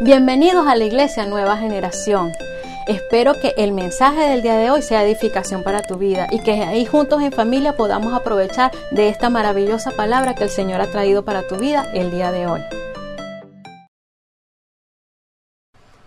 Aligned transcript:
Bienvenidos 0.00 0.66
a 0.66 0.76
la 0.76 0.84
Iglesia 0.84 1.26
Nueva 1.26 1.56
Generación. 1.56 2.32
Espero 2.86 3.40
que 3.40 3.54
el 3.56 3.72
mensaje 3.72 4.22
del 4.22 4.42
día 4.42 4.56
de 4.56 4.70
hoy 4.70 4.82
sea 4.82 5.04
edificación 5.04 5.62
para 5.62 5.82
tu 5.82 5.96
vida 5.96 6.26
y 6.30 6.40
que 6.40 6.52
ahí 6.62 6.84
juntos 6.84 7.22
en 7.22 7.32
familia 7.32 7.76
podamos 7.76 8.12
aprovechar 8.12 8.72
de 8.90 9.08
esta 9.08 9.30
maravillosa 9.30 9.90
palabra 9.92 10.34
que 10.34 10.44
el 10.44 10.50
Señor 10.50 10.80
ha 10.80 10.90
traído 10.90 11.24
para 11.24 11.46
tu 11.46 11.56
vida 11.56 11.86
el 11.94 12.10
día 12.10 12.32
de 12.32 12.46
hoy. 12.46 12.60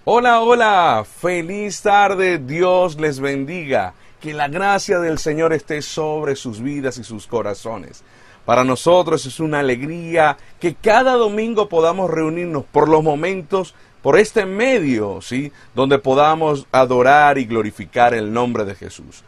Hola, 0.06 0.42
hola, 0.42 1.06
feliz 1.06 1.82
tarde, 1.82 2.38
Dios 2.38 2.98
les 3.00 3.20
bendiga, 3.20 3.94
que 4.22 4.34
la 4.34 4.48
gracia 4.48 5.00
del 5.00 5.20
Señor 5.20 5.54
esté 5.54 5.82
sobre 5.82 6.36
sus 6.36 6.62
vidas 6.62 6.98
y 6.98 7.04
sus 7.04 7.28
corazones. 7.28 8.04
Para 8.48 8.64
nosotros 8.64 9.26
es 9.26 9.42
una 9.42 9.60
alegría 9.60 10.38
que 10.58 10.74
cada 10.74 11.16
domingo 11.16 11.68
podamos 11.68 12.10
reunirnos 12.10 12.64
por 12.64 12.88
los 12.88 13.04
momentos, 13.04 13.76
por 14.02 14.18
este 14.18 14.46
medio, 14.46 15.20
¿sí? 15.22 15.52
Donde 15.76 16.00
podamos 16.00 16.66
adorar 16.72 17.38
y 17.40 17.44
glorificar 17.44 18.14
el 18.14 18.32
nombre 18.32 18.64
de 18.64 18.74
Jesús. 18.74 19.26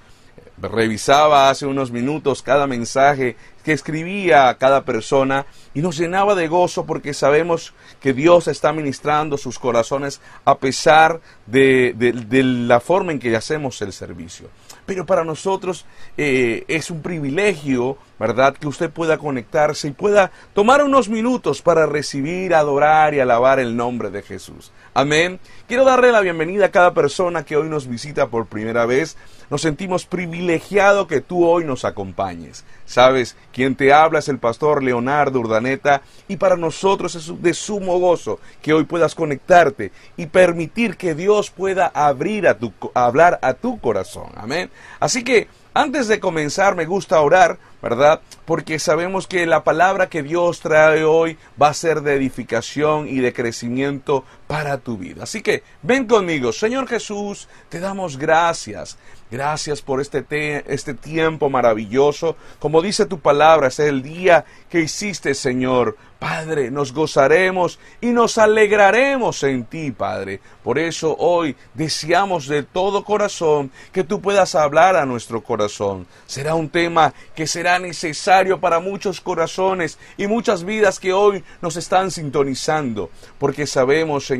Revisaba 0.57 1.49
hace 1.49 1.65
unos 1.65 1.91
minutos 1.91 2.41
cada 2.41 2.65
mensaje 2.65 3.35
que 3.65 3.73
escribía 3.73 4.55
cada 4.57 4.85
persona 4.85 5.45
y 5.73 5.81
nos 5.81 5.97
llenaba 5.97 6.33
de 6.33 6.47
gozo 6.47 6.85
porque 6.85 7.13
sabemos 7.13 7.73
que 7.99 8.13
Dios 8.13 8.47
está 8.47 8.71
ministrando 8.71 9.37
sus 9.37 9.59
corazones 9.59 10.21
a 10.45 10.59
pesar 10.59 11.19
de, 11.45 11.93
de 11.93 12.43
la 12.43 12.79
forma 12.79 13.11
en 13.11 13.19
que 13.19 13.35
hacemos 13.35 13.81
el 13.81 13.91
servicio. 13.91 14.47
Pero 14.85 15.05
para 15.05 15.25
nosotros 15.25 15.85
eh, 16.17 16.63
es 16.69 16.89
un 16.89 17.01
privilegio, 17.01 17.97
¿verdad?, 18.19 18.55
que 18.55 18.67
usted 18.67 18.89
pueda 18.89 19.17
conectarse 19.17 19.87
y 19.87 19.91
pueda 19.91 20.31
tomar 20.53 20.83
unos 20.83 21.09
minutos 21.09 21.61
para 21.61 21.85
recibir, 21.85 22.53
adorar 22.53 23.13
y 23.13 23.19
alabar 23.19 23.59
el 23.59 23.77
nombre 23.77 24.09
de 24.09 24.21
Jesús. 24.21 24.71
Amén. 24.93 25.39
Quiero 25.67 25.85
darle 25.85 26.11
la 26.11 26.19
bienvenida 26.19 26.65
a 26.65 26.71
cada 26.71 26.93
persona 26.93 27.45
que 27.45 27.55
hoy 27.55 27.69
nos 27.69 27.87
visita 27.87 28.27
por 28.27 28.47
primera 28.47 28.85
vez. 28.85 29.15
Nos 29.49 29.61
sentimos 29.61 30.05
privilegiados 30.05 31.07
que 31.07 31.21
tú 31.21 31.45
hoy 31.45 31.63
nos 31.63 31.85
acompañes. 31.85 32.65
Sabes, 32.85 33.35
quien 33.53 33.75
te 33.75 33.93
habla 33.93 34.19
es 34.19 34.27
el 34.27 34.37
pastor 34.37 34.83
Leonardo 34.83 35.39
Urdaneta 35.39 36.01
y 36.27 36.37
para 36.37 36.57
nosotros 36.57 37.15
es 37.15 37.41
de 37.41 37.53
sumo 37.53 37.99
gozo 37.99 38.39
que 38.61 38.73
hoy 38.73 38.83
puedas 38.83 39.15
conectarte 39.15 39.91
y 40.17 40.25
permitir 40.25 40.97
que 40.97 41.15
Dios 41.15 41.49
pueda 41.49 41.87
abrir 41.87 42.47
a 42.47 42.57
tu, 42.57 42.73
hablar 42.93 43.39
a 43.41 43.53
tu 43.53 43.79
corazón. 43.79 44.29
Amén. 44.35 44.69
Así 44.99 45.23
que 45.23 45.47
antes 45.73 46.07
de 46.07 46.19
comenzar 46.19 46.75
me 46.75 46.85
gusta 46.85 47.21
orar, 47.21 47.57
¿verdad? 47.81 48.21
Porque 48.45 48.79
sabemos 48.79 49.27
que 49.27 49.45
la 49.45 49.63
palabra 49.63 50.09
que 50.09 50.23
Dios 50.23 50.59
trae 50.59 51.03
hoy 51.03 51.37
va 51.61 51.69
a 51.69 51.73
ser 51.73 52.01
de 52.01 52.15
edificación 52.15 53.07
y 53.07 53.19
de 53.19 53.33
crecimiento 53.33 54.23
para 54.49 54.79
tu 54.79 54.97
vida. 54.97 55.25
Así 55.25 55.43
que 55.43 55.61
ven 55.83 56.07
conmigo, 56.07 56.51
Señor 56.51 56.87
Jesús, 56.87 57.47
te 57.69 57.79
damos 57.79 58.17
gracias. 58.17 58.97
Gracias 59.31 59.83
por 59.83 60.01
este, 60.01 60.25
este 60.65 60.95
tiempo 60.95 61.51
maravilloso. 61.51 62.35
Como 62.57 62.81
dice 62.81 63.05
tu 63.05 63.19
palabra, 63.19 63.67
es 63.67 63.77
el 63.77 64.01
día 64.01 64.45
que 64.67 64.81
hiciste, 64.81 65.35
Señor. 65.35 65.97
Padre, 66.17 66.69
nos 66.69 66.91
gozaremos 66.91 67.79
y 68.01 68.07
nos 68.07 68.37
alegraremos 68.37 69.41
en 69.43 69.63
ti, 69.65 69.91
Padre. 69.91 70.41
Por 70.63 70.77
eso 70.77 71.15
hoy 71.17 71.55
deseamos 71.75 72.47
de 72.47 72.63
todo 72.63 73.05
corazón 73.05 73.71
que 73.93 74.03
tú 74.03 74.19
puedas 74.19 74.53
hablar 74.53 74.97
a 74.97 75.05
nuestro 75.05 75.41
corazón. 75.41 76.07
Será 76.25 76.55
un 76.55 76.67
tema 76.67 77.13
que 77.35 77.47
será 77.47 77.79
necesario 77.79 78.59
para 78.59 78.81
muchos 78.81 79.21
corazones 79.21 79.97
y 80.17 80.27
muchas 80.27 80.65
vidas 80.65 80.99
que 80.99 81.13
hoy 81.13 81.41
nos 81.61 81.77
están 81.77 82.11
sintonizando, 82.11 83.09
porque 83.37 83.65
sabemos, 83.65 84.25
Señor, 84.25 84.38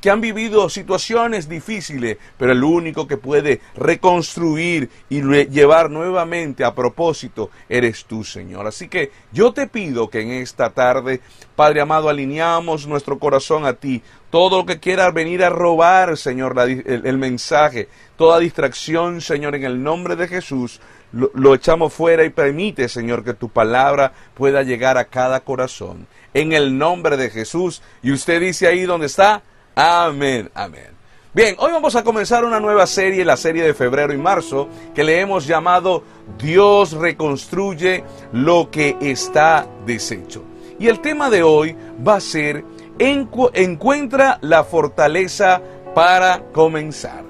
que 0.00 0.10
han 0.10 0.20
vivido 0.20 0.68
situaciones 0.68 1.48
difíciles, 1.48 2.18
pero 2.38 2.52
el 2.52 2.62
único 2.62 3.06
que 3.06 3.16
puede 3.16 3.60
reconstruir 3.76 4.90
y 5.08 5.20
llevar 5.46 5.90
nuevamente 5.90 6.64
a 6.64 6.74
propósito 6.74 7.50
eres 7.68 8.04
tú, 8.04 8.24
Señor. 8.24 8.66
Así 8.66 8.88
que 8.88 9.10
yo 9.32 9.52
te 9.52 9.66
pido 9.66 10.08
que 10.08 10.20
en 10.20 10.30
esta 10.32 10.70
tarde, 10.70 11.20
Padre 11.54 11.80
amado, 11.80 12.08
alineamos 12.08 12.86
nuestro 12.86 13.18
corazón 13.18 13.64
a 13.64 13.74
ti. 13.74 14.02
Todo 14.30 14.58
lo 14.58 14.66
que 14.66 14.80
quiera 14.80 15.10
venir 15.10 15.42
a 15.44 15.50
robar, 15.50 16.16
Señor, 16.16 16.58
el, 16.58 17.18
mensaje, 17.18 17.88
toda 18.16 18.38
distracción, 18.38 19.20
Señor, 19.20 19.54
en 19.54 19.64
el 19.64 19.82
nombre 19.82 20.16
de 20.16 20.28
Jesús, 20.28 20.80
lo, 21.12 21.54
echamos 21.54 21.92
fuera 21.92 22.24
y 22.24 22.30
permite, 22.30 22.88
Señor, 22.88 23.24
que 23.24 23.34
tu 23.34 23.48
palabra 23.48 24.12
pueda 24.34 24.62
llegar 24.62 24.98
a 24.98 25.06
cada 25.06 25.40
corazón. 25.40 26.06
En 26.34 26.52
el 26.52 26.76
nombre 26.76 27.16
de 27.16 27.30
Jesús. 27.30 27.82
Y 28.02 28.12
usted 28.12 28.40
dice 28.40 28.66
ahí 28.66 28.82
donde 28.82 29.06
está, 29.06 29.42
amén, 29.74 30.50
amén. 30.54 30.96
Bien, 31.32 31.54
hoy 31.58 31.70
vamos 31.70 31.94
a 31.96 32.02
comenzar 32.02 32.44
una 32.44 32.60
nueva 32.60 32.86
serie, 32.86 33.24
la 33.24 33.36
serie 33.36 33.62
de 33.62 33.74
febrero 33.74 34.14
y 34.14 34.18
marzo, 34.18 34.68
que 34.94 35.04
le 35.04 35.20
hemos 35.20 35.46
llamado 35.46 36.02
Dios 36.38 36.92
reconstruye 36.92 38.04
lo 38.32 38.70
que 38.70 38.96
está 39.00 39.66
deshecho. 39.84 40.44
Y 40.78 40.88
el 40.88 41.00
tema 41.00 41.28
de 41.30 41.42
hoy 41.42 41.76
va 42.06 42.16
a 42.16 42.20
ser 42.20 42.64
encuentra 42.98 44.38
la 44.40 44.64
fortaleza 44.64 45.60
para 45.94 46.44
comenzar. 46.52 47.24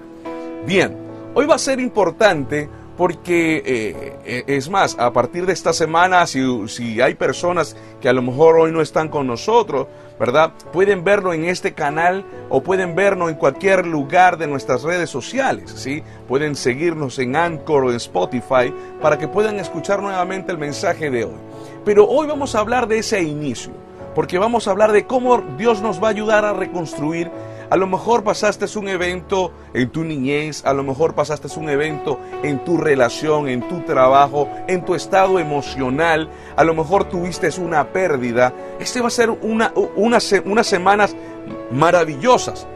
Bien, 0.65 0.97
hoy 1.35 1.47
va 1.47 1.57
a 1.57 1.59
ser 1.59 1.81
importante 1.81 2.69
porque 2.97 3.57
eh, 3.59 4.19
eh, 4.25 4.45
es 4.47 4.71
más, 4.71 4.97
a 4.99 5.13
partir 5.13 5.47
de 5.47 5.53
esta 5.53 5.73
semana, 5.73 6.27
si, 6.27 6.43
si, 6.69 7.01
hay 7.01 7.15
personas 7.15 7.77
que 8.01 8.09
a 8.09 8.13
lo 8.13 8.23
mejor 8.23 8.59
hoy 8.59 8.73
no 8.73 8.81
están 8.81 9.09
con 9.09 9.27
nosotros, 9.27 9.87
¿verdad? 10.19 10.53
Pueden 10.73 11.05
verlo 11.05 11.35
en 11.35 11.45
este 11.45 11.75
canal 11.75 12.25
o 12.49 12.63
pueden 12.63 12.95
verlo 12.95 13.29
en 13.29 13.35
cualquier 13.35 13.87
lugar 13.87 14.39
de 14.39 14.47
nuestras 14.47 14.83
redes 14.83 15.11
sociales, 15.11 15.71
¿sí? 15.77 16.03
Pueden 16.27 16.55
seguirnos 16.55 17.19
en 17.19 17.37
Anchor 17.37 17.85
o 17.85 17.91
en 17.91 17.97
Spotify 17.97 18.73
para 19.03 19.19
que 19.19 19.29
puedan 19.29 19.61
escuchar 19.61 20.01
nuevamente 20.01 20.53
el 20.53 20.59
mensaje 20.59 21.11
de 21.11 21.25
hoy. 21.25 21.37
Pero 21.85 22.09
hoy 22.09 22.27
vamos 22.27 22.55
a 22.55 22.61
hablar 22.61 22.89
de 22.89 22.99
ese 22.99 23.23
inicio, 23.23 23.73
porque 24.15 24.39
vamos 24.39 24.67
a 24.67 24.71
hablar 24.71 24.93
de 24.93 25.07
cómo 25.07 25.43
Dios 25.59 25.83
nos 25.83 26.03
va 26.03 26.09
a 26.09 26.13
ayudar 26.13 26.47
a 26.47 26.55
reconstruir 26.55 27.31
a 27.71 27.77
lo 27.77 27.87
mejor 27.87 28.25
pasaste 28.25 28.67
un 28.79 28.89
evento 28.89 29.53
en 29.75 29.91
tu 29.91 30.05
niñez, 30.05 30.65
a 30.65 30.73
lo 30.73 30.83
mejor 30.83 31.15
pasaste 31.15 31.49
un 31.59 31.69
evento 31.69 32.19
en 32.43 32.65
tu 32.65 32.77
relación, 32.77 33.49
en 33.49 33.67
tu 33.69 33.81
trabajo, 33.81 34.49
en 34.69 34.85
tu 34.85 34.95
estado 34.95 35.39
emocional, 35.39 36.29
a 36.57 36.65
lo 36.65 36.75
mejor 36.75 37.09
tuviste 37.09 37.49
una 37.61 37.93
pérdida. 37.93 38.53
Este 38.81 39.01
va 39.01 39.09
a 39.09 39.11
ser 39.11 39.31
una, 39.31 39.73
unas 39.97 40.67
semanas 40.67 41.15
maravillosas 41.71 42.67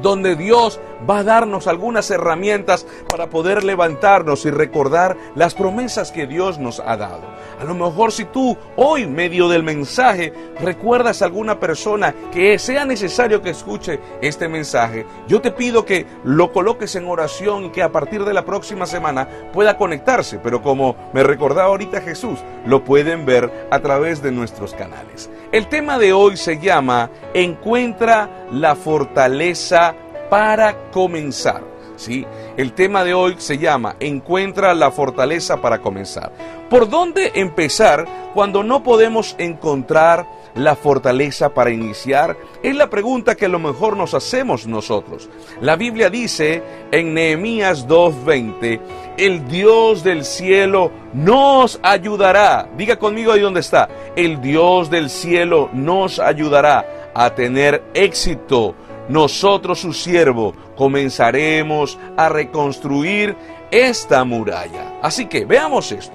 donde 0.00 0.36
Dios 0.36 0.80
va 1.08 1.18
a 1.18 1.24
darnos 1.24 1.66
algunas 1.66 2.10
herramientas 2.10 2.86
para 3.08 3.28
poder 3.28 3.64
levantarnos 3.64 4.44
y 4.44 4.50
recordar 4.50 5.16
las 5.34 5.54
promesas 5.54 6.12
que 6.12 6.26
Dios 6.26 6.58
nos 6.58 6.80
ha 6.80 6.96
dado. 6.96 7.22
A 7.60 7.64
lo 7.64 7.74
mejor 7.74 8.12
si 8.12 8.24
tú 8.24 8.56
hoy, 8.76 9.06
medio 9.06 9.48
del 9.48 9.62
mensaje, 9.62 10.32
recuerdas 10.60 11.22
a 11.22 11.26
alguna 11.26 11.60
persona 11.60 12.14
que 12.32 12.58
sea 12.58 12.84
necesario 12.84 13.42
que 13.42 13.50
escuche 13.50 14.00
este 14.20 14.48
mensaje, 14.48 15.06
yo 15.28 15.40
te 15.40 15.52
pido 15.52 15.84
que 15.84 16.06
lo 16.24 16.52
coloques 16.52 16.94
en 16.96 17.08
oración 17.08 17.64
y 17.64 17.70
que 17.70 17.82
a 17.82 17.92
partir 17.92 18.24
de 18.24 18.34
la 18.34 18.44
próxima 18.44 18.86
semana 18.86 19.28
pueda 19.52 19.76
conectarse. 19.76 20.38
Pero 20.38 20.62
como 20.62 20.96
me 21.12 21.22
recordaba 21.22 21.68
ahorita 21.68 22.00
Jesús, 22.00 22.38
lo 22.66 22.84
pueden 22.84 23.26
ver 23.26 23.68
a 23.70 23.80
través 23.80 24.22
de 24.22 24.32
nuestros 24.32 24.74
canales. 24.74 25.30
El 25.52 25.68
tema 25.68 25.98
de 25.98 26.12
hoy 26.12 26.36
se 26.36 26.58
llama 26.58 27.10
Encuentra 27.34 28.46
la 28.50 28.74
fortaleza 28.74 29.94
para 30.32 30.88
comenzar. 30.90 31.62
¿sí? 31.96 32.24
El 32.56 32.72
tema 32.72 33.04
de 33.04 33.12
hoy 33.12 33.34
se 33.36 33.58
llama 33.58 33.96
Encuentra 34.00 34.72
la 34.72 34.90
fortaleza 34.90 35.60
para 35.60 35.82
comenzar. 35.82 36.32
¿Por 36.70 36.88
dónde 36.88 37.32
empezar 37.34 38.06
cuando 38.32 38.62
no 38.62 38.82
podemos 38.82 39.36
encontrar 39.36 40.26
la 40.54 40.74
fortaleza 40.74 41.50
para 41.50 41.68
iniciar? 41.68 42.38
Es 42.62 42.74
la 42.74 42.88
pregunta 42.88 43.34
que 43.34 43.44
a 43.44 43.50
lo 43.50 43.58
mejor 43.58 43.94
nos 43.94 44.14
hacemos 44.14 44.66
nosotros. 44.66 45.28
La 45.60 45.76
Biblia 45.76 46.08
dice 46.08 46.62
en 46.90 47.12
Nehemías 47.12 47.86
2:20, 47.86 48.80
el 49.18 49.46
Dios 49.48 50.02
del 50.02 50.24
cielo 50.24 50.90
nos 51.12 51.78
ayudará. 51.82 52.70
Diga 52.74 52.98
conmigo 52.98 53.32
ahí 53.32 53.40
donde 53.40 53.60
está. 53.60 53.86
El 54.16 54.40
Dios 54.40 54.88
del 54.88 55.10
cielo 55.10 55.68
nos 55.74 56.18
ayudará 56.18 57.10
a 57.14 57.34
tener 57.34 57.84
éxito 57.92 58.74
nosotros, 59.08 59.80
su 59.80 59.92
siervo, 59.92 60.54
comenzaremos 60.76 61.98
a 62.16 62.28
reconstruir 62.28 63.36
esta 63.70 64.24
muralla. 64.24 64.98
Así 65.02 65.26
que 65.26 65.44
veamos 65.44 65.92
esto. 65.92 66.14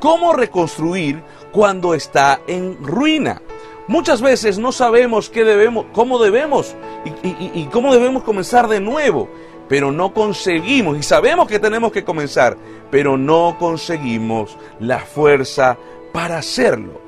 ¿Cómo 0.00 0.32
reconstruir 0.32 1.22
cuando 1.52 1.94
está 1.94 2.40
en 2.46 2.82
ruina? 2.84 3.40
Muchas 3.88 4.20
veces 4.20 4.58
no 4.58 4.72
sabemos 4.72 5.30
qué 5.30 5.44
debemos, 5.44 5.86
cómo 5.92 6.18
debemos 6.18 6.74
y, 7.22 7.60
y 7.60 7.68
cómo 7.72 7.92
debemos 7.92 8.24
comenzar 8.24 8.68
de 8.68 8.80
nuevo, 8.80 9.28
pero 9.68 9.92
no 9.92 10.12
conseguimos 10.12 10.98
y 10.98 11.02
sabemos 11.02 11.46
que 11.48 11.60
tenemos 11.60 11.92
que 11.92 12.04
comenzar, 12.04 12.56
pero 12.90 13.16
no 13.16 13.56
conseguimos 13.58 14.56
la 14.80 14.98
fuerza 14.98 15.78
para 16.12 16.38
hacerlo. 16.38 17.00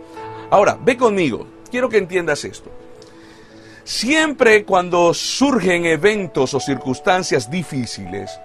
Ahora, 0.51 0.79
ve 0.81 0.97
conmigo, 0.97 1.47
quiero 1.71 1.89
que 1.89 1.99
entiendas 1.99 2.45
esto. 2.45 2.71
Siempre 3.89 4.67
cuando 4.67 5.15
surgen 5.15 5.87
eventos 5.87 6.53
o 6.53 6.61
circunstancias 6.61 7.51
difíciles, 7.51 8.39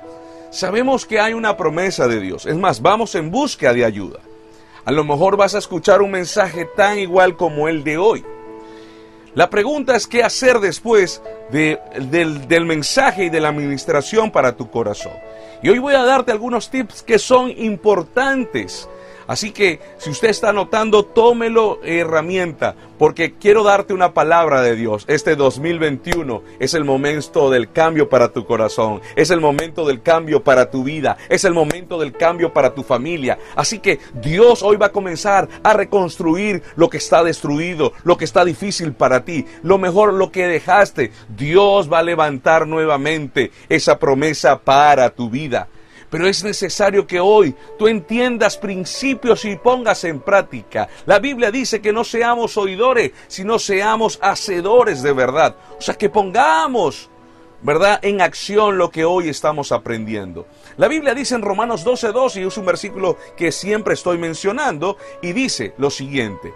sabemos 0.51 1.06
que 1.06 1.19
hay 1.19 1.34
una 1.34 1.57
promesa 1.57 2.07
de 2.07 2.22
Dios. 2.22 2.45
Es 2.45 2.56
más, 2.56 2.81
vamos 2.81 3.13
en 3.16 3.30
busca 3.30 3.74
de 3.74 3.84
ayuda. 3.84 4.22
A 4.86 4.94
lo 4.94 5.04
mejor 5.04 5.36
vas 5.36 5.54
a 5.54 5.57
escuchar 5.57 6.01
un 6.01 6.12
mensaje 6.12 6.63
tan 6.78 6.98
igual 6.98 7.36
como 7.36 7.68
el 7.68 7.84
de 7.84 7.98
hoy. 7.98 8.24
La 9.36 9.50
pregunta 9.50 9.98
es 9.98 10.07
qué 10.07 10.24
hacer 10.24 10.62
después 10.62 11.22
del, 11.51 12.48
del 12.48 12.66
mensaje 12.66 13.25
y 13.25 13.30
de 13.30 13.42
la 13.42 13.50
administración 13.50 14.31
para 14.31 14.56
tu 14.56 14.72
corazón. 14.72 15.12
Y 15.62 15.68
hoy 15.68 15.80
voy 15.80 15.95
a 15.95 16.06
darte 16.06 16.31
algunos 16.31 16.69
tips 16.69 17.04
que 17.04 17.19
son 17.19 17.50
importantes 17.50 18.88
Así 19.33 19.50
que 19.50 19.80
si 19.97 20.12
usted 20.12 20.30
está 20.30 20.50
anotando, 20.50 21.06
tómelo 21.06 21.80
herramienta, 21.83 22.75
porque 23.00 23.33
quiero 23.33 23.63
darte 23.63 23.91
una 23.91 24.13
palabra 24.13 24.62
de 24.62 24.75
Dios. 24.75 25.06
Este 25.07 25.35
2021 25.35 26.44
es 26.59 26.75
el 26.75 26.85
momento 26.85 27.50
del 27.50 27.71
cambio 27.71 28.09
para 28.09 28.31
tu 28.31 28.45
corazón, 28.45 29.01
es 29.15 29.31
el 29.31 29.41
momento 29.41 29.88
del 29.88 30.03
cambio 30.03 30.44
para 30.44 30.69
tu 30.69 30.83
vida, 30.83 31.18
es 31.30 31.45
el 31.45 31.56
momento 31.56 31.97
del 31.97 32.13
cambio 32.13 32.53
para 32.53 32.75
tu 32.75 32.83
familia. 32.83 33.39
Así 33.56 33.80
que 33.80 33.97
Dios 34.21 34.62
hoy 34.62 34.77
va 34.77 34.85
a 34.85 34.91
comenzar 34.91 35.50
a 35.63 35.74
reconstruir 35.74 36.62
lo 36.75 36.88
que 36.88 36.97
está 36.97 37.24
destruido, 37.24 37.94
lo 38.03 38.18
que 38.18 38.25
está 38.25 38.45
difícil 38.45 38.94
para 38.94 39.25
ti, 39.25 39.47
lo 39.63 39.80
mejor 39.80 40.13
lo 40.13 40.31
que 40.31 40.45
dejaste. 40.45 41.12
Dios 41.35 41.91
va 41.91 41.97
a 41.97 42.03
levantar 42.03 42.68
nuevamente 42.68 43.50
esa 43.68 43.97
promesa 43.97 44.59
para 44.59 45.09
tu 45.09 45.31
vida. 45.31 45.69
Pero 46.13 46.27
es 46.27 46.44
necesario 46.44 47.07
que 47.07 47.19
hoy 47.19 47.56
tú 47.80 47.88
entiendas 47.88 48.56
principios 48.56 49.45
y 49.45 49.56
pongas 49.56 50.04
en 50.04 50.19
práctica. 50.19 50.88
La 51.07 51.18
Biblia 51.18 51.50
dice 51.50 51.81
que 51.81 51.92
no 51.92 52.04
seamos 52.04 52.56
oidores, 52.56 53.13
sino 53.27 53.57
seamos 53.57 54.19
hacedores 54.21 55.01
de 55.01 55.12
verdad. 55.12 55.56
O 55.75 55.81
sea, 55.81 55.95
que 55.95 56.12
pongamos 56.12 57.10
¿verdad? 57.63 58.00
En 58.04 58.21
acción 58.21 58.77
lo 58.77 58.92
que 58.92 59.06
hoy 59.06 59.30
estamos 59.30 59.71
aprendiendo. 59.71 60.45
La 60.77 60.89
Biblia 60.89 61.15
dice 61.15 61.36
en 61.36 61.42
Romanos 61.42 61.86
12:2 61.86 62.36
y 62.36 62.45
es 62.45 62.57
un 62.57 62.66
versículo 62.66 63.18
que 63.38 63.51
siempre 63.51 63.94
estoy 63.94 64.18
mencionando 64.18 64.98
y 65.21 65.31
dice 65.31 65.74
lo 65.77 65.89
siguiente: 65.89 66.54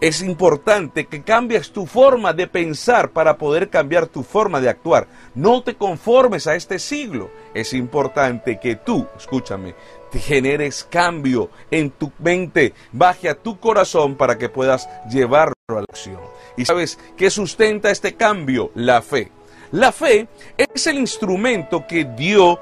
es 0.00 0.22
importante 0.22 1.06
que 1.06 1.22
cambies 1.22 1.72
tu 1.72 1.86
forma 1.86 2.32
de 2.32 2.46
pensar 2.46 3.10
para 3.10 3.36
poder 3.36 3.68
cambiar 3.68 4.06
tu 4.06 4.22
forma 4.22 4.60
de 4.60 4.70
actuar. 4.70 5.06
No 5.34 5.62
te 5.62 5.74
conformes 5.74 6.46
a 6.46 6.54
este 6.54 6.78
siglo. 6.78 7.30
Es 7.52 7.74
importante 7.74 8.58
que 8.58 8.76
tú, 8.76 9.06
escúchame, 9.16 9.74
te 10.10 10.18
generes 10.18 10.84
cambio 10.84 11.50
en 11.70 11.90
tu 11.90 12.12
mente, 12.18 12.72
baje 12.92 13.28
a 13.28 13.34
tu 13.34 13.60
corazón 13.60 14.16
para 14.16 14.38
que 14.38 14.48
puedas 14.48 14.88
llevarlo 15.10 15.54
a 15.68 15.74
la 15.74 15.86
acción. 15.88 16.20
¿Y 16.56 16.64
sabes 16.64 16.98
qué 17.16 17.30
sustenta 17.30 17.90
este 17.90 18.14
cambio? 18.14 18.70
La 18.74 19.02
fe. 19.02 19.30
La 19.72 19.92
fe 19.92 20.28
es 20.56 20.86
el 20.86 20.98
instrumento 20.98 21.86
que 21.86 22.04
dio 22.04 22.58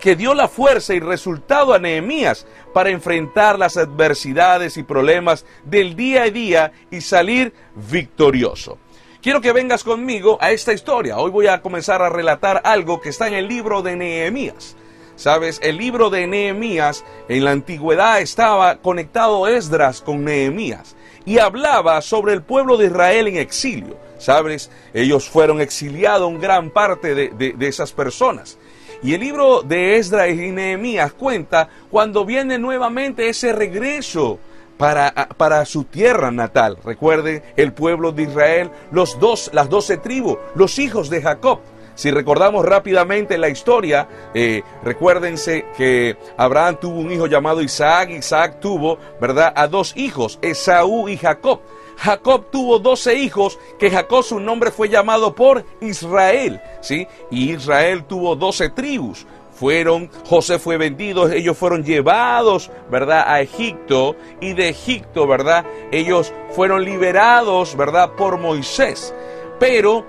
que 0.00 0.16
dio 0.16 0.34
la 0.34 0.48
fuerza 0.48 0.94
y 0.94 1.00
resultado 1.00 1.72
a 1.72 1.78
Nehemías 1.78 2.46
para 2.72 2.90
enfrentar 2.90 3.58
las 3.58 3.76
adversidades 3.76 4.76
y 4.76 4.82
problemas 4.82 5.44
del 5.64 5.96
día 5.96 6.24
a 6.24 6.30
día 6.30 6.72
y 6.90 7.00
salir 7.00 7.52
victorioso. 7.74 8.78
Quiero 9.22 9.40
que 9.40 9.52
vengas 9.52 9.84
conmigo 9.84 10.38
a 10.40 10.50
esta 10.50 10.72
historia. 10.72 11.18
Hoy 11.18 11.30
voy 11.30 11.46
a 11.46 11.60
comenzar 11.60 12.00
a 12.00 12.08
relatar 12.08 12.62
algo 12.64 13.00
que 13.00 13.10
está 13.10 13.28
en 13.28 13.34
el 13.34 13.48
libro 13.48 13.82
de 13.82 13.96
Nehemías. 13.96 14.76
Sabes, 15.16 15.60
el 15.62 15.76
libro 15.76 16.08
de 16.08 16.26
Nehemías 16.26 17.04
en 17.28 17.44
la 17.44 17.50
antigüedad 17.50 18.22
estaba 18.22 18.76
conectado 18.76 19.46
Esdras 19.46 20.00
con 20.00 20.24
Nehemías 20.24 20.96
y 21.26 21.38
hablaba 21.38 22.00
sobre 22.00 22.32
el 22.32 22.42
pueblo 22.42 22.78
de 22.78 22.86
Israel 22.86 23.28
en 23.28 23.36
exilio. 23.36 23.98
Sabes, 24.18 24.70
ellos 24.94 25.28
fueron 25.28 25.60
exiliados 25.60 26.40
gran 26.40 26.70
parte 26.70 27.14
de, 27.14 27.52
de 27.52 27.68
esas 27.68 27.92
personas. 27.92 28.56
Y 29.02 29.14
el 29.14 29.20
libro 29.20 29.62
de 29.62 29.96
Esdras 29.96 30.28
y 30.30 30.50
Nehemías 30.50 31.12
cuenta 31.12 31.68
cuando 31.90 32.24
viene 32.24 32.58
nuevamente 32.58 33.28
ese 33.28 33.52
regreso 33.52 34.38
para, 34.76 35.12
para, 35.36 35.64
su 35.64 35.84
tierra 35.84 36.30
natal. 36.30 36.78
Recuerde 36.84 37.42
el 37.56 37.72
pueblo 37.72 38.12
de 38.12 38.24
Israel, 38.24 38.70
los 38.92 39.18
dos, 39.18 39.50
las 39.52 39.68
doce 39.68 39.96
tribus, 39.96 40.38
los 40.54 40.78
hijos 40.78 41.08
de 41.10 41.22
Jacob. 41.22 41.60
Si 41.94 42.10
recordamos 42.10 42.64
rápidamente 42.64 43.36
la 43.36 43.50
historia, 43.50 44.08
eh, 44.32 44.62
recuérdense 44.82 45.66
que 45.76 46.16
Abraham 46.38 46.78
tuvo 46.80 47.00
un 47.00 47.12
hijo 47.12 47.26
llamado 47.26 47.60
Isaac, 47.60 48.08
Isaac 48.10 48.58
tuvo, 48.58 48.96
¿verdad?, 49.20 49.52
a 49.54 49.66
dos 49.66 49.94
hijos, 49.96 50.38
Esaú 50.40 51.08
y 51.08 51.18
Jacob. 51.18 51.60
Jacob 52.00 52.46
tuvo 52.50 52.78
doce 52.78 53.14
hijos, 53.14 53.58
que 53.78 53.90
Jacob 53.90 54.24
su 54.24 54.40
nombre 54.40 54.70
fue 54.70 54.88
llamado 54.88 55.34
por 55.34 55.64
Israel, 55.82 56.60
¿sí? 56.80 57.06
Y 57.30 57.52
Israel 57.52 58.04
tuvo 58.04 58.36
doce 58.36 58.70
tribus. 58.70 59.26
Fueron, 59.52 60.10
José 60.26 60.58
fue 60.58 60.78
vendido, 60.78 61.30
ellos 61.30 61.58
fueron 61.58 61.84
llevados, 61.84 62.70
¿verdad?, 62.90 63.24
a 63.26 63.42
Egipto, 63.42 64.16
y 64.40 64.54
de 64.54 64.70
Egipto, 64.70 65.26
¿verdad?, 65.26 65.66
ellos 65.92 66.32
fueron 66.52 66.86
liberados, 66.86 67.76
¿verdad?, 67.76 68.12
por 68.16 68.38
Moisés. 68.38 69.14
Pero 69.58 70.06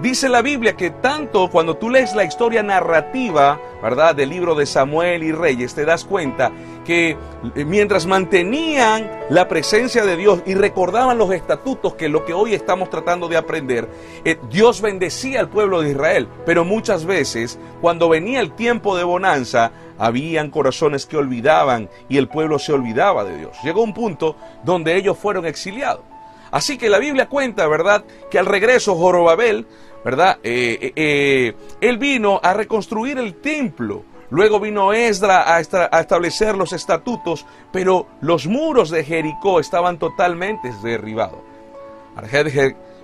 dice 0.00 0.30
la 0.30 0.40
Biblia 0.40 0.74
que 0.74 0.88
tanto 0.88 1.50
cuando 1.50 1.76
tú 1.76 1.90
lees 1.90 2.14
la 2.14 2.24
historia 2.24 2.62
narrativa, 2.62 3.60
¿verdad?, 3.82 4.14
del 4.14 4.30
libro 4.30 4.54
de 4.54 4.64
Samuel 4.64 5.22
y 5.22 5.32
Reyes, 5.32 5.74
te 5.74 5.84
das 5.84 6.06
cuenta 6.06 6.50
que 6.90 7.16
eh, 7.54 7.64
mientras 7.64 8.04
mantenían 8.04 9.08
la 9.28 9.46
presencia 9.46 10.04
de 10.04 10.16
Dios 10.16 10.42
y 10.44 10.54
recordaban 10.54 11.18
los 11.18 11.30
estatutos, 11.30 11.94
que 11.94 12.06
es 12.06 12.10
lo 12.10 12.24
que 12.24 12.32
hoy 12.32 12.52
estamos 12.52 12.90
tratando 12.90 13.28
de 13.28 13.36
aprender, 13.36 13.88
eh, 14.24 14.40
Dios 14.50 14.80
bendecía 14.80 15.38
al 15.38 15.48
pueblo 15.48 15.82
de 15.82 15.90
Israel, 15.90 16.26
pero 16.44 16.64
muchas 16.64 17.04
veces 17.04 17.60
cuando 17.80 18.08
venía 18.08 18.40
el 18.40 18.56
tiempo 18.56 18.96
de 18.96 19.04
bonanza, 19.04 19.70
habían 19.98 20.50
corazones 20.50 21.06
que 21.06 21.16
olvidaban 21.16 21.88
y 22.08 22.16
el 22.16 22.26
pueblo 22.26 22.58
se 22.58 22.72
olvidaba 22.72 23.22
de 23.22 23.38
Dios. 23.38 23.56
Llegó 23.62 23.84
un 23.84 23.94
punto 23.94 24.34
donde 24.64 24.96
ellos 24.96 25.16
fueron 25.16 25.46
exiliados. 25.46 26.02
Así 26.50 26.76
que 26.76 26.88
la 26.88 26.98
Biblia 26.98 27.28
cuenta, 27.28 27.68
¿verdad?, 27.68 28.02
que 28.32 28.40
al 28.40 28.46
regreso 28.46 28.96
Jorobabel, 28.96 29.64
¿verdad?, 30.04 30.38
eh, 30.42 31.54
él 31.80 31.98
vino 31.98 32.40
a 32.42 32.52
reconstruir 32.52 33.18
el 33.18 33.34
templo. 33.36 34.09
Luego 34.30 34.60
vino 34.60 34.92
Esdra 34.92 35.54
a, 35.54 35.60
establecer 35.60 36.56
los 36.56 36.72
estatutos, 36.72 37.44
pero 37.72 38.06
los 38.20 38.46
muros 38.46 38.90
de 38.90 39.04
Jericó 39.04 39.58
estaban 39.58 39.98
totalmente 39.98 40.72
derribados. 40.82 41.40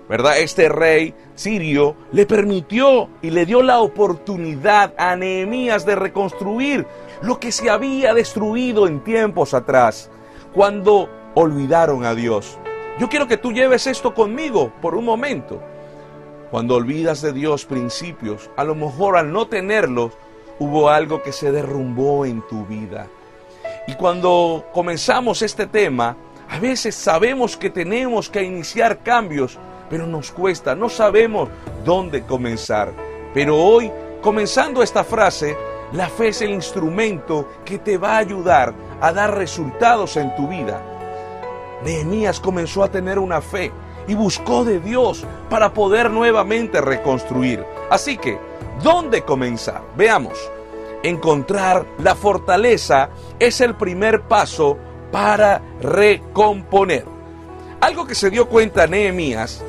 ¿verdad? 0.09 0.39
Este 0.39 0.69
rey 0.69 1.15
sirio 1.35 1.97
le 2.13 2.27
permitió 2.27 3.09
y 3.23 3.31
le 3.31 3.45
dio 3.45 3.63
la 3.63 3.81
oportunidad 3.81 4.95
a 4.97 5.17
Nehemías 5.17 5.85
de 5.85 5.97
reconstruir 5.97 6.87
lo 7.23 7.41
que 7.41 7.51
se 7.51 7.71
había 7.71 8.15
destruido 8.15 8.87
en 8.87 9.03
tiempos 9.03 9.53
atrás, 9.53 10.11
cuando 10.55 11.09
olvidaron 11.35 12.05
a 12.05 12.15
Dios. 12.15 12.59
Yo 12.99 13.09
quiero 13.09 13.27
que 13.27 13.37
tú 13.37 13.53
lleves 13.53 13.87
esto 13.87 14.15
conmigo 14.15 14.73
por 14.81 14.95
un 14.95 15.05
momento. 15.05 15.61
Cuando 16.51 16.77
olvidas 16.77 17.21
de 17.21 17.33
Dios 17.33 17.67
principios, 17.67 18.49
a 18.57 18.63
lo 18.63 18.75
mejor 18.75 19.17
al 19.17 19.33
no 19.33 19.49
tenerlos, 19.49 20.13
hubo 20.59 20.89
algo 20.89 21.23
que 21.23 21.33
se 21.33 21.53
derrumbó 21.53 22.25
en 22.25 22.43
tu 22.47 22.65
vida. 22.67 23.07
Y 23.87 23.95
cuando 23.95 24.67
comenzamos 24.73 25.43
este 25.43 25.67
tema, 25.67 26.17
a 26.49 26.59
veces 26.59 26.95
sabemos 26.95 27.57
que 27.57 27.71
tenemos 27.71 28.29
que 28.29 28.43
iniciar 28.43 28.99
cambios, 29.03 29.59
pero 29.89 30.07
nos 30.07 30.33
cuesta, 30.33 30.75
no 30.75 30.89
sabemos 30.89 31.49
dónde 31.85 32.23
comenzar. 32.23 32.93
Pero 33.35 33.57
hoy, 33.57 33.91
comenzando 34.23 34.83
esta 34.83 35.05
frase, 35.05 35.57
la 35.93 36.09
fe 36.09 36.29
es 36.29 36.43
el 36.43 36.51
instrumento 36.51 37.49
que 37.65 37.79
te 37.79 37.99
va 37.99 38.15
a 38.15 38.19
ayudar 38.19 38.75
a 39.01 39.13
dar 39.13 39.37
resultados 39.37 40.17
en 40.17 40.35
tu 40.35 40.49
vida 40.49 40.83
Nehemías 41.85 42.41
comenzó 42.41 42.83
a 42.83 42.91
tener 42.91 43.19
una 43.19 43.41
fe 43.41 43.71
y 44.09 44.15
buscó 44.15 44.65
de 44.65 44.81
Dios 44.81 45.25
para 45.51 45.73
poder 45.73 46.11
nuevamente 46.11 46.81
reconstruir. 46.81 47.65
Así 47.91 48.17
que, 48.17 48.39
¿dónde 48.83 49.23
comenzar? 49.23 49.83
Veamos. 49.97 50.39
Encontrar 51.03 51.87
la 51.99 52.15
fortaleza 52.15 53.11
es 53.39 53.61
el 53.61 53.75
primer 53.77 54.23
paso 54.23 54.79
para 55.13 55.63
recomponer. 55.81 57.05
Algo 57.81 58.07
que 58.07 58.15
se 58.15 58.31
dio 58.31 58.49
cuenta 58.49 58.87
Nehemías 58.87 59.63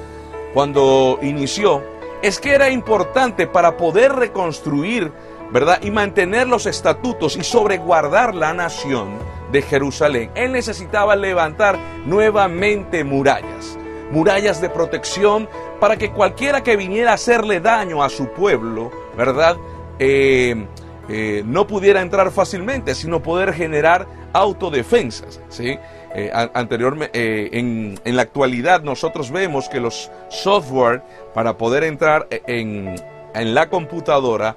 cuando 0.53 1.19
inició 1.21 1.83
es 2.21 2.39
que 2.39 2.53
era 2.53 2.69
importante 2.69 3.45
para 3.45 3.77
poder 3.77 4.13
reconstruir, 4.13 5.11
¿verdad? 5.51 5.79
Y 5.83 5.91
mantener 5.91 6.47
los 6.47 6.65
estatutos 6.65 7.37
y 7.37 7.43
sobreguardar 7.43 8.33
la 8.33 8.53
nación 8.53 9.19
de 9.51 9.61
Jerusalén. 9.61 10.31
Él 10.35 10.51
necesitaba 10.51 11.15
levantar 11.15 11.77
nuevamente 12.05 13.03
murallas, 13.03 13.77
murallas 14.11 14.61
de 14.61 14.69
protección 14.69 15.47
para 15.79 15.97
que 15.97 16.11
cualquiera 16.11 16.63
que 16.63 16.75
viniera 16.75 17.11
a 17.11 17.13
hacerle 17.15 17.59
daño 17.59 18.03
a 18.03 18.09
su 18.09 18.27
pueblo, 18.29 18.91
¿verdad? 19.15 19.57
Eh, 19.99 20.67
eh, 21.09 21.43
no 21.45 21.67
pudiera 21.67 22.01
entrar 22.01 22.31
fácilmente, 22.31 22.93
sino 22.95 23.21
poder 23.21 23.53
generar 23.53 24.07
autodefensas, 24.33 25.39
¿sí? 25.49 25.77
eh, 26.13 27.49
en, 27.53 27.99
en 28.03 28.15
la 28.15 28.21
actualidad 28.21 28.81
nosotros 28.81 29.31
vemos 29.31 29.69
que 29.69 29.79
los 29.79 30.11
software 30.29 31.01
para 31.33 31.57
poder 31.57 31.83
entrar 31.83 32.27
en, 32.29 32.95
en 33.33 33.53
la 33.53 33.69
computadora, 33.69 34.55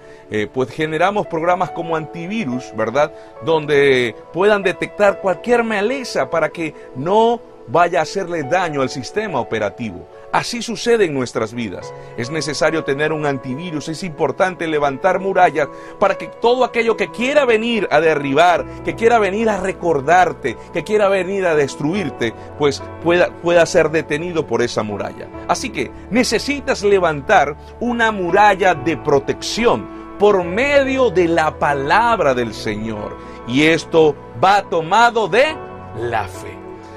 pues 0.53 0.71
generamos 0.71 1.27
programas 1.27 1.71
como 1.71 1.97
antivirus, 1.97 2.75
¿verdad? 2.75 3.13
Donde 3.45 4.15
puedan 4.33 4.63
detectar 4.63 5.21
cualquier 5.21 5.63
maleza 5.63 6.31
para 6.31 6.49
que 6.49 6.75
no 6.97 7.41
vaya 7.69 8.01
a 8.01 8.03
hacerle 8.03 8.43
daño 8.43 8.83
al 8.83 8.89
sistema 8.89 9.41
operativo. 9.41 10.09
Así 10.33 10.63
sucede 10.63 11.07
en 11.07 11.15
nuestras 11.15 11.53
vidas. 11.55 11.93
Es 12.17 12.31
necesario 12.31 12.85
tener 12.85 13.13
un 13.13 13.27
antivirus, 13.27 13.89
es 13.89 14.05
importante 14.05 14.69
levantar 14.69 15.19
murallas 15.19 15.69
para 15.99 16.17
que 16.17 16.29
todo 16.29 16.65
aquello 16.65 16.97
que 16.97 17.11
quiera 17.11 17.45
venir 17.45 17.89
a 17.91 18.01
derribar, 18.01 18.65
que 18.85 18.95
quiera 18.95 19.19
venir 19.19 19.49
a 19.49 19.59
recordarte, 19.59 20.57
que 20.73 20.85
quiera 20.85 21.09
venir 21.09 21.47
a 21.47 21.55
destruirte, 21.55 22.33
pues 22.59 22.83
pueda, 23.03 23.31
pueda 23.43 23.67
ser 23.67 23.91
detenido 23.91 24.47
por 24.47 24.63
esa 24.63 24.83
muralla. 24.83 25.29
Así 25.49 25.71
que 25.71 25.91
necesitas 26.11 26.85
levantar 26.85 27.57
una 27.81 28.13
muralla 28.13 28.75
de 28.75 28.97
protección 28.97 30.01
por 30.21 30.45
medio 30.45 31.11
de 31.11 31.27
la 31.27 31.59
palabra 31.59 32.35
del 32.35 32.55
Señor. 32.55 33.17
Y 33.49 33.65
esto 33.65 34.15
va 34.43 34.63
tomado 34.69 35.27
de 35.27 35.57
la 35.97 36.29
fe. 36.29 36.57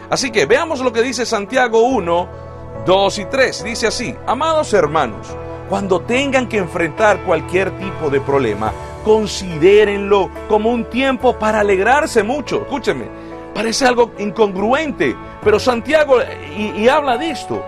Así 0.10 0.30
que 0.30 0.46
veamos 0.46 0.82
lo 0.82 0.92
que 0.92 1.02
dice 1.02 1.26
Santiago 1.26 1.84
1, 1.84 2.44
2 2.86 3.20
y 3.20 3.26
3. 3.26 3.64
Dice 3.64 3.88
así, 3.88 4.16
amados 4.28 4.74
hermanos, 4.74 5.28
cuando 5.70 6.02
tengan 6.02 6.48
que 6.48 6.58
enfrentar 6.58 7.24
cualquier 7.24 7.72
tipo 7.78 8.10
de 8.10 8.22
problema, 8.22 8.72
considérenlo 9.04 10.30
como 10.48 10.70
un 10.70 10.90
tiempo 10.90 11.38
para 11.38 11.62
alegrarse 11.62 12.24
mucho. 12.24 12.62
Escúcheme, 12.62 13.06
parece 13.54 13.86
algo 13.86 14.12
incongruente, 14.20 15.16
pero 15.44 15.60
Santiago 15.60 16.18
y, 16.58 16.82
y 16.82 16.90
habla 16.90 17.18
de 17.18 17.30
esto. 17.30 17.64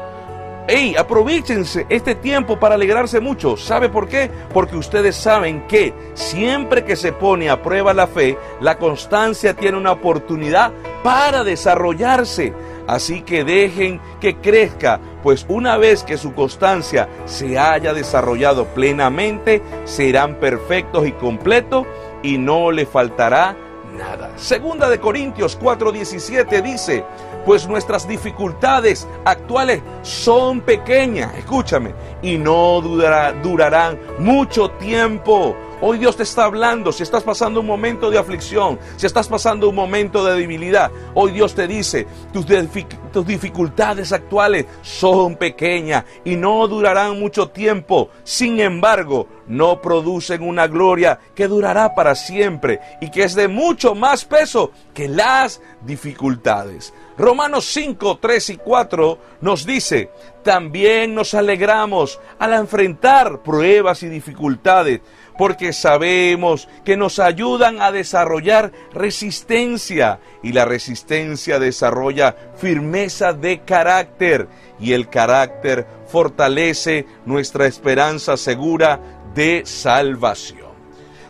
Hey, 0.68 0.96
aprovechense 0.98 1.86
este 1.90 2.16
tiempo 2.16 2.60
para 2.60 2.74
alegrarse 2.74 3.20
mucho. 3.20 3.56
¿Sabe 3.56 3.88
por 3.88 4.08
qué? 4.08 4.32
Porque 4.52 4.76
ustedes 4.76 5.16
saben 5.16 5.68
que 5.68 5.94
siempre 6.16 6.84
que 6.84 6.96
se 6.96 7.12
pone 7.12 7.52
a 7.52 7.62
prueba 7.62 7.94
la 7.94 8.08
fe, 8.08 8.36
la 8.62 8.80
constancia 8.80 9.54
tiene 9.54 9.78
una 9.78 9.92
oportunidad 9.92 10.72
para 11.04 11.44
desarrollarse. 11.44 12.52
Así 12.88 13.22
que 13.22 13.44
dejen 13.44 14.00
que 14.20 14.38
crezca, 14.38 15.00
pues 15.24 15.46
una 15.50 15.78
vez 15.78 16.04
que 16.04 16.18
su 16.18 16.34
constancia 16.34 17.10
se 17.26 17.58
haya 17.58 17.94
desarrollado 17.94 18.66
plenamente, 18.68 19.62
serán 19.86 20.36
perfectos 20.36 21.08
y 21.08 21.12
completos 21.14 21.88
y 22.22 22.38
no 22.38 22.72
le 22.72 22.86
faltará 22.86 23.56
nada. 23.98 24.32
Segunda 24.36 24.90
de 24.90 25.00
Corintios 25.00 25.58
4:17 25.60 26.62
dice, 26.62 27.04
pues 27.46 27.68
nuestras 27.68 28.08
dificultades 28.08 29.08
actuales 29.24 29.82
son 30.02 30.62
pequeñas, 30.62 31.36
escúchame, 31.38 31.94
y 32.22 32.38
no 32.38 32.82
durarán 32.82 34.00
mucho 34.20 34.72
tiempo. 34.72 35.56
Hoy 35.88 36.00
Dios 36.00 36.18
te 36.18 36.24
está 36.24 36.46
hablando, 36.46 36.92
si 36.92 37.04
estás 37.04 37.22
pasando 37.22 37.60
un 37.60 37.68
momento 37.68 38.10
de 38.10 38.18
aflicción, 38.18 38.80
si 38.98 39.06
estás 39.06 39.28
pasando 39.28 39.70
un 39.70 39.76
momento 39.76 40.26
de 40.26 40.36
debilidad, 40.36 40.90
hoy 41.14 41.32
Dios 41.32 41.54
te 41.54 41.68
dice, 41.68 42.08
tus, 42.34 42.48
tus 43.14 43.28
dificultades 43.28 44.12
actuales 44.12 44.66
son 44.82 45.36
pequeñas 45.36 46.06
y 46.24 46.38
no 46.38 46.68
durarán 46.68 47.20
mucho 47.20 47.50
tiempo. 47.50 48.10
Sin 48.24 48.60
embargo, 48.62 49.28
no 49.46 49.80
producen 49.80 50.42
una 50.42 50.66
gloria 50.66 51.20
que 51.36 51.48
durará 51.48 51.94
para 51.94 52.16
siempre 52.16 52.80
y 53.00 53.12
que 53.12 53.24
es 53.24 53.36
de 53.36 53.48
mucho 53.48 53.94
más 53.94 54.26
peso 54.26 54.72
que 54.92 55.08
las 55.08 55.62
dificultades. 55.86 56.96
Romanos 57.18 57.66
5, 57.66 58.18
3 58.20 58.50
y 58.50 58.58
4 58.58 59.20
nos 59.42 59.66
dice, 59.66 60.10
también 60.44 61.16
nos 61.16 61.34
alegramos 61.34 62.20
al 62.40 62.54
enfrentar 62.54 63.42
pruebas 63.42 64.04
y 64.04 64.10
dificultades 64.10 65.02
porque 65.38 65.74
sabemos 65.74 66.68
que 66.84 66.98
nos 66.98 67.20
ayudan 67.20 67.82
a 67.82 67.92
desarrollar 67.92 68.72
resistencia 68.94 70.20
y 70.44 70.54
la 70.54 70.66
resistencia 70.66 71.60
desarrolla 71.60 72.36
firmeza 72.56 73.34
de 73.34 73.62
carácter 73.62 74.48
y 74.80 74.94
el 74.94 75.10
carácter 75.10 75.88
fortalece 76.08 77.06
nuestra 77.26 77.66
esperanza 77.68 78.38
segura 78.38 79.00
de 79.34 79.64
salvación. 79.66 80.65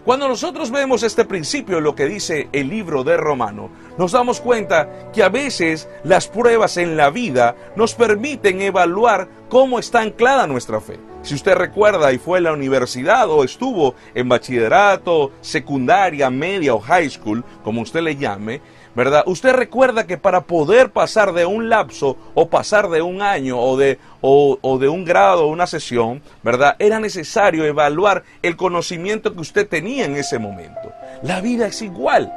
Cuando 0.05 0.27
nosotros 0.27 0.69
vemos 0.69 1.01
este 1.01 1.25
principio, 1.25 1.79
lo 1.79 1.95
que 1.95 2.05
dice 2.05 2.47
el 2.51 2.69
libro 2.69 3.03
de 3.03 3.17
Romano, 3.17 3.71
nos 3.97 4.11
damos 4.11 4.39
cuenta 4.39 5.09
que 5.11 5.23
a 5.23 5.29
veces 5.29 5.89
las 6.03 6.27
pruebas 6.27 6.77
en 6.77 6.95
la 6.95 7.09
vida 7.09 7.55
nos 7.75 7.95
permiten 7.95 8.61
evaluar 8.61 9.27
cómo 9.49 9.79
está 9.79 10.01
anclada 10.01 10.45
nuestra 10.45 10.79
fe. 10.79 10.99
Si 11.23 11.33
usted 11.33 11.55
recuerda 11.55 12.13
y 12.13 12.19
fue 12.19 12.37
a 12.37 12.41
la 12.41 12.53
universidad 12.53 13.27
o 13.31 13.43
estuvo 13.43 13.95
en 14.13 14.29
bachillerato, 14.29 15.31
secundaria, 15.41 16.29
media 16.29 16.75
o 16.75 16.79
high 16.79 17.09
school, 17.09 17.43
como 17.63 17.81
usted 17.81 18.01
le 18.01 18.15
llame, 18.15 18.61
¿verdad? 18.95 19.23
Usted 19.27 19.53
recuerda 19.53 20.07
que 20.07 20.17
para 20.17 20.41
poder 20.41 20.91
pasar 20.91 21.33
de 21.33 21.45
un 21.45 21.69
lapso 21.69 22.17
o 22.33 22.47
pasar 22.49 22.89
de 22.89 23.01
un 23.01 23.21
año 23.21 23.59
o 23.59 23.75
de, 23.77 23.99
o, 24.21 24.77
de 24.79 24.87
un 24.87 25.03
grado 25.03 25.45
o 25.45 25.47
una 25.47 25.67
sesión, 25.67 26.21
¿verdad? 26.41 26.75
Era 26.79 26.99
necesario 26.99 27.65
evaluar 27.65 28.23
el 28.41 28.55
conocimiento 28.55 29.33
que 29.33 29.41
usted 29.41 29.67
tenía 29.67 30.05
en 30.05 30.15
ese 30.15 30.39
momento. 30.39 30.91
La 31.21 31.41
vida 31.41 31.67
es 31.67 31.81
igual. 31.81 32.33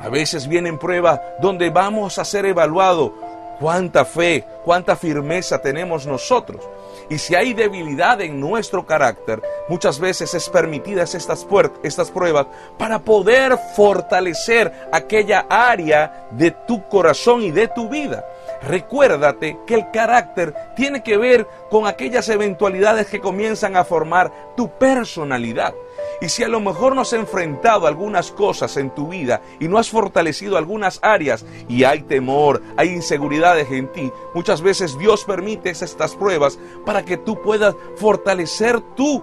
A 0.00 0.08
veces 0.08 0.46
vienen 0.46 0.78
pruebas 0.78 1.20
donde 1.40 1.70
vamos 1.70 2.18
a 2.18 2.24
ser 2.24 2.46
evaluados 2.46 3.10
cuánta 3.58 4.04
fe, 4.04 4.44
cuánta 4.64 4.94
firmeza 4.94 5.60
tenemos 5.60 6.06
nosotros. 6.06 6.62
Y 7.10 7.18
si 7.18 7.34
hay 7.34 7.54
debilidad 7.54 8.20
en 8.20 8.38
nuestro 8.38 8.84
carácter, 8.84 9.42
muchas 9.68 9.98
veces 9.98 10.34
es 10.34 10.48
permitidas 10.48 11.14
estas, 11.14 11.46
estas 11.82 12.10
pruebas 12.10 12.46
para 12.76 12.98
poder 12.98 13.58
fortalecer 13.74 14.72
aquella 14.92 15.46
área 15.48 16.26
de 16.30 16.50
tu 16.50 16.86
corazón 16.88 17.42
y 17.42 17.50
de 17.50 17.68
tu 17.68 17.88
vida. 17.88 18.24
Recuérdate 18.62 19.58
que 19.66 19.74
el 19.74 19.90
carácter 19.90 20.54
tiene 20.74 21.02
que 21.02 21.16
ver 21.16 21.46
con 21.70 21.86
aquellas 21.86 22.28
eventualidades 22.28 23.06
que 23.06 23.20
comienzan 23.20 23.76
a 23.76 23.84
formar 23.84 24.32
tu 24.56 24.70
personalidad. 24.78 25.74
Y 26.20 26.28
si 26.28 26.42
a 26.42 26.48
lo 26.48 26.60
mejor 26.60 26.94
no 26.94 27.02
has 27.02 27.12
enfrentado 27.12 27.86
algunas 27.86 28.32
cosas 28.32 28.76
en 28.76 28.90
tu 28.90 29.08
vida 29.08 29.40
y 29.60 29.68
no 29.68 29.78
has 29.78 29.88
fortalecido 29.90 30.56
algunas 30.56 30.98
áreas 31.02 31.44
y 31.68 31.84
hay 31.84 32.02
temor, 32.02 32.62
hay 32.76 32.88
inseguridades 32.88 33.70
en 33.70 33.92
ti, 33.92 34.12
muchas 34.34 34.60
veces 34.60 34.98
Dios 34.98 35.24
permite 35.24 35.70
estas 35.70 36.16
pruebas 36.16 36.58
para 36.84 37.04
que 37.04 37.16
tú 37.16 37.40
puedas 37.40 37.74
fortalecer 37.96 38.80
tu 38.96 39.22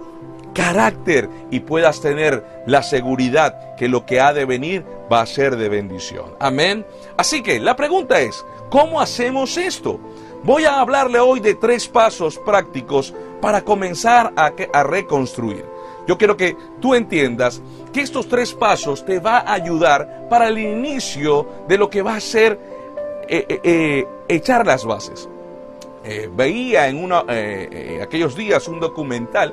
carácter 0.56 1.28
y 1.50 1.60
puedas 1.60 2.00
tener 2.00 2.42
la 2.66 2.82
seguridad 2.82 3.74
que 3.76 3.88
lo 3.88 4.06
que 4.06 4.20
ha 4.20 4.32
de 4.32 4.46
venir 4.46 4.86
va 5.12 5.20
a 5.20 5.26
ser 5.26 5.56
de 5.56 5.68
bendición. 5.68 6.34
Amén. 6.40 6.86
Así 7.18 7.42
que 7.42 7.60
la 7.60 7.76
pregunta 7.76 8.20
es, 8.20 8.42
¿cómo 8.70 9.00
hacemos 9.00 9.56
esto? 9.56 9.98
Voy 10.42 10.64
a 10.64 10.80
hablarle 10.80 11.18
hoy 11.18 11.40
de 11.40 11.54
tres 11.54 11.88
pasos 11.88 12.38
prácticos 12.38 13.12
para 13.40 13.62
comenzar 13.62 14.32
a, 14.36 14.82
reconstruir. 14.84 15.64
Yo 16.06 16.16
quiero 16.16 16.36
que 16.36 16.56
tú 16.80 16.94
entiendas 16.94 17.60
que 17.92 18.00
estos 18.00 18.28
tres 18.28 18.54
pasos 18.54 19.04
te 19.04 19.18
va 19.18 19.38
a 19.38 19.54
ayudar 19.54 20.28
para 20.30 20.48
el 20.48 20.58
inicio 20.58 21.46
de 21.66 21.78
lo 21.78 21.90
que 21.90 22.00
va 22.00 22.14
a 22.14 22.20
ser 22.20 22.60
eh, 23.28 23.44
eh, 23.48 23.60
eh, 23.64 24.08
echar 24.28 24.64
las 24.64 24.84
bases. 24.84 25.28
veía 26.36 26.86
en 26.86 27.02
uno, 27.02 27.24
aquellos 28.00 28.36
días 28.36 28.68
un 28.68 28.78
documental 28.78 29.52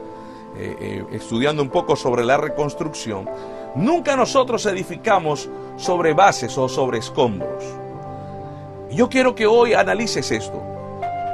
estudiando 1.11 1.63
un 1.63 1.69
poco 1.69 1.95
sobre 1.95 2.23
la 2.23 2.37
reconstrucción. 2.37 3.27
Nunca 3.73 4.15
nosotros 4.15 4.63
edificamos 4.67 5.49
sobre 5.77 6.13
bases 6.13 6.55
o 6.59 6.69
sobre 6.69 6.99
escombros. 6.99 7.82
Yo 8.93 9.09
quiero 9.09 9.35
que 9.35 9.47
hoy 9.47 9.73
analices 9.73 10.31
esto. 10.31 10.61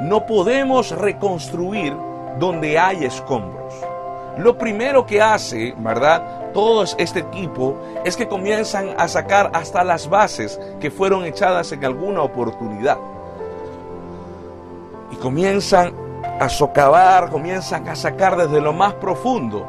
No 0.01 0.25
podemos 0.25 0.91
reconstruir 0.91 1.93
donde 2.39 2.79
hay 2.79 3.03
escombros 3.05 3.59
lo 4.39 4.57
primero 4.57 5.05
que 5.05 5.21
hace, 5.21 5.73
¿verdad? 5.77 6.51
Todo 6.53 6.83
este 6.83 7.19
equipo 7.19 7.75
es 8.05 8.15
que 8.15 8.27
comienzan 8.27 8.95
a 8.97 9.07
sacar 9.07 9.51
hasta 9.53 9.83
las 9.83 10.09
bases 10.09 10.59
que 10.79 10.89
fueron 10.89 11.25
echadas 11.25 11.71
en 11.73 11.83
alguna 11.83 12.21
oportunidad. 12.21 12.97
Y 15.11 15.17
comienzan 15.17 15.93
a 16.39 16.47
socavar, 16.47 17.29
comienzan 17.29 17.87
a 17.89 17.95
sacar 17.95 18.37
desde 18.37 18.61
lo 18.61 18.71
más 18.71 18.93
profundo. 18.93 19.65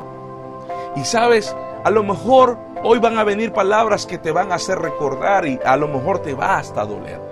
Y 0.95 1.05
sabes, 1.05 1.55
a 1.83 1.91
lo 1.91 2.05
mejor 2.05 2.57
hoy 2.85 3.01
van 3.01 3.19
a 3.19 3.25
venir 3.25 3.53
palabras 3.53 4.07
que 4.07 4.19
te 4.19 4.31
van 4.31 4.53
a 4.53 4.57
hacer 4.57 4.79
recordar 4.79 5.47
y 5.47 5.59
a 5.65 5.77
lo 5.77 5.89
mejor 5.89 6.21
te 6.21 6.35
va 6.35 6.59
hasta 6.59 6.85
doler. 6.85 7.30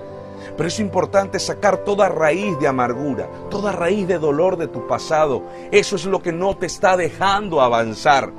Pero 0.59 0.69
es 0.69 0.81
importante 0.81 1.39
sacar 1.39 1.85
toda 1.85 2.09
raíz 2.09 2.59
de 2.59 2.67
amargura, 2.67 3.29
toda 3.49 3.71
raíz 3.71 4.09
de 4.09 4.19
dolor 4.19 4.57
de 4.57 4.67
tu 4.67 4.89
pasado. 4.89 5.45
Eso 5.71 5.95
es 5.95 6.05
lo 6.05 6.21
que 6.21 6.33
no 6.33 6.57
te 6.57 6.67
está 6.67 6.97
dejando 6.97 7.61
avanzar. 7.61 8.33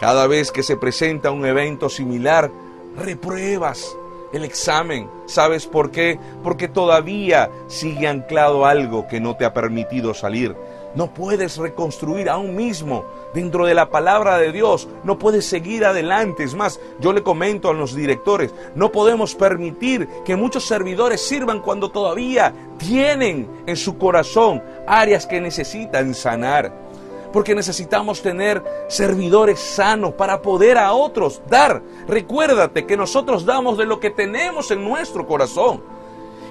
Cada 0.00 0.26
vez 0.26 0.50
que 0.50 0.64
se 0.64 0.76
presenta 0.76 1.30
un 1.30 1.46
evento 1.46 1.88
similar, 1.88 2.50
repruebas, 2.96 3.96
el 4.32 4.44
examen. 4.44 5.08
¿Sabes 5.26 5.66
por 5.66 5.92
qué? 5.92 6.18
Porque 6.42 6.66
todavía 6.66 7.50
sigue 7.68 8.08
anclado 8.08 8.66
algo 8.66 9.06
que 9.06 9.20
no 9.20 9.36
te 9.36 9.44
ha 9.44 9.54
permitido 9.54 10.14
salir. 10.14 10.56
No 10.96 11.14
puedes 11.14 11.56
reconstruir 11.56 12.28
aún 12.28 12.56
mismo 12.56 13.04
dentro 13.38 13.66
de 13.66 13.74
la 13.74 13.88
palabra 13.88 14.36
de 14.38 14.50
Dios. 14.50 14.88
No 15.04 15.18
puedes 15.18 15.46
seguir 15.46 15.84
adelante. 15.84 16.42
Es 16.42 16.54
más, 16.54 16.80
yo 16.98 17.12
le 17.12 17.22
comento 17.22 17.70
a 17.70 17.72
los 17.72 17.94
directores, 17.94 18.52
no 18.74 18.90
podemos 18.90 19.34
permitir 19.36 20.08
que 20.24 20.34
muchos 20.34 20.66
servidores 20.66 21.20
sirvan 21.20 21.60
cuando 21.60 21.90
todavía 21.90 22.52
tienen 22.78 23.48
en 23.66 23.76
su 23.76 23.96
corazón 23.96 24.62
áreas 24.86 25.24
que 25.26 25.40
necesitan 25.40 26.14
sanar. 26.14 26.88
Porque 27.32 27.54
necesitamos 27.54 28.22
tener 28.22 28.64
servidores 28.88 29.60
sanos 29.60 30.14
para 30.14 30.42
poder 30.42 30.78
a 30.78 30.92
otros 30.92 31.40
dar. 31.48 31.82
Recuérdate 32.08 32.86
que 32.86 32.96
nosotros 32.96 33.44
damos 33.44 33.78
de 33.78 33.86
lo 33.86 34.00
que 34.00 34.10
tenemos 34.10 34.70
en 34.70 34.82
nuestro 34.82 35.26
corazón. 35.26 35.97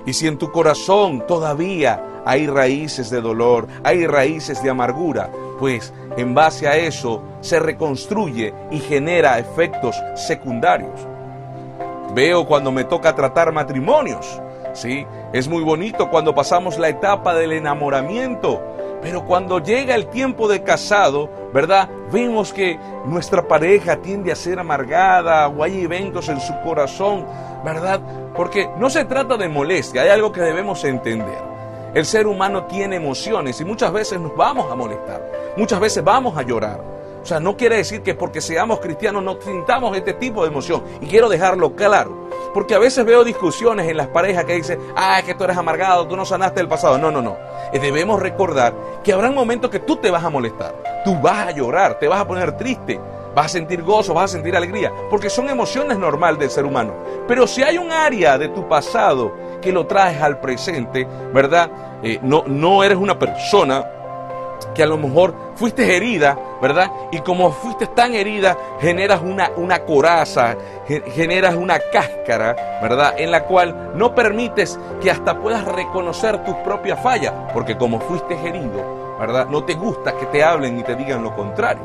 Y 0.07 0.13
si 0.13 0.25
en 0.25 0.37
tu 0.37 0.53
corazón 0.53 1.27
todavía 1.27 2.21
hay 2.25 2.47
raíces 2.47 3.09
de 3.09 3.19
dolor, 3.19 3.67
hay 3.83 4.07
raíces 4.07 4.63
de 4.63 4.69
amargura, 4.69 5.29
pues 5.59 5.93
en 6.15 6.33
base 6.33 6.65
a 6.65 6.77
eso 6.77 7.21
se 7.41 7.59
reconstruye 7.59 8.53
y 8.71 8.79
genera 8.79 9.37
efectos 9.37 9.97
secundarios. 10.15 10.97
Veo 12.15 12.47
cuando 12.47 12.71
me 12.71 12.85
toca 12.85 13.15
tratar 13.15 13.51
matrimonios, 13.51 14.41
¿sí? 14.71 15.05
Es 15.33 15.49
muy 15.49 15.61
bonito 15.61 16.09
cuando 16.09 16.33
pasamos 16.33 16.79
la 16.79 16.87
etapa 16.87 17.35
del 17.35 17.51
enamoramiento, 17.51 18.61
pero 19.01 19.25
cuando 19.25 19.59
llega 19.59 19.95
el 19.95 20.07
tiempo 20.07 20.47
de 20.47 20.63
casado, 20.63 21.29
¿verdad? 21.53 21.89
Vemos 22.11 22.51
que 22.51 22.79
nuestra 23.05 23.47
pareja 23.47 23.97
tiende 23.97 24.31
a 24.31 24.35
ser 24.35 24.59
amargada 24.59 25.47
o 25.47 25.63
hay 25.63 25.81
eventos 25.81 26.29
en 26.29 26.39
su 26.39 26.53
corazón, 26.61 27.25
¿verdad? 27.63 28.01
Porque 28.35 28.69
no 28.77 28.89
se 28.89 29.05
trata 29.05 29.37
de 29.37 29.49
molestia, 29.49 30.01
hay 30.01 30.09
algo 30.09 30.31
que 30.31 30.41
debemos 30.41 30.83
entender. 30.83 31.47
El 31.93 32.05
ser 32.05 32.27
humano 32.27 32.65
tiene 32.65 32.97
emociones 32.97 33.59
y 33.61 33.65
muchas 33.65 33.91
veces 33.91 34.19
nos 34.19 34.35
vamos 34.35 34.71
a 34.71 34.75
molestar, 34.75 35.21
muchas 35.55 35.79
veces 35.79 36.03
vamos 36.03 36.37
a 36.37 36.41
llorar. 36.41 36.96
O 37.27 37.29
sea, 37.29 37.41
no 37.41 37.57
quiere 37.57 37.75
decir 37.75 38.03
que 38.03 38.15
porque 38.15 38.39
seamos 38.39 38.79
cristianos 38.79 39.21
no 39.21 39.37
sintamos 39.41 39.97
este 39.97 40.13
tipo 40.13 40.43
de 40.43 40.47
emoción. 40.47 40.81
Y 41.01 41.07
quiero 41.07 41.27
dejarlo 41.27 41.75
claro. 41.75 42.29
Porque 42.53 42.73
a 42.73 42.79
veces 42.79 43.03
veo 43.03 43.25
discusiones 43.25 43.89
en 43.89 43.97
las 43.97 44.07
parejas 44.07 44.45
que 44.45 44.53
dicen, 44.53 44.79
ah, 44.95 45.19
es 45.19 45.25
que 45.25 45.35
tú 45.35 45.43
eres 45.43 45.57
amargado, 45.57 46.07
tú 46.07 46.15
no 46.15 46.23
sanaste 46.23 46.61
el 46.61 46.69
pasado. 46.69 46.97
No, 46.97 47.11
no, 47.11 47.21
no. 47.21 47.35
Eh, 47.73 47.79
debemos 47.79 48.21
recordar 48.21 48.73
que 49.03 49.11
habrá 49.11 49.29
momentos 49.29 49.69
que 49.69 49.79
tú 49.79 49.97
te 49.97 50.09
vas 50.09 50.23
a 50.23 50.29
molestar, 50.29 50.73
tú 51.03 51.19
vas 51.19 51.47
a 51.47 51.51
llorar, 51.51 51.99
te 51.99 52.07
vas 52.07 52.21
a 52.21 52.25
poner 52.25 52.55
triste, 52.55 52.97
vas 53.35 53.47
a 53.47 53.49
sentir 53.49 53.83
gozo, 53.83 54.13
vas 54.13 54.31
a 54.31 54.33
sentir 54.35 54.55
alegría, 54.55 54.93
porque 55.09 55.29
son 55.29 55.49
emociones 55.49 55.97
normales 55.97 56.39
del 56.39 56.49
ser 56.49 56.63
humano. 56.63 56.93
Pero 57.27 57.45
si 57.45 57.61
hay 57.61 57.77
un 57.77 57.91
área 57.91 58.37
de 58.37 58.47
tu 58.47 58.69
pasado 58.69 59.33
que 59.61 59.73
lo 59.73 59.85
traes 59.85 60.21
al 60.21 60.39
presente, 60.39 61.05
¿verdad? 61.33 61.99
Eh, 62.01 62.19
no, 62.21 62.45
no 62.47 62.85
eres 62.85 62.97
una 62.97 63.19
persona 63.19 63.96
que 64.77 64.83
a 64.83 64.85
lo 64.85 64.97
mejor 64.97 65.33
fuiste 65.55 65.97
herida, 65.97 66.37
¿verdad? 66.61 66.91
Y 67.11 67.19
como 67.21 67.51
fuiste 67.51 67.87
tan 67.87 68.13
herida, 68.13 68.55
generas 68.79 69.21
una, 69.23 69.49
una 69.57 69.79
coraza, 69.79 70.55
generas 71.15 71.55
una 71.55 71.79
cáscara, 71.79 72.79
¿verdad? 72.79 73.15
En 73.17 73.31
la 73.31 73.43
cual 73.45 73.93
no 73.95 74.13
permites 74.13 74.79
que 75.01 75.09
hasta 75.09 75.39
puedas 75.41 75.65
reconocer 75.65 76.43
tus 76.45 76.53
propias 76.57 77.01
fallas, 77.01 77.33
porque 77.53 77.75
como 77.75 77.99
fuiste 77.99 78.35
herido, 78.35 79.17
¿verdad? 79.19 79.47
No 79.47 79.63
te 79.63 79.73
gusta 79.73 80.15
que 80.15 80.27
te 80.27 80.43
hablen 80.43 80.79
y 80.79 80.83
te 80.83 80.95
digan 80.95 81.23
lo 81.23 81.35
contrario. 81.35 81.81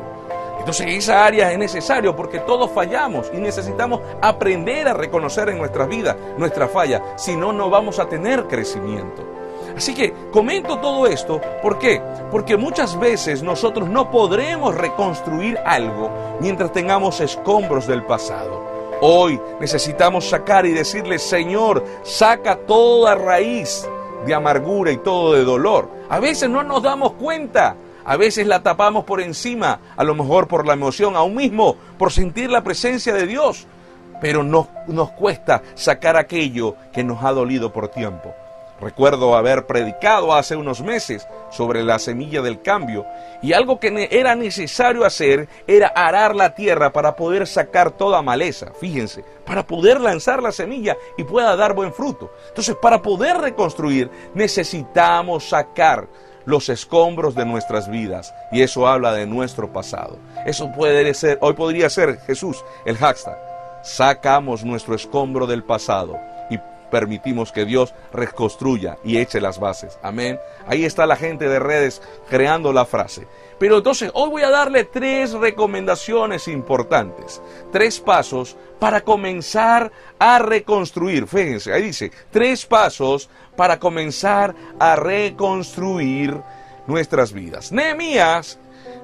Entonces 0.59 0.85
esa 0.91 1.25
área 1.25 1.51
es 1.51 1.57
necesario 1.57 2.15
porque 2.15 2.39
todos 2.39 2.69
fallamos 2.69 3.31
y 3.33 3.37
necesitamos 3.37 4.01
aprender 4.21 4.87
a 4.87 4.93
reconocer 4.93 5.49
en 5.49 5.57
nuestras 5.57 5.89
vidas 5.89 6.15
nuestra 6.37 6.67
falla, 6.67 7.01
si 7.17 7.35
no, 7.35 7.51
no 7.51 7.71
vamos 7.71 7.97
a 7.97 8.07
tener 8.07 8.43
crecimiento. 8.43 9.42
Así 9.75 9.93
que 9.93 10.13
comento 10.31 10.77
todo 10.79 11.07
esto, 11.07 11.41
¿por 11.61 11.79
qué? 11.79 12.01
Porque 12.31 12.57
muchas 12.57 12.99
veces 12.99 13.41
nosotros 13.43 13.89
no 13.89 14.11
podremos 14.11 14.75
reconstruir 14.75 15.57
algo 15.65 16.09
mientras 16.39 16.71
tengamos 16.71 17.19
escombros 17.21 17.87
del 17.87 18.03
pasado. 18.03 18.63
Hoy 19.01 19.39
necesitamos 19.59 20.29
sacar 20.29 20.65
y 20.65 20.71
decirle, 20.71 21.19
Señor, 21.19 21.83
saca 22.03 22.55
toda 22.55 23.15
raíz 23.15 23.87
de 24.25 24.33
amargura 24.33 24.91
y 24.91 24.97
todo 24.97 25.33
de 25.33 25.43
dolor. 25.43 25.89
A 26.09 26.19
veces 26.19 26.49
no 26.49 26.63
nos 26.63 26.83
damos 26.83 27.13
cuenta 27.13 27.75
a 28.05 28.17
veces 28.17 28.47
la 28.47 28.61
tapamos 28.61 29.05
por 29.05 29.21
encima, 29.21 29.79
a 29.95 30.03
lo 30.03 30.13
mejor 30.13 30.47
por 30.47 30.67
la 30.67 30.73
emoción, 30.73 31.15
aún 31.15 31.35
mismo 31.35 31.77
por 31.97 32.11
sentir 32.11 32.49
la 32.49 32.63
presencia 32.63 33.13
de 33.13 33.27
Dios. 33.27 33.65
Pero 34.21 34.43
nos, 34.43 34.67
nos 34.87 35.11
cuesta 35.11 35.63
sacar 35.75 36.17
aquello 36.17 36.75
que 36.91 37.03
nos 37.03 37.23
ha 37.23 37.31
dolido 37.31 37.71
por 37.71 37.87
tiempo. 37.87 38.33
Recuerdo 38.83 39.35
haber 39.35 39.65
predicado 39.65 40.33
hace 40.33 40.57
unos 40.57 40.81
meses 40.81 41.25
sobre 41.51 41.83
la 41.83 41.99
semilla 41.99 42.41
del 42.41 42.61
cambio 42.61 43.05
y 43.41 43.53
algo 43.53 43.79
que 43.79 44.09
era 44.11 44.35
necesario 44.35 45.05
hacer 45.05 45.47
era 45.67 45.87
arar 45.87 46.35
la 46.35 46.53
tierra 46.53 46.91
para 46.91 47.15
poder 47.15 47.47
sacar 47.47 47.91
toda 47.91 48.21
maleza, 48.21 48.73
fíjense, 48.79 49.23
para 49.45 49.65
poder 49.65 50.01
lanzar 50.01 50.43
la 50.43 50.51
semilla 50.51 50.97
y 51.17 51.23
pueda 51.23 51.55
dar 51.55 51.73
buen 51.73 51.93
fruto. 51.93 52.33
Entonces, 52.49 52.75
para 52.81 53.01
poder 53.01 53.37
reconstruir 53.37 54.11
necesitamos 54.33 55.47
sacar 55.47 56.09
los 56.43 56.67
escombros 56.67 57.35
de 57.35 57.45
nuestras 57.45 57.89
vidas. 57.89 58.33
Y 58.51 58.63
eso 58.63 58.85
habla 58.85 59.13
de 59.13 59.25
nuestro 59.25 59.71
pasado. 59.71 60.17
Eso 60.45 60.69
puede 60.73 61.13
ser, 61.13 61.37
hoy 61.39 61.53
podría 61.53 61.89
ser 61.89 62.19
Jesús, 62.27 62.65
el 62.85 62.97
hashtag. 62.97 63.37
Sacamos 63.81 64.65
nuestro 64.65 64.93
escombro 64.93 65.47
del 65.47 65.63
pasado 65.63 66.17
permitimos 66.93 67.51
que 67.51 67.65
Dios 67.65 67.91
reconstruya 68.13 68.99
y 69.03 69.17
eche 69.17 69.41
las 69.41 69.59
bases. 69.59 69.97
Amén. 70.03 70.39
Ahí 70.67 70.85
está 70.85 71.07
la 71.07 71.15
gente 71.15 71.49
de 71.49 71.57
redes 71.57 72.03
creando 72.29 72.71
la 72.71 72.85
frase. 72.85 73.25
Pero 73.57 73.77
entonces 73.77 74.11
hoy 74.13 74.29
voy 74.29 74.41
a 74.43 74.51
darle 74.51 74.83
tres 74.83 75.31
recomendaciones 75.31 76.47
importantes, 76.47 77.41
tres 77.71 77.99
pasos 77.99 78.55
para 78.77 79.01
comenzar 79.01 79.91
a 80.19 80.37
reconstruir. 80.37 81.25
Fíjense, 81.25 81.73
ahí 81.73 81.81
dice, 81.81 82.11
tres 82.29 82.63
pasos 82.67 83.27
para 83.55 83.79
comenzar 83.79 84.53
a 84.79 84.95
reconstruir 84.95 86.39
nuestras 86.85 87.33
vidas. 87.33 87.71
Nehemías, 87.71 88.59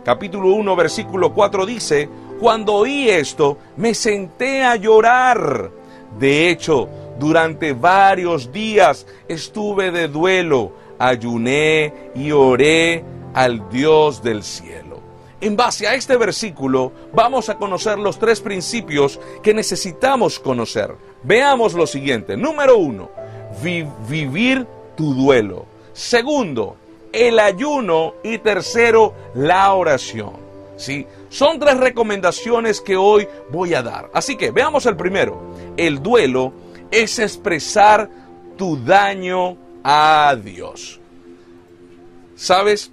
capítulo 0.05 0.49
1, 0.49 0.75
versículo 0.75 1.33
4 1.33 1.65
dice, 1.65 2.07
cuando 2.39 2.75
oí 2.75 3.09
esto, 3.09 3.57
me 3.77 3.95
senté 3.95 4.63
a 4.63 4.75
llorar. 4.75 5.71
De 6.19 6.49
hecho, 6.49 6.87
durante 7.19 7.73
varios 7.73 8.51
días 8.51 9.05
estuve 9.27 9.91
de 9.91 10.07
duelo, 10.07 10.71
ayuné 10.97 11.93
y 12.15 12.31
oré 12.31 13.03
al 13.33 13.69
Dios 13.69 14.23
del 14.23 14.43
cielo. 14.43 14.99
En 15.41 15.55
base 15.55 15.87
a 15.87 15.95
este 15.95 16.17
versículo 16.17 16.91
vamos 17.13 17.49
a 17.49 17.57
conocer 17.57 17.97
los 17.97 18.19
tres 18.19 18.41
principios 18.41 19.19
que 19.41 19.53
necesitamos 19.53 20.39
conocer. 20.39 20.95
Veamos 21.23 21.73
lo 21.73 21.87
siguiente. 21.87 22.35
Número 22.35 22.77
uno, 22.77 23.09
vivir 24.07 24.65
tu 24.95 25.13
duelo. 25.13 25.65
Segundo, 25.93 26.75
el 27.11 27.39
ayuno. 27.39 28.15
Y 28.23 28.37
tercero, 28.39 29.13
la 29.33 29.73
oración. 29.73 30.49
¿Sí? 30.75 31.05
Son 31.29 31.59
tres 31.59 31.77
recomendaciones 31.77 32.79
que 32.79 32.95
hoy 32.95 33.27
voy 33.51 33.73
a 33.73 33.83
dar. 33.83 34.09
Así 34.13 34.37
que 34.37 34.51
veamos 34.51 34.85
el 34.85 34.95
primero. 34.95 35.37
El 35.75 36.01
duelo 36.01 36.53
es 36.91 37.19
expresar 37.19 38.09
tu 38.57 38.77
daño 38.83 39.57
a 39.83 40.35
Dios. 40.41 40.99
¿Sabes? 42.35 42.91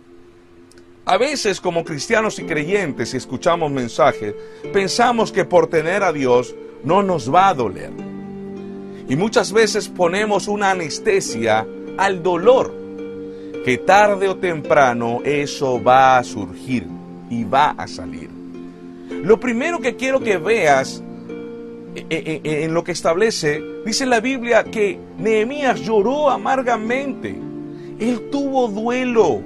A 1.05 1.19
veces 1.19 1.61
como 1.61 1.85
cristianos 1.85 2.39
y 2.39 2.45
creyentes, 2.45 3.11
si 3.11 3.17
escuchamos 3.17 3.71
mensajes, 3.71 4.35
pensamos 4.73 5.31
que 5.31 5.45
por 5.45 5.69
tener 5.69 6.03
a 6.03 6.13
Dios 6.13 6.55
no 6.83 7.03
nos 7.03 7.33
va 7.33 7.49
a 7.49 7.55
doler. 7.55 7.93
Y 9.09 9.15
muchas 9.15 9.53
veces 9.53 9.89
ponemos 9.89 10.49
una 10.49 10.73
anestesia 10.73 11.65
al 11.97 12.23
dolor, 12.23 12.75
que 13.65 13.79
tarde 13.79 14.29
o 14.29 14.37
temprano 14.37 15.21
eso 15.25 15.83
va 15.83 16.19
a 16.19 16.25
surgir 16.25 16.87
y 17.31 17.45
va 17.45 17.71
a 17.71 17.87
salir. 17.87 18.31
Lo 19.23 19.39
primero 19.39 19.81
que 19.81 19.95
quiero 19.95 20.21
que 20.21 20.39
veas 20.39 21.03
en 22.09 22.75
lo 22.75 22.85
que 22.85 22.93
establece, 22.93 23.63
dice 23.85 24.07
la 24.07 24.21
Biblia 24.21 24.65
que 24.65 24.99
Nehemías 25.19 25.81
lloró 25.81 26.31
amargamente. 26.31 27.35
Él 27.99 28.29
tuvo 28.31 28.69
duelo. 28.69 29.41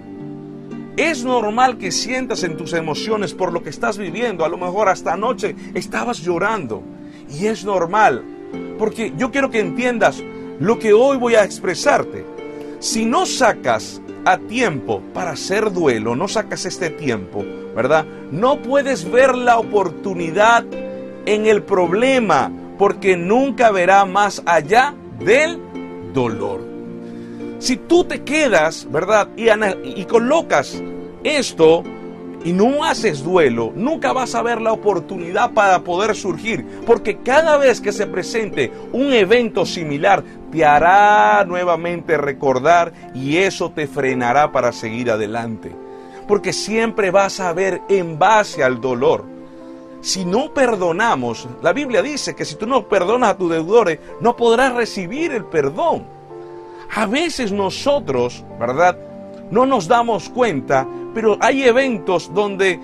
Es 0.96 1.24
normal 1.24 1.78
que 1.78 1.92
sientas 1.92 2.42
en 2.42 2.56
tus 2.56 2.72
emociones 2.72 3.32
por 3.32 3.52
lo 3.52 3.62
que 3.62 3.70
estás 3.70 3.96
viviendo. 3.96 4.44
A 4.44 4.48
lo 4.48 4.58
mejor 4.58 4.88
hasta 4.88 5.12
anoche 5.12 5.54
estabas 5.74 6.18
llorando. 6.18 6.82
Y 7.30 7.46
es 7.46 7.64
normal. 7.64 8.24
Porque 8.78 9.12
yo 9.16 9.30
quiero 9.30 9.50
que 9.50 9.60
entiendas 9.60 10.22
lo 10.58 10.78
que 10.78 10.92
hoy 10.92 11.16
voy 11.16 11.36
a 11.36 11.44
expresarte. 11.44 12.24
Si 12.80 13.06
no 13.06 13.24
sacas 13.24 14.02
a 14.24 14.38
tiempo 14.38 15.00
para 15.14 15.30
hacer 15.30 15.72
duelo, 15.72 16.16
no 16.16 16.28
sacas 16.28 16.66
este 16.66 16.90
tiempo, 16.90 17.44
¿verdad? 17.74 18.04
No 18.30 18.60
puedes 18.60 19.10
ver 19.10 19.34
la 19.36 19.58
oportunidad 19.58 20.64
en 21.26 21.46
el 21.46 21.62
problema 21.62 22.50
porque 22.78 23.16
nunca 23.16 23.70
verá 23.70 24.04
más 24.04 24.42
allá 24.46 24.94
del 25.18 25.58
dolor. 26.12 26.60
Si 27.58 27.76
tú 27.76 28.04
te 28.04 28.22
quedas, 28.22 28.86
¿verdad? 28.90 29.28
Y, 29.36 29.50
y 30.00 30.04
colocas 30.06 30.82
esto 31.22 31.84
y 32.42 32.52
no 32.52 32.84
haces 32.84 33.22
duelo, 33.22 33.72
nunca 33.76 34.14
vas 34.14 34.34
a 34.34 34.42
ver 34.42 34.62
la 34.62 34.72
oportunidad 34.72 35.52
para 35.52 35.80
poder 35.84 36.14
surgir, 36.16 36.64
porque 36.86 37.18
cada 37.18 37.58
vez 37.58 37.80
que 37.80 37.92
se 37.92 38.06
presente 38.06 38.72
un 38.92 39.12
evento 39.12 39.66
similar, 39.66 40.24
te 40.50 40.64
hará 40.64 41.44
nuevamente 41.44 42.16
recordar 42.16 42.92
y 43.14 43.36
eso 43.36 43.70
te 43.72 43.86
frenará 43.86 44.52
para 44.52 44.72
seguir 44.72 45.10
adelante, 45.10 45.70
porque 46.26 46.52
siempre 46.52 47.10
vas 47.10 47.40
a 47.40 47.52
ver 47.52 47.82
en 47.90 48.18
base 48.18 48.64
al 48.64 48.80
dolor. 48.80 49.39
Si 50.00 50.24
no 50.24 50.52
perdonamos, 50.54 51.48
la 51.62 51.72
Biblia 51.72 52.02
dice 52.02 52.34
que 52.34 52.44
si 52.44 52.54
tú 52.54 52.66
no 52.66 52.88
perdonas 52.88 53.30
a 53.30 53.36
tus 53.36 53.50
deudores, 53.50 53.98
no 54.20 54.36
podrás 54.36 54.74
recibir 54.74 55.32
el 55.32 55.44
perdón. 55.44 56.04
A 56.94 57.06
veces 57.06 57.52
nosotros, 57.52 58.44
¿verdad? 58.58 58.98
No 59.50 59.66
nos 59.66 59.86
damos 59.86 60.28
cuenta 60.28 60.86
pero 61.14 61.36
hay 61.40 61.64
eventos 61.64 62.32
donde 62.32 62.78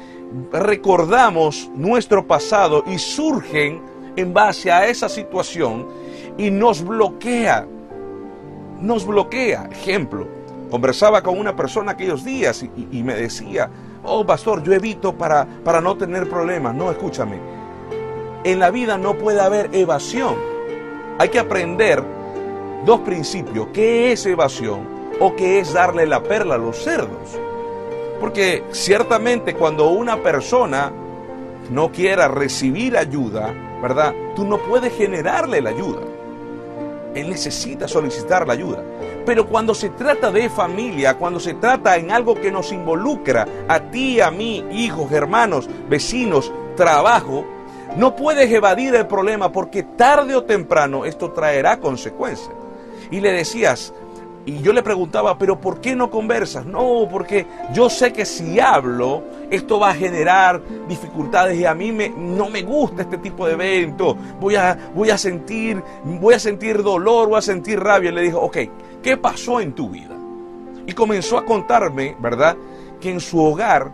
recordamos 0.53 1.71
nuestro 1.75 2.27
pasado 2.27 2.85
y 2.87 2.99
surgen 2.99 3.81
en 4.17 4.33
base 4.33 4.73
a 4.73 4.87
esa 4.87 5.09
situación 5.09 5.87
y 6.37 6.51
nos 6.51 6.83
bloquea. 6.83 7.67
Nos 8.81 9.07
bloquea. 9.07 9.69
Ejemplo, 9.71 10.27
conversaba 10.71 11.23
con 11.23 11.39
una 11.39 11.55
persona 11.55 11.93
aquellos 11.93 12.25
días 12.25 12.65
y, 12.93 13.03
me 13.03 13.15
decía, 13.15 13.71
oh 14.07 14.25
pastor, 14.25 14.63
yo 14.63 14.73
evito 14.73 15.13
para, 15.13 15.47
para 15.65 15.81
no 15.81 15.97
tener 15.97 16.29
problemas. 16.29 16.75
No, 16.75 16.91
escúchame. 16.91 17.39
En 18.45 18.59
la 18.59 18.71
vida 18.71 18.97
no 18.97 19.15
puede 19.15 19.41
haber 19.41 19.71
evasión. 19.75 20.37
Hay 21.19 21.29
que 21.29 21.39
aprender 21.39 22.03
dos 22.85 23.01
principios. 23.01 23.69
¿Qué 23.73 24.13
es 24.13 24.25
evasión? 24.27 24.87
O 25.21 25.35
qué 25.35 25.59
es 25.59 25.73
darle 25.73 26.07
la 26.07 26.23
perla 26.23 26.55
a 26.55 26.59
los 26.59 26.77
cerdos. 26.77 27.39
Porque 28.21 28.65
ciertamente 28.71 29.55
cuando 29.55 29.91
una 29.91 30.23
persona 30.23 30.93
no 31.71 31.91
quiera 31.91 32.29
recibir 32.29 32.97
ayuda, 32.97 33.53
¿verdad? 33.83 34.15
Tú 34.35 34.45
no 34.45 34.59
puedes 34.59 34.97
generarle 34.97 35.61
la 35.61 35.71
ayuda. 35.71 36.16
Él 37.17 37.31
necesita 37.31 37.89
solicitar 37.89 38.47
la 38.47 38.53
ayuda. 38.53 38.83
Pero 39.25 39.49
cuando 39.49 39.75
se 39.75 39.89
trata 39.91 40.31
de 40.31 40.51
familia, 40.51 41.15
cuando 41.15 41.41
se 41.41 41.55
trata 41.55 41.97
en 41.97 42.11
algo 42.11 42.35
que 42.35 42.53
nos 42.53 42.71
involucra 42.73 43.47
a 43.67 43.81
ti, 43.81 44.21
a 44.21 44.31
mí, 44.31 44.65
hijos, 44.71 45.11
hermanos, 45.11 45.69
vecinos, 45.89 46.53
trabajo, 46.77 47.45
no 47.97 48.15
puedes 48.15 48.53
evadir 48.53 48.95
el 48.95 49.07
problema 49.07 49.51
porque 49.51 49.83
tarde 49.83 50.37
o 50.37 50.45
temprano 50.45 51.05
esto 51.05 51.33
traerá 51.33 51.81
consecuencias. 51.81 52.55
Y 53.11 53.21
le 53.21 53.33
decías, 53.33 53.95
y 54.47 54.63
yo 54.63 54.73
le 54.73 54.85
preguntaba, 54.85 55.37
pero 55.37 55.61
¿por 55.61 55.81
qué 55.81 55.97
no 55.97 56.09
conversas? 56.09 56.65
No, 56.65 57.09
porque 57.11 57.47
yo 57.75 57.91
sé 57.91 58.13
que 58.13 58.25
si 58.25 58.61
hablo, 58.61 59.25
esto 59.51 59.81
va 59.81 59.91
a 59.91 59.95
generar 59.95 60.63
dificultades 60.89 61.59
y 61.59 61.65
a 61.65 61.75
mí 61.75 61.91
me, 61.91 62.11
no 62.11 62.49
me 62.49 62.63
gusta 62.63 63.03
este 63.03 63.19
tipo 63.19 63.45
de 63.45 63.55
evento. 63.55 64.17
Voy 64.41 64.55
a, 64.55 64.79
voy 64.95 65.11
a 65.11 65.19
sentir, 65.19 65.83
voy 66.05 66.35
a 66.35 66.39
sentir 66.39 66.85
dolor, 66.85 67.29
voy 67.29 67.39
a 67.39 67.43
sentir 67.43 67.81
rabia. 67.81 68.11
Y 68.11 68.15
le 68.15 68.23
dijo, 68.23 68.39
ok, 68.39 68.57
¿qué 69.03 69.17
pasó 69.17 69.61
en 69.61 69.73
tu 69.73 69.91
vida? 69.91 70.15
Y 70.87 70.93
comenzó 70.93 71.39
a 71.39 71.45
contarme, 71.45 72.17
¿verdad? 72.21 72.57
Que 73.01 73.11
en 73.11 73.19
su 73.19 73.43
hogar, 73.43 73.91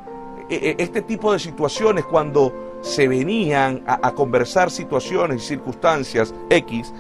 e, 0.51 0.55
e, 0.55 0.77
este 0.83 1.01
tipo 1.01 1.33
de 1.33 1.39
situaciones, 1.39 2.05
cuando 2.05 2.79
se 2.83 3.09
venían 3.09 3.85
a, 3.87 4.07
a 4.07 4.15
conversar 4.15 4.71
situaciones 4.71 5.45
y 5.45 5.47
circunstancias 5.47 6.35
X, 6.51 6.93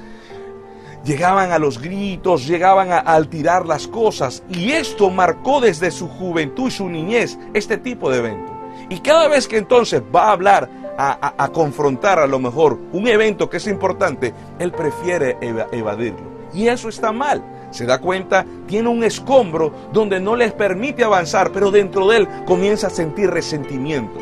llegaban 1.04 1.52
a 1.52 1.58
los 1.58 1.80
gritos, 1.80 2.46
llegaban 2.46 2.92
a, 2.92 2.98
al 2.98 3.28
tirar 3.28 3.66
las 3.66 3.86
cosas. 3.86 4.42
Y 4.48 4.72
esto 4.72 5.10
marcó 5.10 5.60
desde 5.60 5.90
su 5.90 6.08
juventud 6.08 6.68
y 6.68 6.70
su 6.70 6.88
niñez 6.88 7.38
este 7.54 7.78
tipo 7.78 8.10
de 8.10 8.18
evento. 8.18 8.52
Y 8.88 9.00
cada 9.00 9.28
vez 9.28 9.48
que 9.48 9.58
entonces 9.58 10.02
va 10.14 10.26
a 10.26 10.32
hablar, 10.32 10.68
a, 10.98 11.48
confrontar 11.52 12.18
a 12.18 12.26
lo 12.26 12.38
mejor 12.38 12.78
un 12.92 13.08
evento 13.08 13.48
que 13.48 13.56
es 13.56 13.66
importante, 13.66 14.34
él 14.58 14.72
prefiere 14.72 15.38
evadirlo. 15.40 16.30
Y 16.52 16.68
eso 16.68 16.88
está 16.88 17.12
mal. 17.12 17.42
Se 17.70 17.86
da 17.86 17.98
cuenta, 17.98 18.44
tiene 18.66 18.88
un 18.88 19.02
escombro 19.02 19.72
donde 19.92 20.20
no 20.20 20.36
les 20.36 20.52
permite 20.52 21.02
avanzar, 21.04 21.50
pero 21.52 21.70
dentro 21.70 22.06
de 22.08 22.18
él 22.18 22.28
comienza 22.44 22.88
a 22.88 22.90
sentir 22.90 23.30
resentimiento, 23.30 24.18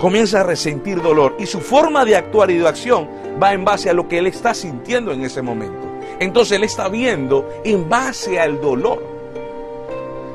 comienza 0.00 0.40
a 0.40 0.44
resentir 0.44 1.02
dolor 1.02 1.36
y 1.38 1.44
su 1.44 1.60
forma 1.60 2.06
de 2.06 2.16
actuar 2.16 2.50
y 2.50 2.56
de 2.56 2.66
acción 2.66 3.06
va 3.40 3.52
en 3.52 3.64
base 3.64 3.90
a 3.90 3.92
lo 3.92 4.08
que 4.08 4.18
él 4.18 4.26
está 4.26 4.54
sintiendo 4.54 5.12
en 5.12 5.22
ese 5.22 5.42
momento. 5.42 5.87
Entonces 6.20 6.56
Él 6.56 6.64
está 6.64 6.88
viendo 6.88 7.48
en 7.64 7.88
base 7.88 8.40
al 8.40 8.60
dolor. 8.60 9.02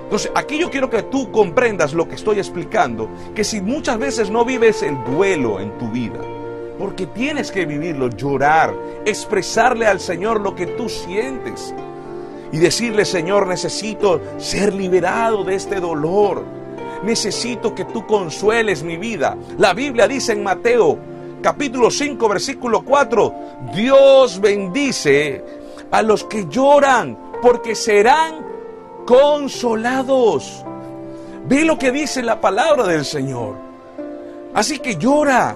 Entonces, 0.03 0.31
aquí 0.35 0.59
yo 0.59 0.69
quiero 0.69 0.89
que 0.89 1.03
tú 1.03 1.31
comprendas 1.31 1.93
lo 1.93 2.07
que 2.07 2.15
estoy 2.15 2.37
explicando, 2.37 3.09
que 3.33 3.43
si 3.43 3.61
muchas 3.61 3.97
veces 3.97 4.29
no 4.29 4.45
vives 4.45 4.83
el 4.83 5.03
duelo 5.05 5.59
en 5.59 5.75
tu 5.79 5.89
vida, 5.89 6.19
porque 6.77 7.07
tienes 7.07 7.51
que 7.51 7.65
vivirlo, 7.65 8.09
llorar, 8.09 8.75
expresarle 9.05 9.87
al 9.87 9.99
Señor 9.99 10.39
lo 10.39 10.53
que 10.53 10.67
tú 10.67 10.87
sientes 10.87 11.73
y 12.51 12.57
decirle, 12.57 13.05
Señor, 13.05 13.47
necesito 13.47 14.21
ser 14.37 14.73
liberado 14.73 15.43
de 15.43 15.55
este 15.55 15.79
dolor. 15.79 16.43
Necesito 17.03 17.73
que 17.73 17.85
tú 17.85 18.05
consueles 18.05 18.83
mi 18.83 18.97
vida. 18.97 19.35
La 19.57 19.73
Biblia 19.73 20.07
dice 20.07 20.33
en 20.33 20.43
Mateo 20.43 20.99
capítulo 21.41 21.89
5 21.89 22.29
versículo 22.29 22.85
4, 22.85 23.33
Dios 23.73 24.39
bendice 24.39 25.43
a 25.93 26.01
los 26.01 26.23
que 26.23 26.47
lloran, 26.49 27.15
porque 27.39 27.75
serán 27.75 28.43
consolados. 29.05 30.65
Ve 31.45 31.63
lo 31.63 31.77
que 31.77 31.91
dice 31.91 32.23
la 32.23 32.41
palabra 32.41 32.85
del 32.85 33.05
Señor. 33.05 33.53
Así 34.55 34.79
que 34.79 34.95
llora, 34.95 35.55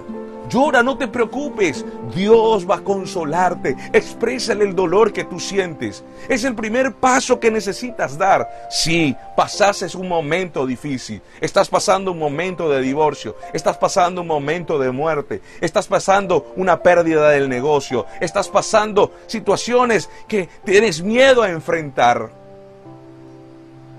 llora, 0.49 0.83
no 0.83 0.97
te 0.97 1.07
preocupes. 1.07 1.85
Dios 2.15 2.69
va 2.69 2.75
a 2.75 2.83
consolarte. 2.83 3.75
Exprésale 3.93 4.65
el 4.65 4.75
dolor 4.75 5.13
que 5.13 5.23
tú 5.23 5.39
sientes. 5.39 6.03
Es 6.29 6.43
el 6.43 6.55
primer 6.55 6.93
paso 6.93 7.39
que 7.39 7.51
necesitas 7.51 8.17
dar. 8.17 8.47
Si 8.69 9.15
pasases 9.35 9.95
un 9.95 10.07
momento 10.07 10.65
difícil, 10.65 11.21
estás 11.41 11.69
pasando 11.69 12.11
un 12.11 12.19
momento 12.19 12.69
de 12.69 12.81
divorcio, 12.81 13.35
estás 13.53 13.77
pasando 13.77 14.21
un 14.21 14.27
momento 14.27 14.79
de 14.79 14.91
muerte, 14.91 15.41
estás 15.61 15.87
pasando 15.87 16.53
una 16.55 16.81
pérdida 16.81 17.29
del 17.29 17.49
negocio, 17.49 18.05
estás 18.19 18.49
pasando 18.49 19.11
situaciones 19.27 20.09
que 20.27 20.49
tienes 20.63 21.01
miedo 21.01 21.43
a 21.43 21.49
enfrentar. 21.49 22.29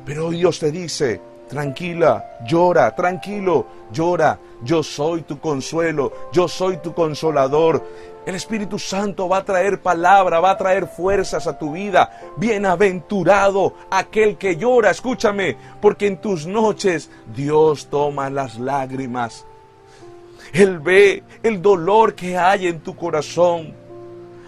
Pero 0.04 0.30
Dios 0.30 0.58
te 0.58 0.70
dice, 0.70 1.20
tranquila, 1.48 2.38
llora, 2.46 2.94
tranquilo, 2.94 3.66
llora, 3.92 4.38
yo 4.62 4.82
soy 4.82 5.22
tu 5.22 5.40
consuelo, 5.40 6.12
yo 6.32 6.46
soy 6.46 6.78
tu 6.78 6.94
consolador. 6.94 7.82
El 8.26 8.34
Espíritu 8.34 8.78
Santo 8.78 9.28
va 9.28 9.38
a 9.38 9.44
traer 9.44 9.80
palabra, 9.80 10.38
va 10.38 10.50
a 10.50 10.56
traer 10.58 10.86
fuerzas 10.86 11.46
a 11.46 11.58
tu 11.58 11.72
vida. 11.72 12.34
Bienaventurado 12.36 13.74
aquel 13.90 14.36
que 14.36 14.56
llora, 14.56 14.90
escúchame, 14.90 15.56
porque 15.80 16.06
en 16.06 16.20
tus 16.20 16.46
noches 16.46 17.10
Dios 17.34 17.88
toma 17.88 18.28
las 18.28 18.58
lágrimas. 18.58 19.46
Él 20.52 20.78
ve 20.78 21.22
el 21.42 21.62
dolor 21.62 22.14
que 22.14 22.36
hay 22.36 22.66
en 22.66 22.80
tu 22.80 22.94
corazón. 22.96 23.74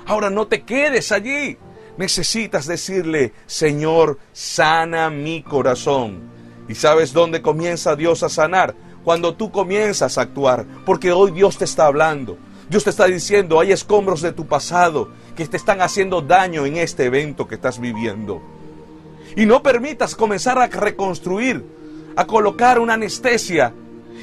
Ahora 0.06 0.28
no 0.28 0.46
te 0.46 0.62
quedes 0.62 1.12
allí. 1.12 1.56
Necesitas 1.96 2.66
decirle, 2.66 3.32
Señor, 3.46 4.18
sana 4.32 5.10
mi 5.10 5.42
corazón. 5.42 6.39
¿Y 6.70 6.76
sabes 6.76 7.12
dónde 7.12 7.42
comienza 7.42 7.96
Dios 7.96 8.22
a 8.22 8.28
sanar? 8.28 8.76
Cuando 9.02 9.34
tú 9.34 9.50
comienzas 9.50 10.16
a 10.16 10.20
actuar, 10.20 10.64
porque 10.86 11.10
hoy 11.10 11.32
Dios 11.32 11.58
te 11.58 11.64
está 11.64 11.86
hablando. 11.86 12.38
Dios 12.68 12.84
te 12.84 12.90
está 12.90 13.06
diciendo, 13.06 13.58
hay 13.58 13.72
escombros 13.72 14.22
de 14.22 14.30
tu 14.30 14.46
pasado 14.46 15.08
que 15.34 15.44
te 15.48 15.56
están 15.56 15.82
haciendo 15.82 16.20
daño 16.20 16.64
en 16.66 16.76
este 16.76 17.06
evento 17.06 17.48
que 17.48 17.56
estás 17.56 17.80
viviendo. 17.80 18.40
Y 19.34 19.46
no 19.46 19.64
permitas 19.64 20.14
comenzar 20.14 20.60
a 20.60 20.68
reconstruir, 20.68 21.64
a 22.14 22.24
colocar 22.24 22.78
una 22.78 22.94
anestesia 22.94 23.74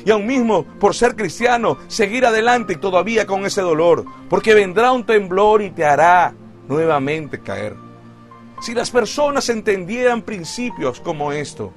y 0.05 0.09
aún 0.09 0.25
mismo 0.25 0.63
por 0.79 0.95
ser 0.95 1.17
cristiano 1.17 1.77
seguir 1.89 2.25
adelante 2.25 2.71
y 2.71 2.77
todavía 2.77 3.25
con 3.25 3.45
ese 3.45 3.59
dolor, 3.59 4.05
porque 4.29 4.53
vendrá 4.53 4.93
un 4.93 5.05
temblor 5.05 5.61
y 5.63 5.71
te 5.71 5.83
hará 5.83 6.33
nuevamente 6.69 7.41
caer. 7.41 7.75
Si 8.61 8.73
las 8.73 8.89
personas 8.89 9.49
entendieran 9.49 10.21
principios 10.21 11.01
como 11.01 11.33
esto, 11.33 11.73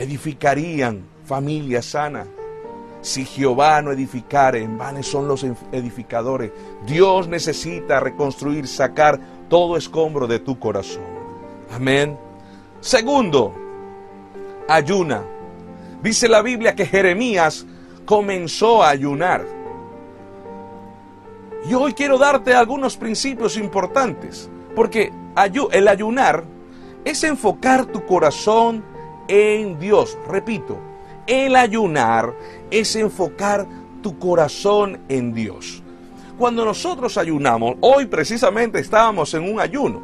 edificarían 0.00 1.04
familia 1.26 1.82
sana. 1.82 2.26
Si 3.02 3.26
Jehová 3.26 3.82
no 3.82 3.92
edificare, 3.92 4.62
en 4.62 4.78
vanes 4.78 5.06
son 5.06 5.28
los 5.28 5.44
edificadores. 5.72 6.52
Dios 6.86 7.28
necesita 7.28 8.00
reconstruir, 8.00 8.66
sacar 8.66 9.20
todo 9.48 9.76
escombro 9.76 10.26
de 10.26 10.38
tu 10.38 10.58
corazón. 10.58 11.04
Amén. 11.70 12.18
Segundo, 12.80 13.54
ayuna. 14.68 15.22
Dice 16.02 16.28
la 16.28 16.40
Biblia 16.40 16.74
que 16.74 16.86
Jeremías 16.86 17.66
comenzó 18.06 18.82
a 18.82 18.88
ayunar. 18.88 19.44
Y 21.68 21.74
hoy 21.74 21.92
quiero 21.92 22.16
darte 22.16 22.54
algunos 22.54 22.96
principios 22.96 23.58
importantes, 23.58 24.50
porque 24.74 25.12
el 25.72 25.88
ayunar 25.88 26.44
es 27.04 27.22
enfocar 27.22 27.84
tu 27.86 28.06
corazón 28.06 28.89
en 29.30 29.78
Dios. 29.78 30.18
Repito, 30.28 30.76
el 31.26 31.54
ayunar 31.54 32.34
es 32.70 32.96
enfocar 32.96 33.66
tu 34.02 34.18
corazón 34.18 35.00
en 35.08 35.32
Dios. 35.32 35.82
Cuando 36.36 36.64
nosotros 36.64 37.16
ayunamos, 37.16 37.76
hoy 37.80 38.06
precisamente 38.06 38.80
estábamos 38.80 39.32
en 39.34 39.44
un 39.44 39.60
ayuno. 39.60 40.00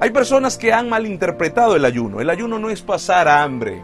Hay 0.00 0.10
personas 0.10 0.56
que 0.56 0.72
han 0.72 0.88
malinterpretado 0.88 1.76
el 1.76 1.84
ayuno. 1.84 2.20
El 2.20 2.30
ayuno 2.30 2.58
no 2.58 2.70
es 2.70 2.82
pasar 2.82 3.28
hambre. 3.28 3.82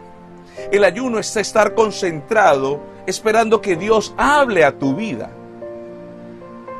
El 0.71 0.83
ayuno 0.83 1.19
es 1.19 1.35
estar 1.35 1.75
concentrado 1.75 2.81
esperando 3.05 3.61
que 3.61 3.75
Dios 3.75 4.13
hable 4.17 4.63
a 4.63 4.77
tu 4.79 4.95
vida. 4.95 5.29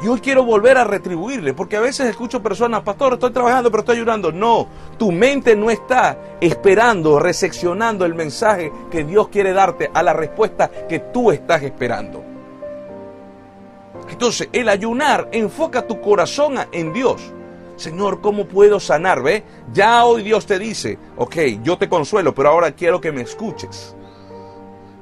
Y 0.01 0.08
hoy 0.08 0.19
quiero 0.19 0.43
volver 0.43 0.77
a 0.77 0.84
retribuirle, 0.84 1.53
porque 1.53 1.77
a 1.77 1.82
veces 1.82 2.08
escucho 2.08 2.43
personas, 2.43 2.82
pastor, 2.82 3.13
estoy 3.13 3.32
trabajando, 3.32 3.71
pero 3.71 3.82
estoy 3.82 3.97
ayudando. 3.97 4.32
No, 4.32 4.67
tu 4.97 5.12
mente 5.12 5.56
no 5.56 5.69
está 5.69 6.17
esperando, 6.41 7.19
recepcionando 7.19 8.03
el 8.06 8.13
mensaje 8.13 8.71
que 8.91 9.06
Dios 9.06 9.29
quiere 9.29 9.53
darte 9.53 9.89
a 9.93 10.03
la 10.03 10.13
respuesta 10.13 10.69
que 10.89 10.99
tú 10.99 11.32
estás 11.32 11.63
esperando. 11.63 12.23
Entonces, 14.10 14.49
el 14.51 14.67
ayunar 14.67 15.29
enfoca 15.32 15.88
tu 15.88 16.01
corazón 16.01 16.56
en 16.71 16.91
Dios. 16.91 17.21
Señor, 17.77 18.21
¿cómo 18.21 18.45
puedo 18.45 18.79
sanar? 18.79 19.23
¿Ve? 19.23 19.43
Ya 19.71 20.06
hoy 20.06 20.23
Dios 20.23 20.45
te 20.45 20.60
dice, 20.60 20.97
ok, 21.17 21.36
yo 21.63 21.77
te 21.77 21.89
consuelo, 21.89 22.36
pero 22.36 22.49
ahora 22.49 22.71
quiero 22.71 23.01
que 23.01 23.12
me 23.12 23.21
escuches. 23.21 23.95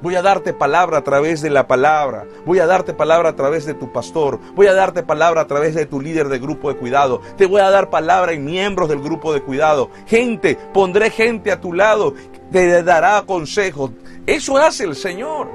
Voy 0.02 0.16
a 0.16 0.22
darte 0.22 0.52
palabra 0.52 0.98
a 0.98 1.04
través 1.04 1.42
de 1.42 1.50
la 1.50 1.68
palabra. 1.68 2.26
Voy 2.44 2.58
a 2.58 2.66
darte 2.66 2.92
palabra 2.92 3.30
a 3.30 3.36
través 3.36 3.64
de 3.64 3.74
tu 3.74 3.92
pastor. 3.92 4.40
Voy 4.56 4.66
a 4.66 4.74
darte 4.74 5.04
palabra 5.04 5.42
a 5.42 5.46
través 5.46 5.76
de 5.76 5.86
tu 5.86 6.00
líder 6.00 6.28
de 6.28 6.40
grupo 6.40 6.72
de 6.72 6.76
cuidado. 6.76 7.20
Te 7.36 7.46
voy 7.46 7.60
a 7.60 7.70
dar 7.70 7.88
palabra 7.88 8.32
en 8.32 8.44
miembros 8.44 8.88
del 8.88 9.00
grupo 9.00 9.32
de 9.32 9.42
cuidado. 9.42 9.90
Gente, 10.06 10.56
pondré 10.74 11.10
gente 11.10 11.52
a 11.52 11.60
tu 11.60 11.72
lado. 11.72 12.14
Te 12.50 12.82
dará 12.82 13.22
consejos. 13.22 13.92
Eso 14.26 14.56
hace 14.56 14.84
el 14.84 14.96
Señor. 14.96 15.48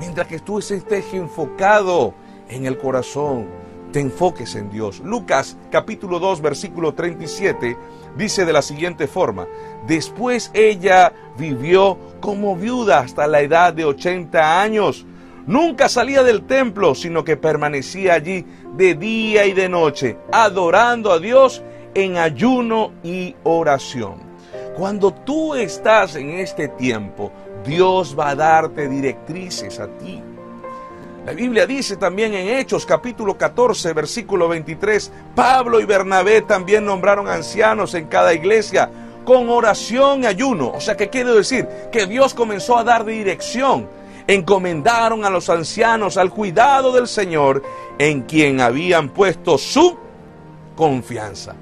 Mientras 0.00 0.26
que 0.26 0.40
tú 0.40 0.58
estés 0.58 1.14
enfocado 1.14 2.12
en 2.48 2.66
el 2.66 2.76
corazón, 2.76 3.46
te 3.94 4.00
enfoques 4.00 4.56
en 4.56 4.70
Dios. 4.70 4.98
Lucas 4.98 5.56
capítulo 5.70 6.18
2 6.18 6.40
versículo 6.40 6.94
37 6.94 7.76
dice 8.16 8.44
de 8.44 8.52
la 8.52 8.60
siguiente 8.60 9.06
forma, 9.06 9.46
después 9.86 10.50
ella 10.54 11.12
vivió 11.36 11.98
como 12.20 12.56
viuda 12.56 13.00
hasta 13.00 13.26
la 13.26 13.40
edad 13.40 13.72
de 13.72 13.84
80 13.84 14.60
años. 14.60 15.04
Nunca 15.46 15.88
salía 15.88 16.22
del 16.22 16.46
templo, 16.46 16.94
sino 16.94 17.22
que 17.22 17.36
permanecía 17.36 18.14
allí 18.14 18.46
de 18.76 18.94
día 18.94 19.44
y 19.46 19.52
de 19.52 19.68
noche, 19.68 20.16
adorando 20.32 21.12
a 21.12 21.18
Dios 21.18 21.62
en 21.94 22.16
ayuno 22.16 22.92
y 23.02 23.36
oración. 23.44 24.22
Cuando 24.76 25.12
tú 25.12 25.54
estás 25.54 26.16
en 26.16 26.30
este 26.30 26.68
tiempo, 26.68 27.30
Dios 27.64 28.16
va 28.18 28.30
a 28.30 28.34
darte 28.34 28.88
directrices 28.88 29.78
a 29.78 29.86
ti. 29.86 30.22
La 31.24 31.32
Biblia 31.32 31.66
dice 31.66 31.96
también 31.96 32.34
en 32.34 32.48
Hechos 32.48 32.84
capítulo 32.84 33.38
14 33.38 33.94
versículo 33.94 34.48
23, 34.48 35.10
Pablo 35.34 35.80
y 35.80 35.84
Bernabé 35.86 36.42
también 36.42 36.84
nombraron 36.84 37.28
ancianos 37.28 37.94
en 37.94 38.06
cada 38.08 38.34
iglesia 38.34 38.90
con 39.24 39.48
oración 39.48 40.22
y 40.22 40.26
ayuno. 40.26 40.70
O 40.74 40.80
sea, 40.80 40.96
¿qué 40.96 41.08
quiere 41.08 41.32
decir? 41.32 41.66
Que 41.90 42.06
Dios 42.06 42.34
comenzó 42.34 42.78
a 42.78 42.84
dar 42.84 43.04
dirección. 43.04 43.88
Encomendaron 44.26 45.24
a 45.24 45.30
los 45.30 45.50
ancianos 45.50 46.16
al 46.16 46.30
cuidado 46.30 46.92
del 46.92 47.08
Señor 47.08 47.62
en 47.98 48.22
quien 48.22 48.60
habían 48.60 49.10
puesto 49.10 49.58
su 49.58 49.96
confianza. 50.76 51.54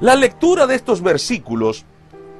La 0.00 0.16
lectura 0.16 0.66
de 0.66 0.74
estos 0.74 1.02
versículos 1.02 1.84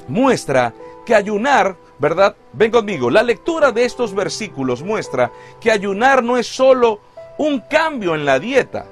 muestra 0.08 0.74
que 1.04 1.14
ayunar 1.14 1.76
¿verdad? 2.00 2.34
Ven 2.54 2.70
conmigo, 2.70 3.10
la 3.10 3.22
lectura 3.22 3.72
de 3.72 3.84
estos 3.84 4.14
versículos 4.14 4.82
muestra 4.82 5.30
que 5.60 5.70
ayunar 5.70 6.24
no 6.24 6.38
es 6.38 6.46
solo 6.46 7.00
un 7.36 7.60
cambio 7.60 8.14
en 8.14 8.24
la 8.24 8.38
dieta, 8.38 8.86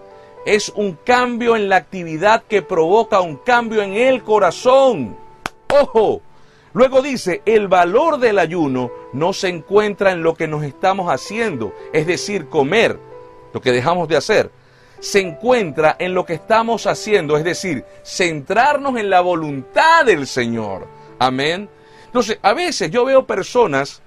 es 0.45 0.71
un 0.77 0.99
cambio 1.05 1.57
en 1.57 1.71
la 1.71 1.77
actividad 1.77 2.45
que 2.47 2.61
provoca 2.61 3.23
un 3.23 3.37
cambio 3.37 3.83
en 3.83 3.95
el 3.95 4.23
corazón. 4.23 5.17
Ojo, 5.71 6.23
luego 6.73 7.03
dice, 7.03 7.43
el 7.45 7.69
valor 7.69 8.19
del 8.19 8.39
ayuno 8.39 8.91
no 9.13 9.33
se 9.33 9.49
encuentra 9.49 10.13
en 10.13 10.23
lo 10.23 10.35
que 10.35 10.49
nos 10.49 10.65
estamos 10.65 11.13
haciendo, 11.13 11.75
es 11.93 12.07
decir, 12.07 12.49
comer, 12.49 12.99
lo 13.53 13.61
que 13.61 13.73
dejamos 13.73 14.09
de 14.09 14.17
hacer. 14.17 14.51
Se 15.01 15.21
encuentra 15.21 15.95
en 15.99 16.15
lo 16.15 16.25
que 16.25 16.35
estamos 16.35 16.87
haciendo, 16.87 17.37
es 17.37 17.45
decir, 17.45 17.85
centrarnos 18.05 18.97
en 18.97 19.11
la 19.11 19.21
voluntad 19.21 20.05
del 20.05 20.27
Señor. 20.27 20.89
Amén. 21.19 21.69
Entonces, 22.07 22.39
a 22.43 22.55
veces 22.55 22.91
yo 22.91 23.05
veo 23.05 23.27
personas 23.27 24.03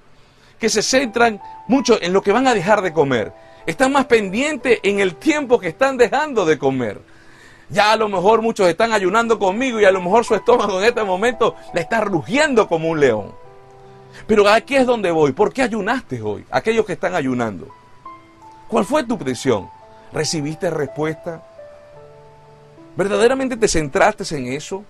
que 0.59 0.69
se 0.69 0.81
centran 0.81 1.41
mucho 1.67 2.01
en 2.01 2.11
lo 2.11 2.21
que 2.21 2.31
van 2.31 2.47
a 2.47 2.53
dejar 2.53 2.81
de 2.81 2.91
comer. 2.91 3.33
Están 3.65 3.91
más 3.91 4.05
pendientes 4.05 4.79
en 4.83 4.99
el 4.99 5.15
tiempo 5.15 5.59
que 5.59 5.67
están 5.67 5.97
dejando 5.97 6.45
de 6.45 6.57
comer. 6.57 7.01
Ya 7.71 7.93
a 7.93 7.95
lo 7.95 8.09
mejor 8.09 8.41
muchos 8.41 8.67
están 8.67 8.91
ayunando 8.91 9.39
conmigo 9.39 9.79
y 9.79 9.85
a 9.85 9.91
lo 9.91 10.01
mejor 10.01 10.25
su 10.25 10.35
estómago 10.35 10.79
en 10.79 10.87
este 10.87 11.03
momento 11.03 11.55
le 11.73 11.81
está 11.81 12.01
rugiendo 12.01 12.67
como 12.67 12.89
un 12.89 12.99
león. 12.99 13.33
Pero 14.27 14.47
aquí 14.47 14.75
es 14.75 14.85
donde 14.85 15.09
voy. 15.09 15.31
¿Por 15.31 15.53
qué 15.53 15.63
ayunaste 15.63 16.21
hoy? 16.21 16.45
Aquellos 16.51 16.85
que 16.85 16.93
están 16.93 17.15
ayunando. 17.15 17.67
¿Cuál 18.67 18.83
fue 18.83 19.03
tu 19.05 19.17
petición? 19.17 19.69
¿Recibiste 20.11 20.69
respuesta? 20.69 21.41
¿Verdaderamente 22.97 23.55
te 23.55 23.69
centraste 23.69 24.23
en 24.35 24.47
eso? 24.47 24.83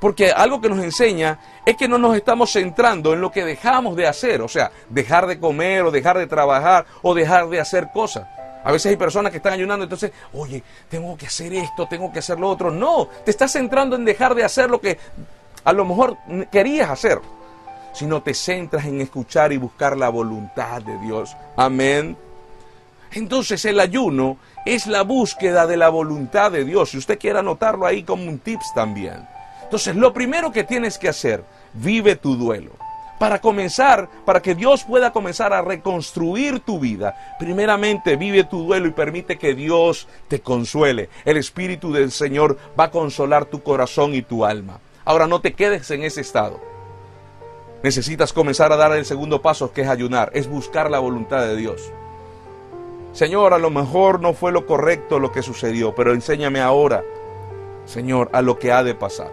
Porque 0.00 0.30
algo 0.30 0.60
que 0.60 0.68
nos 0.68 0.78
enseña 0.80 1.38
es 1.64 1.76
que 1.76 1.88
no 1.88 1.98
nos 1.98 2.16
estamos 2.16 2.52
centrando 2.52 3.12
en 3.12 3.20
lo 3.20 3.30
que 3.30 3.44
dejamos 3.44 3.96
de 3.96 4.06
hacer, 4.06 4.42
o 4.42 4.48
sea, 4.48 4.70
dejar 4.88 5.26
de 5.26 5.38
comer 5.38 5.82
o 5.82 5.90
dejar 5.90 6.18
de 6.18 6.26
trabajar 6.26 6.86
o 7.02 7.14
dejar 7.14 7.48
de 7.48 7.60
hacer 7.60 7.88
cosas. 7.92 8.28
A 8.64 8.72
veces 8.72 8.90
hay 8.90 8.96
personas 8.96 9.30
que 9.30 9.38
están 9.38 9.52
ayunando, 9.52 9.84
entonces, 9.84 10.12
oye, 10.32 10.62
tengo 10.88 11.16
que 11.16 11.26
hacer 11.26 11.52
esto, 11.54 11.86
tengo 11.86 12.12
que 12.12 12.18
hacer 12.18 12.38
lo 12.38 12.48
otro. 12.48 12.70
No, 12.70 13.08
te 13.24 13.30
estás 13.30 13.52
centrando 13.52 13.96
en 13.96 14.04
dejar 14.04 14.34
de 14.34 14.44
hacer 14.44 14.68
lo 14.70 14.80
que 14.80 14.98
a 15.64 15.72
lo 15.72 15.84
mejor 15.84 16.16
querías 16.50 16.90
hacer, 16.90 17.20
sino 17.92 18.22
te 18.22 18.34
centras 18.34 18.84
en 18.86 19.00
escuchar 19.00 19.52
y 19.52 19.56
buscar 19.56 19.96
la 19.96 20.08
voluntad 20.08 20.82
de 20.82 20.98
Dios. 20.98 21.36
Amén. 21.56 22.16
Entonces 23.12 23.64
el 23.64 23.80
ayuno 23.80 24.36
es 24.66 24.86
la 24.86 25.02
búsqueda 25.02 25.66
de 25.66 25.76
la 25.76 25.88
voluntad 25.88 26.52
de 26.52 26.64
Dios. 26.64 26.90
Si 26.90 26.98
usted 26.98 27.18
quiere 27.18 27.38
anotarlo 27.38 27.86
ahí 27.86 28.02
como 28.02 28.24
un 28.24 28.38
tips 28.38 28.74
también. 28.74 29.26
Entonces, 29.68 29.96
lo 29.96 30.14
primero 30.14 30.50
que 30.50 30.64
tienes 30.64 30.96
que 30.96 31.10
hacer, 31.10 31.44
vive 31.74 32.16
tu 32.16 32.36
duelo. 32.36 32.70
Para 33.18 33.40
comenzar, 33.40 34.08
para 34.24 34.40
que 34.40 34.54
Dios 34.54 34.84
pueda 34.84 35.12
comenzar 35.12 35.52
a 35.52 35.62
reconstruir 35.62 36.60
tu 36.60 36.78
vida, 36.78 37.36
primeramente 37.38 38.16
vive 38.16 38.44
tu 38.44 38.64
duelo 38.64 38.86
y 38.86 38.92
permite 38.92 39.38
que 39.38 39.54
Dios 39.54 40.06
te 40.28 40.40
consuele. 40.40 41.08
El 41.24 41.36
Espíritu 41.36 41.92
del 41.92 42.12
Señor 42.12 42.56
va 42.78 42.84
a 42.84 42.90
consolar 42.90 43.46
tu 43.46 43.62
corazón 43.62 44.14
y 44.14 44.22
tu 44.22 44.44
alma. 44.44 44.78
Ahora 45.04 45.26
no 45.26 45.40
te 45.40 45.54
quedes 45.54 45.90
en 45.90 46.04
ese 46.04 46.20
estado. 46.20 46.60
Necesitas 47.82 48.32
comenzar 48.32 48.72
a 48.72 48.76
dar 48.76 48.92
el 48.92 49.04
segundo 49.04 49.42
paso 49.42 49.72
que 49.72 49.82
es 49.82 49.88
ayunar, 49.88 50.30
es 50.34 50.48
buscar 50.48 50.90
la 50.90 50.98
voluntad 50.98 51.40
de 51.42 51.56
Dios. 51.56 51.90
Señor, 53.12 53.52
a 53.52 53.58
lo 53.58 53.70
mejor 53.70 54.20
no 54.20 54.32
fue 54.32 54.52
lo 54.52 54.66
correcto 54.66 55.18
lo 55.18 55.32
que 55.32 55.42
sucedió, 55.42 55.94
pero 55.94 56.12
enséñame 56.12 56.60
ahora, 56.60 57.02
Señor, 57.86 58.30
a 58.32 58.42
lo 58.42 58.58
que 58.58 58.70
ha 58.70 58.84
de 58.84 58.94
pasar. 58.94 59.30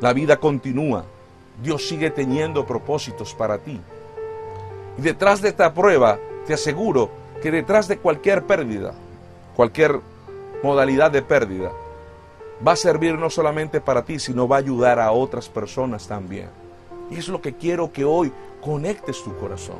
La 0.00 0.12
vida 0.12 0.38
continúa. 0.38 1.04
Dios 1.62 1.88
sigue 1.88 2.10
teniendo 2.10 2.66
propósitos 2.66 3.34
para 3.34 3.58
ti. 3.58 3.80
Y 4.96 5.02
detrás 5.02 5.40
de 5.40 5.48
esta 5.48 5.72
prueba, 5.74 6.18
te 6.46 6.54
aseguro 6.54 7.10
que 7.42 7.50
detrás 7.50 7.88
de 7.88 7.98
cualquier 7.98 8.44
pérdida, 8.44 8.94
cualquier 9.54 10.00
modalidad 10.62 11.10
de 11.10 11.22
pérdida, 11.22 11.70
va 12.66 12.72
a 12.72 12.76
servir 12.76 13.16
no 13.16 13.30
solamente 13.30 13.80
para 13.80 14.04
ti, 14.04 14.18
sino 14.18 14.48
va 14.48 14.56
a 14.56 14.60
ayudar 14.60 14.98
a 14.98 15.12
otras 15.12 15.48
personas 15.48 16.06
también. 16.06 16.48
Y 17.10 17.18
es 17.18 17.28
lo 17.28 17.40
que 17.40 17.54
quiero 17.54 17.92
que 17.92 18.04
hoy 18.04 18.32
conectes 18.60 19.22
tu 19.22 19.36
corazón. 19.36 19.78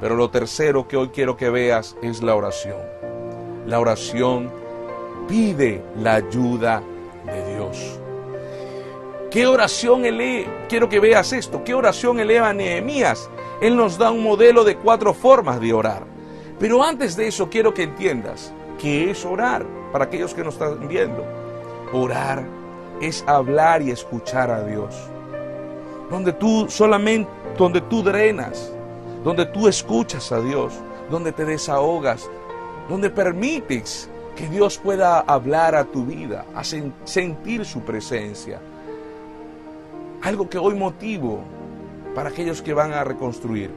Pero 0.00 0.14
lo 0.14 0.30
tercero 0.30 0.86
que 0.86 0.96
hoy 0.96 1.08
quiero 1.08 1.36
que 1.36 1.50
veas 1.50 1.96
es 2.02 2.22
la 2.22 2.34
oración. 2.34 2.78
La 3.66 3.80
oración 3.80 4.50
pide 5.28 5.82
la 5.96 6.14
ayuda 6.14 6.82
de 7.24 7.54
Dios. 7.54 7.98
¿Qué 9.30 9.46
oración 9.46 10.04
eleva? 10.04 10.50
Quiero 10.68 10.88
que 10.88 11.00
veas 11.00 11.32
esto. 11.32 11.64
¿Qué 11.64 11.74
oración 11.74 12.20
eleva 12.20 12.52
Nehemías? 12.52 13.28
Él 13.60 13.76
nos 13.76 13.98
da 13.98 14.10
un 14.10 14.22
modelo 14.22 14.64
de 14.64 14.76
cuatro 14.76 15.12
formas 15.12 15.60
de 15.60 15.72
orar. 15.72 16.04
Pero 16.58 16.82
antes 16.82 17.16
de 17.16 17.28
eso 17.28 17.50
quiero 17.50 17.74
que 17.74 17.82
entiendas 17.82 18.52
qué 18.78 19.10
es 19.10 19.24
orar 19.24 19.66
para 19.92 20.04
aquellos 20.04 20.32
que 20.32 20.44
nos 20.44 20.54
están 20.54 20.88
viendo. 20.88 21.24
Orar 21.92 22.44
es 23.00 23.24
hablar 23.26 23.82
y 23.82 23.90
escuchar 23.90 24.50
a 24.50 24.64
Dios. 24.64 24.94
Donde 26.10 26.32
tú 26.32 26.66
solamente, 26.68 27.30
donde 27.58 27.80
tú 27.80 28.02
drenas, 28.02 28.72
donde 29.24 29.44
tú 29.46 29.66
escuchas 29.68 30.30
a 30.32 30.40
Dios, 30.40 30.72
donde 31.10 31.32
te 31.32 31.44
desahogas, 31.44 32.30
donde 32.88 33.10
permites 33.10 34.08
que 34.36 34.48
Dios 34.48 34.78
pueda 34.78 35.20
hablar 35.20 35.74
a 35.74 35.84
tu 35.84 36.04
vida, 36.04 36.44
a 36.54 36.62
sentir 36.62 37.64
su 37.64 37.80
presencia. 37.80 38.60
Algo 40.26 40.50
que 40.50 40.58
hoy 40.58 40.74
motivo 40.74 41.38
para 42.12 42.30
aquellos 42.30 42.60
que 42.60 42.74
van 42.74 42.92
a 42.92 43.04
reconstruir. 43.04 43.70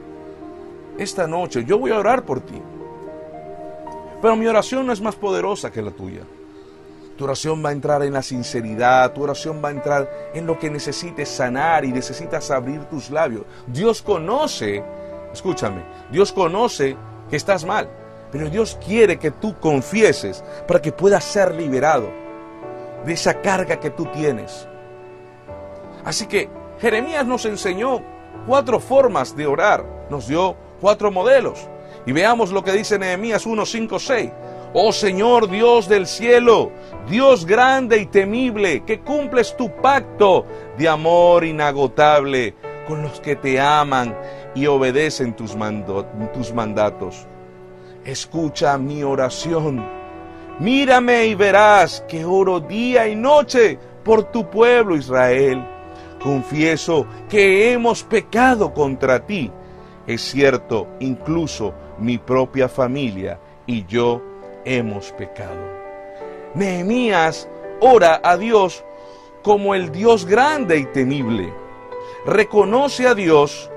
Esta 0.98 1.28
noche 1.28 1.64
yo 1.64 1.78
voy 1.78 1.92
a 1.92 1.98
orar 2.00 2.24
por 2.24 2.40
ti. 2.40 2.60
Pero 4.20 4.34
mi 4.34 4.48
oración 4.48 4.84
no 4.84 4.92
es 4.92 5.00
más 5.00 5.14
poderosa 5.14 5.70
que 5.70 5.80
la 5.80 5.92
tuya. 5.92 6.22
Tu 7.16 7.22
oración 7.22 7.64
va 7.64 7.68
a 7.68 7.72
entrar 7.72 8.02
en 8.02 8.14
la 8.14 8.22
sinceridad, 8.22 9.12
tu 9.12 9.22
oración 9.22 9.62
va 9.64 9.68
a 9.68 9.70
entrar 9.70 10.10
en 10.34 10.44
lo 10.44 10.58
que 10.58 10.70
necesites 10.70 11.28
sanar 11.28 11.84
y 11.84 11.92
necesitas 11.92 12.50
abrir 12.50 12.80
tus 12.86 13.10
labios. 13.10 13.44
Dios 13.68 14.02
conoce, 14.02 14.82
escúchame, 15.32 15.84
Dios 16.10 16.32
conoce 16.32 16.96
que 17.30 17.36
estás 17.36 17.64
mal. 17.64 17.88
Pero 18.32 18.50
Dios 18.50 18.76
quiere 18.84 19.20
que 19.20 19.30
tú 19.30 19.54
confieses 19.60 20.42
para 20.66 20.82
que 20.82 20.90
puedas 20.90 21.22
ser 21.22 21.54
liberado 21.54 22.10
de 23.06 23.12
esa 23.12 23.40
carga 23.40 23.78
que 23.78 23.90
tú 23.90 24.06
tienes. 24.06 24.66
Así 26.04 26.26
que 26.26 26.48
Jeremías 26.80 27.26
nos 27.26 27.44
enseñó 27.44 28.02
cuatro 28.46 28.80
formas 28.80 29.36
de 29.36 29.46
orar, 29.46 30.06
nos 30.10 30.26
dio 30.28 30.56
cuatro 30.80 31.10
modelos. 31.10 31.68
Y 32.06 32.12
veamos 32.12 32.52
lo 32.52 32.64
que 32.64 32.72
dice 32.72 32.98
Nehemías 32.98 33.46
1, 33.46 33.66
5, 33.66 33.98
6. 33.98 34.30
Oh 34.72 34.92
Señor 34.92 35.48
Dios 35.48 35.88
del 35.88 36.06
cielo, 36.06 36.70
Dios 37.08 37.44
grande 37.44 37.98
y 37.98 38.06
temible, 38.06 38.84
que 38.84 39.00
cumples 39.00 39.56
tu 39.56 39.70
pacto 39.82 40.46
de 40.78 40.88
amor 40.88 41.44
inagotable 41.44 42.54
con 42.86 43.02
los 43.02 43.20
que 43.20 43.36
te 43.36 43.60
aman 43.60 44.16
y 44.54 44.66
obedecen 44.66 45.34
tus, 45.34 45.56
tus 46.32 46.54
mandatos 46.54 47.26
escucha 48.04 48.78
mi 48.78 49.02
oración. 49.02 49.84
Mírame 50.58 51.26
y 51.26 51.34
verás 51.34 52.04
que 52.08 52.24
oro 52.24 52.60
día 52.60 53.08
y 53.08 53.16
noche 53.16 53.78
por 54.04 54.24
tu 54.24 54.48
pueblo 54.48 54.96
Israel. 54.96 55.64
Confieso 56.22 57.06
que 57.28 57.72
hemos 57.72 58.02
pecado 58.02 58.72
contra 58.74 59.24
ti. 59.26 59.50
Es 60.06 60.22
cierto, 60.22 60.86
incluso 61.00 61.72
mi 61.98 62.18
propia 62.18 62.68
familia 62.68 63.38
y 63.66 63.86
yo 63.86 64.20
hemos 64.64 65.12
pecado. 65.12 65.60
Nehemías 66.54 67.48
ora 67.80 68.20
a 68.22 68.36
Dios 68.36 68.84
como 69.42 69.74
el 69.74 69.92
Dios 69.92 70.26
grande 70.26 70.78
y 70.78 70.84
temible. 70.86 71.52
Reconoce 72.26 73.06
a 73.06 73.14
Dios 73.14 73.70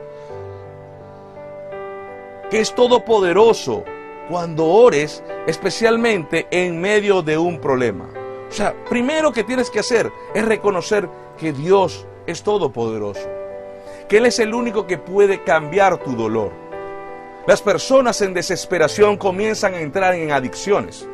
que 2.50 2.60
es 2.60 2.76
todopoderoso, 2.76 3.84
cuando 4.30 4.68
ores, 4.68 5.24
especialmente 5.48 6.48
en 6.52 6.80
medio 6.80 7.22
de 7.22 7.38
un 7.38 7.60
problema. 7.60 8.10
O 8.48 8.52
sea, 8.52 8.76
primero 8.90 9.32
que 9.32 9.44
tienes 9.44 9.72
que 9.72 9.80
hacer 9.80 10.12
es 10.36 10.46
reconocer 10.46 11.10
que 11.38 11.52
Dios 11.52 12.06
es 12.28 12.44
todopoderoso, 12.44 13.28
Él 14.10 14.26
es 14.28 14.38
el 14.40 14.54
único 14.54 14.86
que 14.86 14.98
puede 14.98 15.44
cambiar 15.44 15.98
tu 15.98 16.16
dolor. 16.16 16.52
Las 17.48 17.62
personas 17.62 18.22
en 18.22 18.34
desesperación 18.34 19.18
comienzan 19.18 19.74
a 19.74 19.82
entrar 19.82 20.14
en 20.14 20.32
adicciones. 20.32 21.08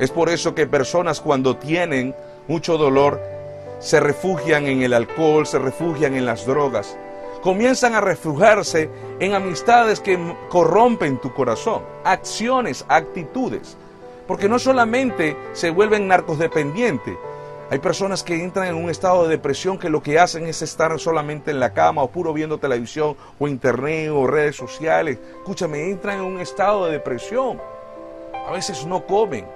Es 0.00 0.10
por 0.10 0.28
eso 0.28 0.54
que 0.54 0.66
personas 0.66 1.20
cuando 1.20 1.56
tienen 1.56 2.14
mucho 2.48 2.76
dolor 2.76 3.20
se 3.78 4.00
refugian 4.00 4.66
en 4.66 4.82
el 4.82 4.94
alcohol, 4.94 5.46
se 5.46 5.60
refugian 5.60 6.16
en 6.16 6.26
las 6.26 6.44
drogas 6.44 6.96
comienzan 7.40 7.94
a 7.94 8.00
refugiarse 8.00 8.90
en 9.18 9.34
amistades 9.34 10.00
que 10.00 10.18
corrompen 10.48 11.18
tu 11.18 11.32
corazón, 11.32 11.82
acciones, 12.04 12.84
actitudes, 12.88 13.76
porque 14.26 14.48
no 14.48 14.58
solamente 14.58 15.36
se 15.52 15.70
vuelven 15.70 16.08
narcos 16.08 16.38
dependientes, 16.38 17.16
hay 17.70 17.78
personas 17.78 18.24
que 18.24 18.42
entran 18.42 18.66
en 18.66 18.74
un 18.74 18.90
estado 18.90 19.22
de 19.22 19.28
depresión 19.28 19.78
que 19.78 19.90
lo 19.90 20.02
que 20.02 20.18
hacen 20.18 20.44
es 20.48 20.60
estar 20.60 20.98
solamente 20.98 21.52
en 21.52 21.60
la 21.60 21.72
cama 21.72 22.02
o 22.02 22.10
puro 22.10 22.32
viendo 22.32 22.58
televisión 22.58 23.16
o 23.38 23.46
internet 23.46 24.10
o 24.12 24.26
redes 24.26 24.56
sociales. 24.56 25.18
Escúchame, 25.38 25.88
entran 25.88 26.18
en 26.18 26.24
un 26.24 26.40
estado 26.40 26.86
de 26.86 26.92
depresión. 26.92 27.60
A 28.44 28.50
veces 28.50 28.84
no 28.84 29.06
comen. 29.06 29.46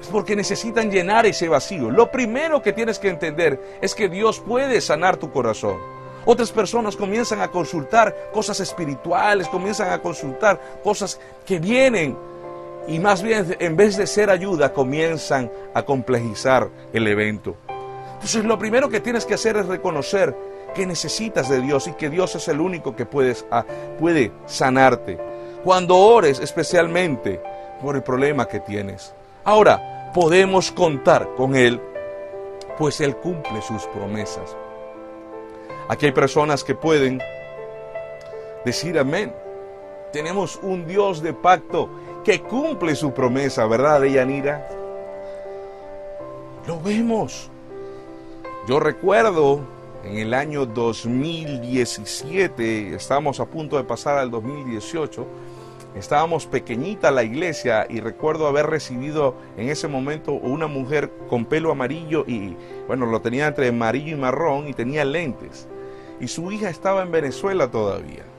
Es 0.00 0.06
porque 0.06 0.34
necesitan 0.34 0.90
llenar 0.90 1.26
ese 1.26 1.48
vacío. 1.48 1.90
Lo 1.90 2.10
primero 2.10 2.62
que 2.62 2.72
tienes 2.72 2.98
que 2.98 3.10
entender 3.10 3.60
es 3.82 3.94
que 3.94 4.08
Dios 4.08 4.40
puede 4.40 4.80
sanar 4.80 5.18
tu 5.18 5.30
corazón. 5.30 5.76
Otras 6.24 6.50
personas 6.50 6.96
comienzan 6.96 7.42
a 7.42 7.48
consultar 7.48 8.30
cosas 8.32 8.58
espirituales, 8.58 9.48
comienzan 9.48 9.90
a 9.92 10.00
consultar 10.00 10.58
cosas 10.82 11.20
que 11.44 11.58
vienen 11.58 12.16
y 12.86 12.98
más 12.98 13.22
bien 13.22 13.56
en 13.58 13.76
vez 13.76 13.96
de 13.96 14.06
ser 14.06 14.30
ayuda 14.30 14.72
comienzan 14.72 15.50
a 15.74 15.82
complejizar 15.82 16.68
el 16.92 17.06
evento. 17.06 17.56
Entonces 18.14 18.44
lo 18.44 18.58
primero 18.58 18.88
que 18.88 19.00
tienes 19.00 19.24
que 19.24 19.34
hacer 19.34 19.56
es 19.56 19.66
reconocer 19.66 20.36
que 20.74 20.86
necesitas 20.86 21.48
de 21.48 21.60
Dios 21.60 21.86
y 21.86 21.92
que 21.92 22.10
Dios 22.10 22.34
es 22.34 22.48
el 22.48 22.60
único 22.60 22.94
que 22.94 23.06
puedes, 23.06 23.46
ah, 23.50 23.64
puede 23.98 24.32
sanarte. 24.46 25.18
Cuando 25.64 25.96
ores 25.96 26.40
especialmente 26.40 27.40
por 27.80 27.96
el 27.96 28.02
problema 28.02 28.46
que 28.46 28.60
tienes. 28.60 29.14
Ahora, 29.44 30.12
podemos 30.14 30.70
contar 30.70 31.28
con 31.36 31.56
Él, 31.56 31.80
pues 32.78 33.00
Él 33.00 33.16
cumple 33.16 33.62
sus 33.62 33.86
promesas. 33.86 34.56
Aquí 35.88 36.06
hay 36.06 36.12
personas 36.12 36.62
que 36.62 36.74
pueden 36.74 37.20
decir 38.64 38.98
amén. 38.98 39.34
Tenemos 40.12 40.58
un 40.62 40.86
Dios 40.86 41.22
de 41.22 41.32
pacto 41.32 41.88
que 42.30 42.42
cumple 42.42 42.94
su 42.94 43.12
promesa, 43.12 43.66
¿verdad, 43.66 44.04
Yanira? 44.04 44.68
Lo 46.64 46.80
vemos. 46.80 47.50
Yo 48.68 48.78
recuerdo 48.78 49.62
en 50.04 50.16
el 50.16 50.32
año 50.32 50.64
2017, 50.64 52.94
estamos 52.94 53.40
a 53.40 53.46
punto 53.46 53.78
de 53.78 53.82
pasar 53.82 54.16
al 54.16 54.30
2018, 54.30 55.26
estábamos 55.96 56.46
pequeñita 56.46 57.10
la 57.10 57.24
iglesia 57.24 57.84
y 57.90 57.98
recuerdo 57.98 58.46
haber 58.46 58.66
recibido 58.66 59.34
en 59.56 59.68
ese 59.68 59.88
momento 59.88 60.30
una 60.30 60.68
mujer 60.68 61.10
con 61.28 61.46
pelo 61.46 61.72
amarillo 61.72 62.22
y, 62.28 62.56
bueno, 62.86 63.06
lo 63.06 63.20
tenía 63.20 63.48
entre 63.48 63.70
amarillo 63.70 64.14
y 64.14 64.20
marrón 64.20 64.68
y 64.68 64.72
tenía 64.72 65.04
lentes 65.04 65.66
y 66.20 66.28
su 66.28 66.52
hija 66.52 66.70
estaba 66.70 67.02
en 67.02 67.10
Venezuela 67.10 67.68
todavía. 67.68 68.29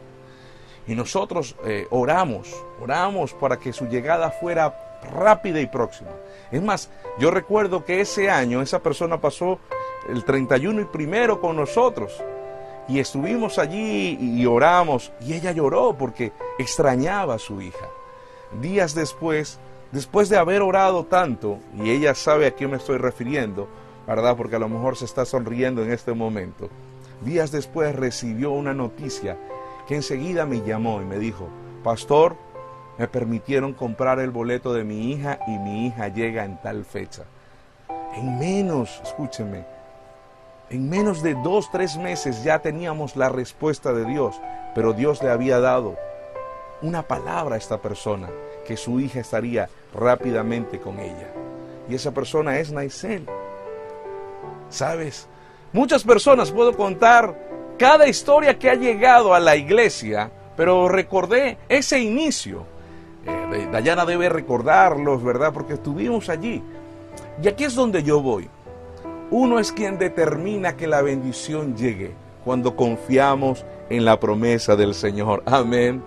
Y 0.88 0.96
nosotros 0.96 1.56
eh, 1.66 1.88
oramos, 1.92 2.54
oramos 2.82 3.34
para 3.34 3.58
que 3.58 3.72
su 3.74 3.88
llegada 3.88 4.32
fuera 4.32 5.00
rápida 5.04 5.60
y 5.60 5.68
próxima. 5.68 6.12
Es 6.52 6.62
más, 6.62 6.90
yo 7.20 7.32
recuerdo 7.32 7.86
que 7.86 8.02
ese 8.02 8.30
año 8.30 8.62
esa 8.62 8.80
persona 8.80 9.20
pasó 9.20 9.60
el 10.08 10.24
31 10.24 10.82
y 10.82 10.86
primero 10.86 11.40
con 11.40 11.56
nosotros. 11.56 12.22
Y 12.88 13.00
estuvimos 13.00 13.58
allí 13.60 14.18
y 14.20 14.46
oramos 14.46 15.12
y 15.22 15.34
ella 15.34 15.52
lloró 15.52 15.96
porque 15.98 16.34
extrañaba 16.58 17.36
a 17.36 17.40
su 17.40 17.62
hija. 17.62 17.88
Días 18.60 18.96
después, 18.96 19.60
después 19.92 20.30
de 20.30 20.38
haber 20.38 20.62
orado 20.62 21.06
tanto, 21.06 21.60
y 21.78 21.90
ella 21.90 22.16
sabe 22.16 22.48
a 22.48 22.52
quién 22.52 22.72
me 22.72 22.78
estoy 22.78 22.98
refiriendo, 22.98 23.68
¿verdad? 24.08 24.36
Porque 24.36 24.58
a 24.58 24.60
lo 24.60 24.68
mejor 24.68 24.98
se 24.98 25.06
está 25.06 25.26
sonriendo 25.26 25.84
en 25.84 25.92
este 25.92 26.14
momento. 26.14 26.70
Días 27.24 27.52
después 27.52 27.96
recibió 27.96 28.52
una 28.52 28.74
noticia 28.74 29.38
que 29.92 29.98
enseguida 29.98 30.46
me 30.46 30.62
llamó 30.62 31.02
y 31.02 31.06
me 31.06 31.20
dijo, 31.20 31.50
Pastor, 31.84 32.38
me 32.98 33.10
permitieron 33.10 33.74
comprar 33.74 34.20
el 34.20 34.32
boleto 34.32 34.74
de 34.74 34.86
mi 34.86 35.12
hija 35.12 35.38
y 35.48 35.58
mi 35.58 35.86
hija 35.86 36.08
llega 36.08 36.46
en 36.46 36.62
tal 36.62 36.86
fecha. 36.86 37.24
En 38.16 38.40
menos, 38.40 39.02
escúcheme, 39.04 39.66
en 40.70 40.90
menos 40.90 41.22
de 41.22 41.34
dos, 41.34 41.70
tres 41.72 41.98
meses 41.98 42.42
ya 42.42 42.60
teníamos 42.60 43.18
la 43.18 43.28
respuesta 43.28 43.92
de 43.92 44.06
Dios, 44.06 44.40
pero 44.74 44.94
Dios 44.94 45.22
le 45.22 45.30
había 45.30 45.60
dado 45.60 45.98
una 46.82 47.02
palabra 47.02 47.56
a 47.56 47.58
esta 47.58 47.82
persona, 47.82 48.30
que 48.66 48.78
su 48.78 48.98
hija 49.02 49.20
estaría 49.20 49.68
rápidamente 49.94 50.80
con 50.80 51.00
ella. 51.00 51.28
Y 51.90 51.96
esa 51.96 52.12
persona 52.12 52.60
es 52.60 52.72
Naisel. 52.72 53.28
¿Sabes? 54.70 55.28
Muchas 55.74 56.06
personas 56.06 56.50
puedo 56.50 56.78
contar 56.78 57.51
cada 57.82 58.08
historia 58.08 58.60
que 58.60 58.70
ha 58.70 58.76
llegado 58.76 59.34
a 59.34 59.40
la 59.40 59.56
iglesia, 59.56 60.30
pero 60.56 60.88
recordé 60.88 61.58
ese 61.68 62.00
inicio. 62.00 62.64
Eh, 63.26 63.70
Dayana 63.72 64.06
debe 64.06 64.30
recordarlos, 64.30 65.24
¿verdad? 65.24 65.52
Porque 65.52 65.74
estuvimos 65.74 66.30
allí. 66.30 66.62
Y 67.42 67.48
aquí 67.48 67.64
es 67.64 67.74
donde 67.74 68.04
yo 68.04 68.22
voy. 68.22 68.48
Uno 69.32 69.58
es 69.58 69.72
quien 69.72 69.98
determina 69.98 70.78
que 70.78 70.86
la 70.86 71.02
bendición 71.02 71.76
llegue 71.76 72.12
cuando 72.46 72.76
confiamos 72.76 73.66
en 73.90 74.06
la 74.06 74.20
promesa 74.20 74.76
del 74.76 74.94
Señor. 74.94 75.42
Amén. 75.48 76.04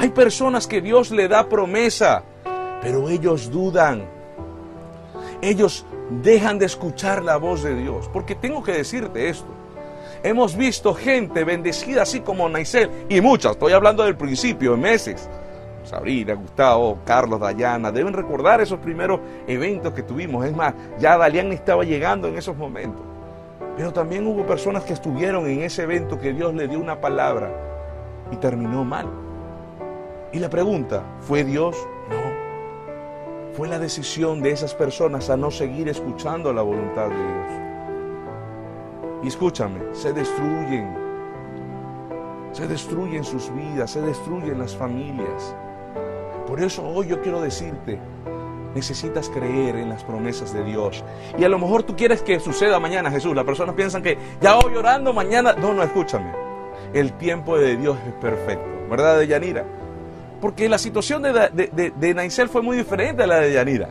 Hay 0.00 0.08
personas 0.08 0.66
que 0.66 0.80
Dios 0.80 1.12
le 1.12 1.28
da 1.28 1.48
promesa, 1.48 2.24
pero 2.80 3.08
ellos 3.08 3.48
dudan. 3.48 4.06
Ellos 5.40 5.86
dejan 6.24 6.58
de 6.58 6.66
escuchar 6.66 7.22
la 7.22 7.36
voz 7.36 7.62
de 7.62 7.76
Dios. 7.76 8.10
Porque 8.12 8.34
tengo 8.34 8.64
que 8.64 8.72
decirte 8.72 9.28
esto. 9.28 9.61
Hemos 10.24 10.56
visto 10.56 10.94
gente 10.94 11.42
bendecida 11.42 12.02
así 12.02 12.20
como 12.20 12.48
Naisel 12.48 12.88
y 13.08 13.20
muchas, 13.20 13.52
estoy 13.52 13.72
hablando 13.72 14.04
del 14.04 14.16
principio, 14.16 14.76
meses, 14.76 15.28
Sabrina, 15.82 16.34
Gustavo, 16.34 17.00
Carlos, 17.04 17.40
Dayana, 17.40 17.90
deben 17.90 18.12
recordar 18.12 18.60
esos 18.60 18.78
primeros 18.78 19.18
eventos 19.48 19.92
que 19.92 20.02
tuvimos. 20.02 20.46
Es 20.46 20.54
más, 20.54 20.74
ya 20.98 21.18
Dalian 21.18 21.50
estaba 21.52 21.82
llegando 21.82 22.28
en 22.28 22.38
esos 22.38 22.56
momentos. 22.56 23.04
Pero 23.76 23.92
también 23.92 24.26
hubo 24.26 24.46
personas 24.46 24.84
que 24.84 24.92
estuvieron 24.92 25.46
en 25.48 25.62
ese 25.62 25.82
evento 25.82 26.20
que 26.20 26.32
Dios 26.32 26.54
le 26.54 26.68
dio 26.68 26.78
una 26.78 27.00
palabra 27.00 27.50
y 28.30 28.36
terminó 28.36 28.84
mal. 28.84 29.08
Y 30.32 30.38
la 30.38 30.48
pregunta, 30.48 31.02
¿fue 31.20 31.42
Dios? 31.42 31.76
No. 32.08 33.56
Fue 33.56 33.68
la 33.68 33.78
decisión 33.78 34.40
de 34.40 34.52
esas 34.52 34.72
personas 34.74 35.30
a 35.30 35.36
no 35.36 35.50
seguir 35.50 35.88
escuchando 35.88 36.52
la 36.52 36.62
voluntad 36.62 37.08
de 37.08 37.16
Dios. 37.16 37.71
Y 39.22 39.28
escúchame, 39.28 39.80
se 39.92 40.12
destruyen. 40.12 41.02
Se 42.52 42.66
destruyen 42.66 43.24
sus 43.24 43.54
vidas, 43.54 43.90
se 43.90 44.02
destruyen 44.02 44.58
las 44.58 44.76
familias. 44.76 45.54
Por 46.46 46.60
eso 46.62 46.86
hoy 46.86 47.06
yo 47.06 47.22
quiero 47.22 47.40
decirte, 47.40 47.98
necesitas 48.74 49.28
creer 49.28 49.76
en 49.76 49.88
las 49.88 50.02
promesas 50.04 50.52
de 50.52 50.64
Dios. 50.64 51.04
Y 51.38 51.44
a 51.44 51.48
lo 51.48 51.58
mejor 51.58 51.82
tú 51.82 51.96
quieres 51.96 52.22
que 52.22 52.40
suceda 52.40 52.78
mañana, 52.80 53.10
Jesús. 53.10 53.34
Las 53.34 53.44
personas 53.44 53.74
piensan 53.74 54.02
que 54.02 54.18
ya 54.40 54.56
voy 54.56 54.74
llorando 54.74 55.12
mañana. 55.12 55.54
No, 55.54 55.72
no, 55.72 55.82
escúchame. 55.82 56.32
El 56.92 57.12
tiempo 57.14 57.56
de 57.56 57.76
Dios 57.76 57.96
es 58.06 58.12
perfecto, 58.14 58.68
¿verdad, 58.90 59.18
de 59.18 59.26
Yanira? 59.26 59.64
Porque 60.40 60.68
la 60.68 60.78
situación 60.78 61.22
de, 61.22 61.32
de, 61.32 61.92
de, 61.96 62.14
Naisel 62.14 62.48
fue 62.48 62.62
muy 62.62 62.76
diferente 62.76 63.22
a 63.22 63.26
la 63.26 63.36
de 63.36 63.52
Yanira. 63.52 63.88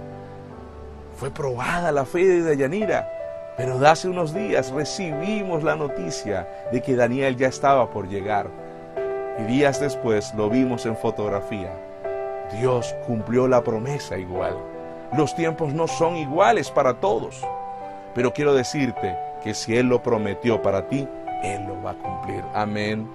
Fue 1.15 1.31
probada 1.31 1.91
la 1.91 2.05
fe 2.05 2.41
de 2.41 2.57
Yanira. 2.57 3.20
Pero 3.57 3.77
de 3.79 3.87
hace 3.87 4.07
unos 4.07 4.33
días 4.33 4.71
recibimos 4.71 5.63
la 5.63 5.75
noticia 5.75 6.47
de 6.71 6.81
que 6.81 6.95
Daniel 6.95 7.35
ya 7.35 7.47
estaba 7.47 7.89
por 7.89 8.07
llegar. 8.07 8.47
Y 9.39 9.43
días 9.43 9.79
después 9.79 10.33
lo 10.35 10.49
vimos 10.49 10.85
en 10.85 10.95
fotografía. 10.95 11.71
Dios 12.59 12.95
cumplió 13.05 13.47
la 13.47 13.63
promesa 13.63 14.17
igual. 14.17 14.57
Los 15.17 15.35
tiempos 15.35 15.73
no 15.73 15.87
son 15.87 16.15
iguales 16.15 16.71
para 16.71 16.99
todos. 16.99 17.41
Pero 18.13 18.33
quiero 18.33 18.53
decirte 18.53 19.17
que 19.43 19.53
si 19.53 19.75
Él 19.75 19.87
lo 19.87 20.01
prometió 20.01 20.61
para 20.61 20.87
ti, 20.87 21.07
Él 21.43 21.65
lo 21.65 21.81
va 21.81 21.91
a 21.91 21.95
cumplir. 21.95 22.43
Amén. 22.53 23.09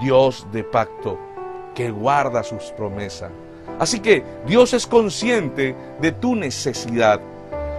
Dios 0.00 0.46
de 0.52 0.62
pacto 0.64 1.18
que 1.74 1.90
guarda 1.90 2.42
sus 2.42 2.64
promesas. 2.72 3.30
Así 3.78 4.00
que 4.00 4.24
Dios 4.46 4.72
es 4.72 4.86
consciente 4.86 5.74
de 6.00 6.12
tu 6.12 6.34
necesidad. 6.34 7.20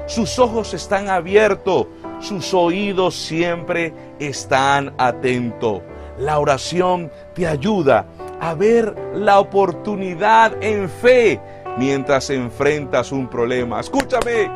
Sus 0.08 0.39
ojos 0.39 0.74
están 0.74 1.10
abiertos, 1.10 1.88
sus 2.22 2.53
oídos 2.53 3.14
siempre 3.14 3.93
están 4.20 4.93
atentos. 4.97 5.82
La 6.18 6.39
oración 6.39 7.12
te 7.36 7.45
ayuda 7.45 8.05
a 8.39 8.53
ver 8.53 8.95
la 9.14 9.39
oportunidad 9.41 10.64
en 10.64 10.89
fe 10.89 11.41
mientras 11.78 12.30
enfrentas 12.30 13.12
un 13.12 13.28
problema. 13.28 13.82
Escúchame, 13.82 14.49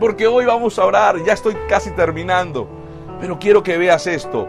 porque 0.00 0.26
hoy 0.26 0.46
vamos 0.46 0.78
a 0.78 0.86
orar, 0.86 1.22
ya 1.22 1.34
estoy 1.34 1.54
casi 1.68 1.90
terminando, 1.90 2.66
pero 3.20 3.38
quiero 3.38 3.62
que 3.62 3.76
veas 3.76 4.06
esto. 4.06 4.48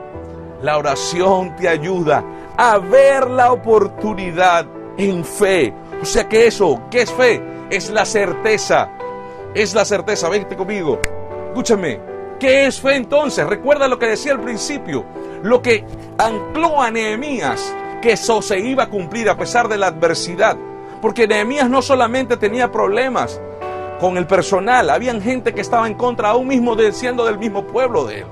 La 0.62 0.78
oración 0.78 1.58
te 1.58 1.68
ayuda 1.68 2.24
a 2.58 2.78
ver 2.78 3.30
la 3.30 3.52
oportunidad 3.52 4.66
en 4.98 5.26
fe. 5.26 5.74
O 6.02 6.06
sea 6.06 6.30
que 6.30 6.48
eso, 6.48 6.84
¿qué 6.89 7.02
es 7.02 7.12
fe? 7.12 7.43
Es 7.70 7.89
la 7.89 8.06
certeza. 8.06 8.97
Es 9.54 9.74
la 9.74 9.86
certeza. 9.86 10.30
Vente 10.30 10.56
conmigo. 10.56 11.00
Escúchame. 11.50 12.00
¿Qué 12.39 12.68
es 12.68 12.80
fe 12.80 12.95
entonces? 12.95 13.48
Recuerda 13.48 13.88
lo 13.88 13.98
que 13.98 14.08
decía 14.08 14.34
al 14.34 14.41
principio. 14.41 15.06
Lo 15.43 15.62
que 15.62 15.84
ancló 16.18 16.82
a 16.82 16.91
Nehemías, 16.91 17.74
que 18.02 18.12
eso 18.12 18.41
se 18.41 18.60
iba 18.60 18.84
a 18.84 18.89
cumplir 18.89 19.30
a 19.30 19.38
pesar 19.38 19.68
de 19.68 19.78
la 19.78 19.88
adversidad. 19.88 20.56
Porque 21.02 21.28
Nehemías 21.28 21.70
no 21.70 21.82
solamente 21.82 22.38
tenía 22.38 22.72
problemas 22.72 23.41
con 24.00 24.18
el 24.18 24.28
personal, 24.28 24.89
habían 24.89 25.22
gente 25.22 25.54
que 25.54 25.62
estaba 25.62 25.88
en 25.88 25.95
contra 25.95 26.30
aún 26.30 26.48
mismo 26.48 26.76
siendo 26.91 27.26
del 27.26 27.39
mismo 27.39 27.66
pueblo 27.66 28.06
de 28.06 28.20
él. 28.20 28.26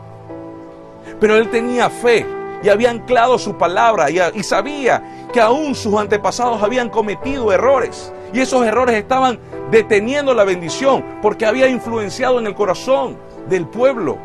Pero 1.20 1.36
él 1.38 1.49
tenía 1.49 1.89
fe 1.89 2.26
y 2.61 2.70
había 2.70 2.91
anclado 2.91 3.38
su 3.38 3.57
palabra 3.57 4.09
y 4.09 4.43
sabía 4.43 5.14
que 5.36 5.41
aún 5.41 5.75
sus 5.75 5.93
antepasados 5.95 6.63
habían 6.63 6.89
cometido 6.89 7.51
errores. 7.51 8.13
Y 8.31 8.39
esos 8.39 8.65
errores 8.65 8.95
estaban 8.95 9.38
deteniendo 9.69 10.33
la 10.33 10.45
bendición 10.45 11.03
porque 11.21 11.45
había 11.45 11.67
influenciado 11.67 12.39
en 12.39 12.47
el 12.47 12.55
corazón 12.55 13.17
del 13.49 13.67
pueblo. 13.67 14.17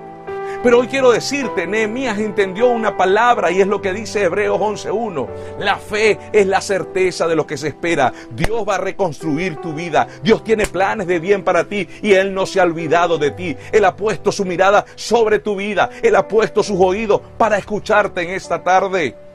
Pero 0.62 0.78
hoy 0.78 0.86
quiero 0.86 1.11
decirte, 1.11 1.66
Nehemías 1.66 2.16
entendió 2.20 2.68
una 2.68 2.96
palabra 2.96 3.50
y 3.50 3.61
es 3.61 3.66
lo 3.66 3.82
que 3.82 3.92
dice 3.92 4.22
Hebreos 4.22 4.61
11.1. 4.61 5.26
La 5.58 5.78
fe 5.78 6.16
es 6.32 6.46
la 6.46 6.61
certeza 6.61 7.26
de 7.26 7.34
lo 7.34 7.44
que 7.44 7.56
se 7.56 7.66
espera. 7.66 8.12
Dios 8.30 8.64
va 8.68 8.76
a 8.76 8.78
reconstruir 8.78 9.56
tu 9.56 9.72
vida. 9.72 10.06
Dios 10.22 10.44
tiene 10.44 10.66
planes 10.66 11.08
de 11.08 11.18
bien 11.18 11.42
para 11.42 11.64
ti 11.64 11.88
y 12.02 12.12
Él 12.12 12.32
no 12.32 12.46
se 12.46 12.61
ha 12.61 12.62
olvidado 12.62 13.18
de 13.18 13.32
ti. 13.32 13.56
Él 13.72 13.84
ha 13.84 13.96
puesto 13.96 14.30
su 14.30 14.44
mirada 14.44 14.84
sobre 14.94 15.40
tu 15.40 15.56
vida. 15.56 15.90
Él 16.04 16.14
ha 16.14 16.28
puesto 16.28 16.62
sus 16.62 16.78
oídos 16.78 17.20
para 17.36 17.58
escucharte 17.58 18.22
en 18.22 18.30
esta 18.30 18.62
tarde. 18.62 19.29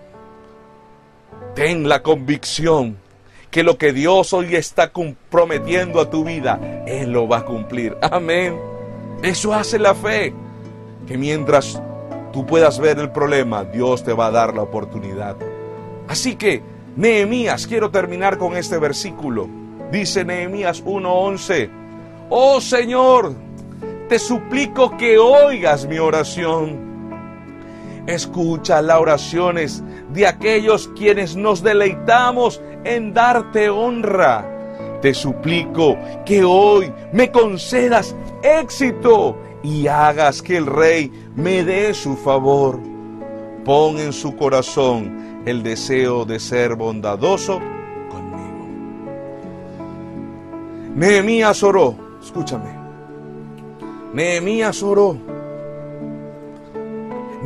Ten 1.55 1.87
la 1.87 2.03
convicción 2.03 2.97
que 3.49 3.63
lo 3.63 3.77
que 3.77 3.93
Dios 3.93 4.33
hoy 4.33 4.55
está 4.55 4.91
comprometiendo 4.91 6.01
a 6.01 6.09
tu 6.09 6.25
vida, 6.25 6.59
Él 6.85 7.11
lo 7.11 7.29
va 7.29 7.37
a 7.37 7.45
cumplir. 7.45 7.95
Amén. 8.01 8.59
Eso 9.23 9.53
hace 9.53 9.79
la 9.79 9.95
fe 9.95 10.33
que 11.07 11.17
mientras 11.17 11.81
tú 12.33 12.45
puedas 12.45 12.79
ver 12.79 12.99
el 12.99 13.09
problema, 13.11 13.63
Dios 13.63 14.03
te 14.03 14.11
va 14.11 14.27
a 14.27 14.31
dar 14.31 14.53
la 14.53 14.63
oportunidad. 14.63 15.37
Así 16.09 16.35
que, 16.35 16.61
Nehemías, 16.97 17.65
quiero 17.67 17.89
terminar 17.89 18.37
con 18.37 18.57
este 18.57 18.77
versículo. 18.77 19.47
Dice 19.89 20.25
Nehemías 20.25 20.83
1:11, 20.83 21.69
oh 22.29 22.59
Señor, 22.59 23.33
te 24.09 24.19
suplico 24.19 24.97
que 24.97 25.17
oigas 25.17 25.87
mi 25.87 25.99
oración. 25.99 26.83
Escucha 28.07 28.81
las 28.81 28.99
oraciones 28.99 29.83
de 30.15 30.25
aquellos 30.25 30.89
quienes 30.95 31.35
nos 31.35 31.61
deleitamos 31.61 32.61
en 32.85 33.13
darte 33.13 33.69
honra. 33.69 34.99
Te 35.01 35.13
suplico 35.13 35.97
que 36.25 36.43
hoy 36.43 36.91
me 37.11 37.31
concedas 37.31 38.15
éxito 38.41 39.37
y 39.61 39.87
hagas 39.87 40.41
que 40.41 40.57
el 40.57 40.65
rey 40.65 41.11
me 41.35 41.63
dé 41.63 41.93
su 41.93 42.15
favor. 42.15 42.79
Pon 43.65 43.99
en 43.99 44.13
su 44.13 44.35
corazón 44.35 45.43
el 45.45 45.61
deseo 45.61 46.25
de 46.25 46.39
ser 46.39 46.75
bondadoso 46.75 47.59
conmigo. 48.09 48.67
Nehemías 50.95 51.61
oró, 51.61 51.95
escúchame. 52.23 52.69
Nehemías 54.13 54.81
oró. 54.81 55.34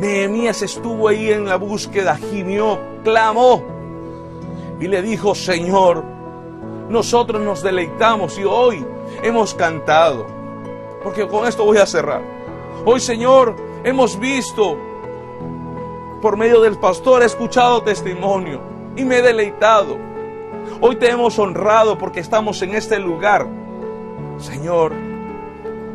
Nehemías 0.00 0.62
estuvo 0.62 1.08
ahí 1.08 1.30
en 1.30 1.44
la 1.44 1.56
búsqueda, 1.56 2.16
gimió, 2.16 2.78
clamó 3.04 3.62
y 4.80 4.88
le 4.88 5.02
dijo, 5.02 5.34
Señor, 5.34 6.02
nosotros 6.88 7.42
nos 7.42 7.62
deleitamos 7.62 8.38
y 8.38 8.44
hoy 8.44 8.82
hemos 9.22 9.54
cantado 9.54 10.26
porque 11.04 11.28
con 11.28 11.46
esto 11.46 11.66
voy 11.66 11.76
a 11.76 11.84
cerrar. 11.84 12.22
Hoy, 12.86 12.98
Señor, 12.98 13.54
hemos 13.84 14.18
visto 14.18 14.78
por 16.22 16.38
medio 16.38 16.62
del 16.62 16.78
pastor, 16.78 17.22
he 17.22 17.26
escuchado 17.26 17.82
testimonio 17.82 18.62
y 18.96 19.04
me 19.04 19.18
he 19.18 19.22
deleitado. 19.22 19.98
Hoy 20.80 20.96
te 20.96 21.10
hemos 21.10 21.38
honrado 21.38 21.98
porque 21.98 22.20
estamos 22.20 22.62
en 22.62 22.74
este 22.74 22.98
lugar, 22.98 23.46
Señor, 24.38 24.94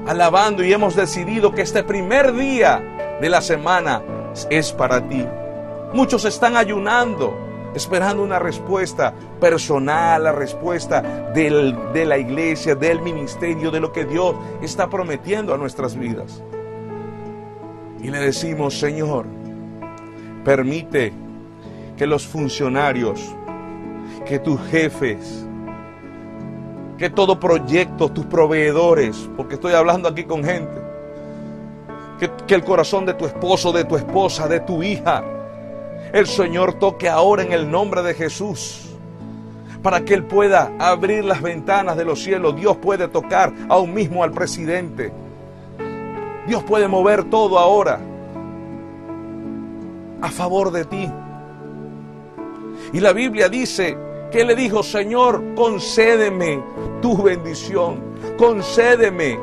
alabando 0.05 0.63
y 0.63 0.71
hemos 0.71 0.95
decidido 0.95 1.55
que 1.55 1.63
este 1.63 1.83
primer 1.83 2.33
día 2.33 2.91
de 3.21 3.29
la 3.29 3.41
semana 3.41 4.01
es 4.49 4.71
para 4.71 5.07
ti. 5.07 5.25
Muchos 5.93 6.25
están 6.25 6.57
ayunando, 6.57 7.33
esperando 7.73 8.23
una 8.23 8.39
respuesta 8.39 9.13
personal, 9.39 10.23
la 10.23 10.31
respuesta 10.31 11.01
de 11.33 12.05
la 12.05 12.17
iglesia, 12.17 12.75
del 12.75 13.01
ministerio, 13.01 13.71
de 13.71 13.79
lo 13.79 13.91
que 13.91 14.05
Dios 14.05 14.35
está 14.61 14.89
prometiendo 14.89 15.53
a 15.53 15.57
nuestras 15.57 15.95
vidas. 15.95 16.43
Y 18.01 18.09
le 18.09 18.19
decimos, 18.19 18.77
Señor, 18.77 19.25
permite 20.43 21.13
que 21.97 22.05
los 22.05 22.27
funcionarios, 22.27 23.33
que 24.25 24.37
tus 24.39 24.59
jefes, 24.67 25.45
que 26.97 27.09
todo 27.09 27.39
proyecto, 27.39 28.09
tus 28.09 28.25
proveedores, 28.25 29.29
porque 29.35 29.55
estoy 29.55 29.73
hablando 29.73 30.07
aquí 30.07 30.23
con 30.23 30.43
gente, 30.43 30.84
que, 32.47 32.55
el 32.55 32.63
corazón 32.63 33.05
de 33.05 33.13
tu 33.13 33.25
esposo, 33.25 33.71
de 33.71 33.85
tu 33.85 33.95
esposa, 33.95 34.47
de 34.47 34.59
tu 34.59 34.83
hija, 34.83 35.23
el 36.13 36.27
Señor 36.27 36.75
toque 36.75 37.09
ahora 37.09 37.43
en 37.43 37.51
el 37.51 37.69
nombre 37.69 38.01
de 38.01 38.13
Jesús. 38.13 38.81
Para 39.81 40.03
que 40.03 40.13
Él 40.13 40.23
pueda 40.23 40.71
abrir 40.79 41.23
las 41.25 41.41
ventanas 41.41 41.95
de 41.97 42.05
los 42.05 42.23
cielos. 42.23 42.55
Dios 42.55 42.77
puede 42.77 43.07
tocar 43.07 43.53
aún 43.69 43.93
mismo 43.93 44.23
al 44.23 44.31
presidente. 44.31 45.11
Dios 46.47 46.63
puede 46.63 46.87
mover 46.87 47.25
todo 47.25 47.59
ahora 47.59 47.99
a 50.21 50.31
favor 50.31 50.71
de 50.71 50.85
ti. 50.85 51.11
Y 52.93 52.99
la 52.99 53.13
Biblia 53.13 53.49
dice 53.49 53.97
que 54.31 54.43
le 54.43 54.55
dijo, 54.55 54.83
Señor, 54.83 55.43
concédeme 55.55 56.61
tu 57.01 57.21
bendición, 57.21 58.01
concédeme 58.37 59.39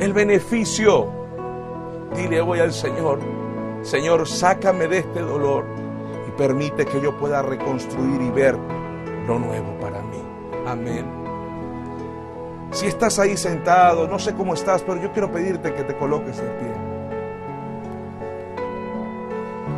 el 0.00 0.12
beneficio. 0.12 1.23
Dile 2.14 2.40
hoy 2.40 2.60
al 2.60 2.72
Señor, 2.72 3.18
Señor, 3.82 4.26
sácame 4.28 4.86
de 4.86 4.98
este 4.98 5.20
dolor 5.20 5.64
y 6.28 6.30
permite 6.32 6.86
que 6.86 7.00
yo 7.00 7.16
pueda 7.18 7.42
reconstruir 7.42 8.22
y 8.22 8.30
ver 8.30 8.56
lo 9.26 9.38
nuevo 9.38 9.78
para 9.80 10.00
mí. 10.00 10.22
Amén. 10.66 11.04
Si 12.70 12.86
estás 12.86 13.18
ahí 13.18 13.36
sentado, 13.36 14.08
no 14.08 14.18
sé 14.18 14.34
cómo 14.34 14.54
estás, 14.54 14.82
pero 14.82 15.00
yo 15.00 15.12
quiero 15.12 15.30
pedirte 15.30 15.74
que 15.74 15.82
te 15.82 15.96
coloques 15.96 16.38
en 16.38 16.46
pie. 16.58 16.72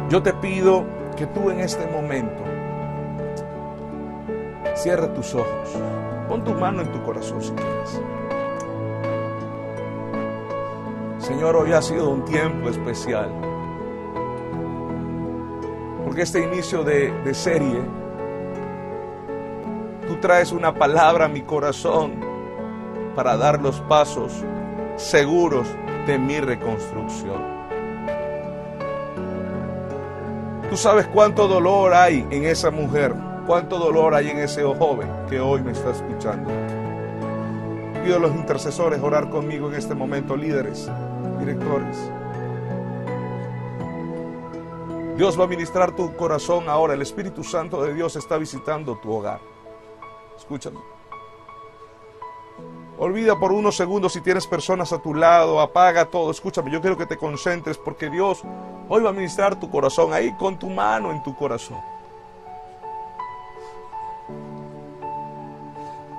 Yo 0.09 0.22
te 0.22 0.32
pido 0.34 0.84
que 1.16 1.26
tú 1.26 1.51
en 1.51 1.61
este 1.61 1.87
momento 1.87 2.43
cierre 4.74 5.09
tus 5.09 5.34
ojos, 5.34 5.76
pon 6.28 6.45
tu 6.45 6.53
mano 6.55 6.82
en 6.82 6.93
tu 6.93 7.03
corazón 7.03 7.43
si 7.43 7.53
quieres. 7.53 8.01
Señor, 11.26 11.56
hoy 11.56 11.72
ha 11.72 11.82
sido 11.82 12.08
un 12.08 12.24
tiempo 12.24 12.68
especial. 12.68 13.28
Porque 16.04 16.22
este 16.22 16.44
inicio 16.44 16.84
de, 16.84 17.34
serie, 17.34 17.80
tú 20.06 20.20
traes 20.20 20.52
una 20.52 20.72
palabra 20.72 21.24
a 21.24 21.28
mi 21.28 21.42
corazón 21.42 22.12
para 23.16 23.36
dar 23.36 23.60
los 23.60 23.80
pasos 23.80 24.44
seguros 24.94 25.66
de 26.06 26.16
mi 26.16 26.38
reconstrucción. 26.38 27.42
Tú 30.70 30.76
sabes 30.76 31.08
cuánto 31.08 31.48
dolor 31.48 31.92
hay 31.92 32.24
en 32.30 32.44
esa 32.44 32.70
mujer, 32.70 33.12
cuánto 33.48 33.80
dolor 33.80 34.14
hay 34.14 34.30
en 34.30 34.38
ese 34.38 34.62
joven 34.62 35.08
que 35.28 35.40
hoy 35.40 35.60
me 35.60 35.72
está 35.72 35.90
escuchando. 35.90 36.52
Pido 38.04 38.18
a 38.18 38.20
los 38.20 38.32
intercesores 38.32 39.02
orar 39.02 39.28
conmigo 39.28 39.68
en 39.68 39.74
este 39.74 39.96
momento, 39.96 40.36
líderes, 40.36 40.88
directores. 41.39 41.97
Dios 45.16 45.39
va 45.41 45.45
a 45.45 45.49
ministrar 45.49 45.97
tu 45.97 46.14
corazón 46.14 46.68
ahora. 46.68 46.95
El 46.95 47.03
Espíritu 47.03 47.43
Santo 47.43 47.82
de 47.82 47.95
Dios 47.95 48.16
está 48.16 48.37
visitando 48.37 48.97
tu 48.97 49.12
hogar. 49.12 49.41
Escúchame. 50.37 50.78
Olvida 52.99 53.39
por 53.39 53.53
unos 53.53 53.76
segundos 53.76 54.14
si 54.14 54.20
tienes 54.20 54.47
personas 54.47 54.93
a 54.93 54.99
tu 54.99 55.14
lado, 55.14 55.61
apaga 55.61 56.07
todo. 56.07 56.30
Escúchame, 56.30 56.70
yo 56.70 56.80
quiero 56.80 56.97
que 56.97 57.07
te 57.07 57.16
concentres 57.16 57.76
porque 57.78 58.09
Dios 58.09 58.43
hoy 58.89 59.03
va 59.03 59.11
a 59.11 59.12
ministrar 59.12 59.59
tu 59.61 59.70
corazón 59.70 60.12
ahí 60.12 60.34
con 60.37 60.59
tu 60.59 60.70
mano 60.70 61.11
en 61.11 61.22
tu 61.22 61.34
corazón. 61.37 61.78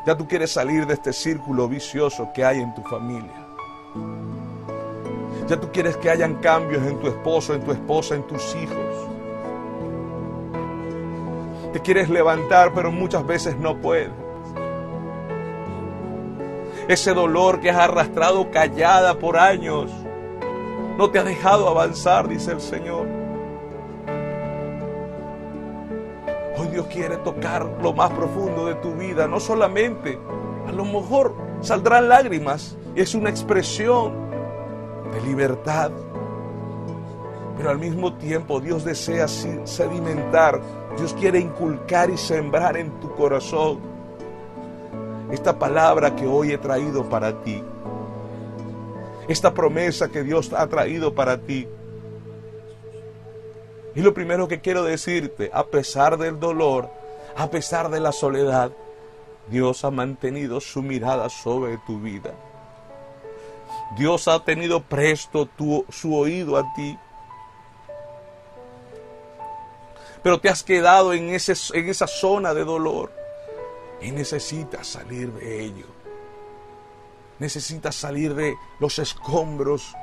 Ya 0.06 0.16
tú 0.16 0.28
quieres 0.28 0.52
salir 0.52 0.86
de 0.86 0.94
este 0.94 1.12
círculo 1.14 1.68
vicioso 1.68 2.30
que 2.34 2.46
hay 2.46 2.62
en 2.62 2.74
tu 2.74 2.82
familia. 2.84 3.48
Ya 5.48 5.60
tú 5.60 5.72
quieres 5.72 5.96
que 5.98 6.10
hayan 6.10 6.36
cambios 6.36 6.84
en 6.84 7.00
tu 7.00 7.08
esposo, 7.08 7.54
en 7.54 7.64
tu 7.64 7.72
esposa, 7.72 8.16
en 8.16 8.24
tus 8.24 8.56
hijos. 8.56 9.08
Te 11.72 11.80
quieres 11.80 12.10
levantar, 12.10 12.74
pero 12.74 12.92
muchas 12.92 13.26
veces 13.26 13.58
no 13.58 13.80
puedes. 13.80 14.12
Ese 16.88 17.14
dolor 17.14 17.60
que 17.60 17.70
has 17.70 17.78
arrastrado 17.78 18.52
callada 18.52 19.20
por 19.20 19.38
años 19.38 19.92
no 20.98 21.10
te 21.12 21.20
ha 21.20 21.24
dejado 21.24 21.70
avanzar, 21.70 22.28
dice 22.28 22.52
el 22.52 22.62
Señor. 22.62 23.08
Hoy 26.58 26.68
Dios 26.70 26.88
quiere 26.88 27.18
tocar 27.18 27.66
lo 27.82 27.94
más 27.94 28.12
profundo 28.12 28.66
de 28.66 28.76
tu 28.76 28.94
vida, 28.96 29.28
no 29.28 29.40
solamente, 29.40 30.18
a 30.68 30.72
lo 30.72 30.84
mejor 30.86 31.36
saldrán 31.62 32.10
lágrimas 32.10 32.78
es 32.96 33.14
una 33.14 33.30
expresión 33.30 34.27
libertad, 35.22 35.92
pero 37.58 37.70
al 37.70 37.80
mismo 37.80 38.14
tiempo 38.14 38.60
Dios 38.60 38.84
desea 38.84 39.28
sedimentar, 39.28 40.62
Dios 40.98 41.14
quiere 41.14 41.40
inculcar 41.40 42.10
y 42.10 42.18
sembrar 42.18 42.78
en 42.78 43.00
tu 43.00 43.14
corazón 43.16 43.80
esta 45.32 45.58
palabra 45.58 46.16
que 46.16 46.26
hoy 46.26 46.52
he 46.52 46.58
traído 46.58 47.10
para 47.10 47.42
ti, 47.42 47.64
esta 49.28 49.54
promesa 49.54 50.10
que 50.10 50.24
Dios 50.24 50.54
ha 50.54 50.68
traído 50.68 51.14
para 51.14 51.38
ti. 51.38 51.68
Y 53.96 54.02
lo 54.02 54.14
primero 54.14 54.48
que 54.48 54.62
quiero 54.62 54.84
decirte, 54.84 55.50
a 55.52 55.66
pesar 55.66 56.18
del 56.18 56.40
dolor, 56.40 56.90
a 57.36 57.50
pesar 57.50 57.90
de 57.90 58.00
la 58.00 58.12
soledad, 58.12 58.72
Dios 59.50 59.84
ha 59.84 59.92
mantenido 59.92 60.60
su 60.60 60.82
mirada 60.82 61.30
sobre 61.30 61.78
tu 61.88 62.00
vida. 62.00 62.34
Dios 63.96 64.28
ha 64.28 64.44
tenido 64.44 64.82
presto 64.82 65.50
su 65.90 66.16
oído 66.16 66.58
a 66.58 66.74
ti. 66.74 66.98
Pero 70.24 70.40
te 70.40 70.50
has 70.50 70.64
quedado 70.64 71.14
en, 71.14 71.30
ese, 71.30 71.54
en 71.78 71.90
esa 71.90 72.08
zona 72.08 72.54
de 72.54 72.66
dolor 72.66 73.12
y 74.02 74.12
necesitas 74.12 74.88
salir 74.88 75.32
de 75.34 75.64
ello. 75.64 75.86
Necesitas 77.40 77.96
salir 77.96 78.34
de 78.34 78.56
los 78.80 79.00
escombros 79.00 79.96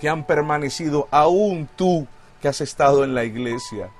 que 0.00 0.08
han 0.08 0.24
permanecido 0.24 1.08
aún 1.10 1.68
tú 1.76 2.06
que 2.40 2.48
has 2.48 2.60
estado 2.60 3.04
en 3.04 3.14
la 3.14 3.24
iglesia. 3.24 3.90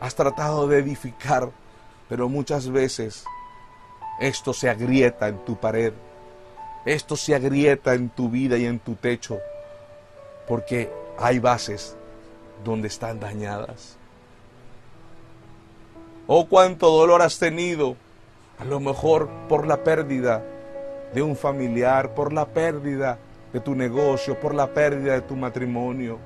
Has 0.00 0.14
tratado 0.14 0.66
de 0.66 0.78
edificar, 0.78 1.50
pero 2.08 2.28
muchas 2.28 2.68
veces 2.68 3.24
esto 4.18 4.52
se 4.52 4.68
agrieta 4.68 5.28
en 5.28 5.44
tu 5.44 5.56
pared. 5.56 5.92
Esto 6.84 7.16
se 7.16 7.34
agrieta 7.34 7.94
en 7.94 8.08
tu 8.08 8.30
vida 8.30 8.56
y 8.56 8.64
en 8.64 8.78
tu 8.78 8.94
techo, 8.94 9.38
porque 10.48 10.90
hay 11.18 11.38
bases 11.38 11.96
donde 12.64 12.88
están 12.88 13.20
dañadas. 13.20 13.96
Oh, 16.26 16.46
cuánto 16.46 16.90
dolor 16.90 17.22
has 17.22 17.38
tenido, 17.38 17.96
a 18.58 18.64
lo 18.64 18.80
mejor 18.80 19.28
por 19.48 19.66
la 19.66 19.82
pérdida 19.82 20.42
de 21.12 21.22
un 21.22 21.36
familiar, 21.36 22.14
por 22.14 22.32
la 22.32 22.46
pérdida 22.46 23.18
de 23.52 23.60
tu 23.60 23.74
negocio, 23.74 24.38
por 24.38 24.54
la 24.54 24.68
pérdida 24.68 25.14
de 25.14 25.22
tu 25.22 25.36
matrimonio. 25.36 26.18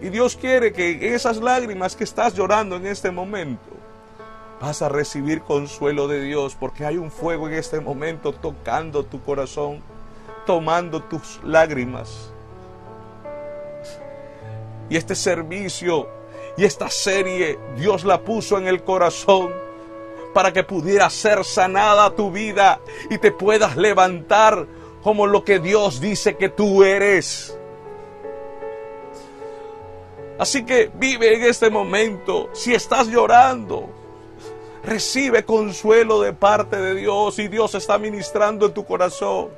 Y 0.00 0.08
Dios 0.08 0.36
quiere 0.36 0.72
que 0.72 1.14
esas 1.14 1.38
lágrimas 1.38 1.96
que 1.96 2.04
estás 2.04 2.34
llorando 2.34 2.76
en 2.76 2.86
este 2.86 3.10
momento, 3.10 3.75
vas 4.60 4.82
a 4.82 4.88
recibir 4.88 5.42
consuelo 5.42 6.08
de 6.08 6.22
Dios, 6.22 6.56
porque 6.58 6.84
hay 6.84 6.96
un 6.96 7.10
fuego 7.10 7.48
en 7.48 7.54
este 7.54 7.80
momento 7.80 8.32
tocando 8.32 9.04
tu 9.04 9.22
corazón, 9.22 9.82
tomando 10.46 11.02
tus 11.02 11.40
lágrimas. 11.44 12.30
Y 14.88 14.96
este 14.96 15.14
servicio 15.14 16.08
y 16.56 16.64
esta 16.64 16.88
serie 16.88 17.58
Dios 17.76 18.04
la 18.04 18.22
puso 18.22 18.56
en 18.56 18.66
el 18.66 18.82
corazón 18.82 19.50
para 20.32 20.52
que 20.52 20.62
pudiera 20.62 21.08
ser 21.10 21.44
sanada 21.44 22.14
tu 22.14 22.30
vida 22.30 22.80
y 23.10 23.18
te 23.18 23.32
puedas 23.32 23.76
levantar 23.76 24.66
como 25.02 25.26
lo 25.26 25.44
que 25.44 25.58
Dios 25.58 26.00
dice 26.00 26.36
que 26.36 26.48
tú 26.48 26.84
eres. 26.84 27.56
Así 30.38 30.64
que 30.64 30.90
vive 30.94 31.34
en 31.34 31.44
este 31.44 31.70
momento. 31.70 32.50
Si 32.52 32.74
estás 32.74 33.08
llorando, 33.08 33.88
recibe 34.86 35.44
consuelo 35.44 36.20
de 36.20 36.32
parte 36.32 36.76
de 36.76 36.94
Dios 36.94 37.38
y 37.38 37.48
Dios 37.48 37.74
está 37.74 37.98
ministrando 37.98 38.66
en 38.66 38.72
tu 38.72 38.84
corazón. 38.84 39.48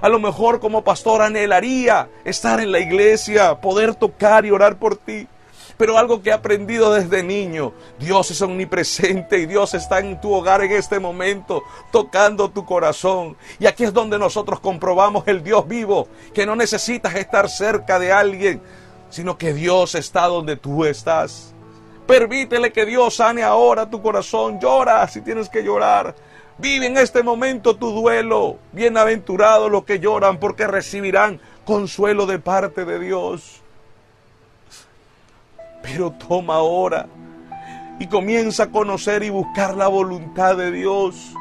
A 0.00 0.08
lo 0.08 0.18
mejor 0.18 0.60
como 0.60 0.82
pastor 0.82 1.22
anhelaría 1.22 2.08
estar 2.24 2.60
en 2.60 2.72
la 2.72 2.80
iglesia, 2.80 3.60
poder 3.60 3.94
tocar 3.94 4.44
y 4.46 4.50
orar 4.50 4.78
por 4.78 4.96
ti. 4.96 5.28
Pero 5.76 5.98
algo 5.98 6.22
que 6.22 6.30
he 6.30 6.32
aprendido 6.32 6.94
desde 6.94 7.22
niño, 7.22 7.74
Dios 7.98 8.30
es 8.30 8.40
omnipresente 8.40 9.38
y 9.38 9.46
Dios 9.46 9.74
está 9.74 9.98
en 9.98 10.18
tu 10.22 10.32
hogar 10.32 10.62
en 10.62 10.72
este 10.72 10.98
momento, 10.98 11.62
tocando 11.92 12.50
tu 12.50 12.64
corazón. 12.64 13.36
Y 13.58 13.66
aquí 13.66 13.84
es 13.84 13.92
donde 13.92 14.18
nosotros 14.18 14.58
comprobamos 14.60 15.28
el 15.28 15.42
Dios 15.42 15.68
vivo, 15.68 16.08
que 16.32 16.46
no 16.46 16.56
necesitas 16.56 17.14
estar 17.14 17.50
cerca 17.50 17.98
de 17.98 18.10
alguien, 18.10 18.62
sino 19.10 19.36
que 19.36 19.52
Dios 19.52 19.94
está 19.94 20.26
donde 20.26 20.56
tú 20.56 20.86
estás. 20.86 21.55
Permítele 22.06 22.72
que 22.72 22.86
Dios 22.86 23.16
sane 23.16 23.42
ahora 23.42 23.90
tu 23.90 24.00
corazón. 24.00 24.60
Llora 24.60 25.06
si 25.08 25.20
tienes 25.22 25.48
que 25.48 25.64
llorar. 25.64 26.14
Vive 26.58 26.86
en 26.86 26.96
este 26.96 27.22
momento 27.22 27.76
tu 27.76 27.90
duelo. 27.90 28.58
Bienaventurados 28.72 29.70
los 29.70 29.84
que 29.84 29.98
lloran 29.98 30.38
porque 30.38 30.66
recibirán 30.66 31.40
consuelo 31.64 32.26
de 32.26 32.38
parte 32.38 32.84
de 32.84 33.00
Dios. 33.00 33.60
Pero 35.82 36.12
toma 36.12 36.54
ahora 36.54 37.06
y 37.98 38.06
comienza 38.06 38.64
a 38.64 38.70
conocer 38.70 39.22
y 39.22 39.30
buscar 39.30 39.76
la 39.76 39.88
voluntad 39.88 40.56
de 40.56 40.70
Dios. 40.70 41.32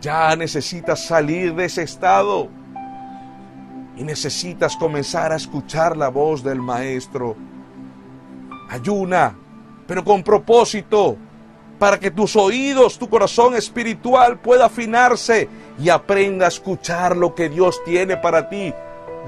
Ya 0.00 0.34
necesitas 0.34 1.04
salir 1.04 1.54
de 1.54 1.66
ese 1.66 1.82
estado 1.82 2.48
y 3.96 4.02
necesitas 4.02 4.76
comenzar 4.76 5.32
a 5.32 5.36
escuchar 5.36 5.96
la 5.96 6.08
voz 6.08 6.42
del 6.42 6.60
Maestro. 6.60 7.36
Ayuna, 8.68 9.36
pero 9.92 10.04
con 10.04 10.22
propósito, 10.22 11.18
para 11.78 12.00
que 12.00 12.10
tus 12.10 12.34
oídos, 12.34 12.98
tu 12.98 13.10
corazón 13.10 13.54
espiritual 13.54 14.38
pueda 14.38 14.64
afinarse 14.64 15.50
y 15.78 15.90
aprenda 15.90 16.46
a 16.46 16.48
escuchar 16.48 17.14
lo 17.14 17.34
que 17.34 17.50
Dios 17.50 17.84
tiene 17.84 18.16
para 18.16 18.48
ti, 18.48 18.72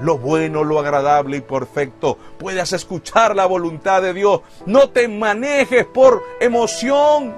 lo 0.01 0.17
bueno, 0.17 0.63
lo 0.63 0.79
agradable 0.79 1.37
y 1.37 1.41
perfecto. 1.41 2.17
Puedas 2.39 2.73
escuchar 2.73 3.35
la 3.35 3.45
voluntad 3.45 4.01
de 4.01 4.15
Dios. 4.15 4.41
No 4.65 4.89
te 4.89 5.07
manejes 5.07 5.85
por 5.85 6.23
emoción. 6.39 7.35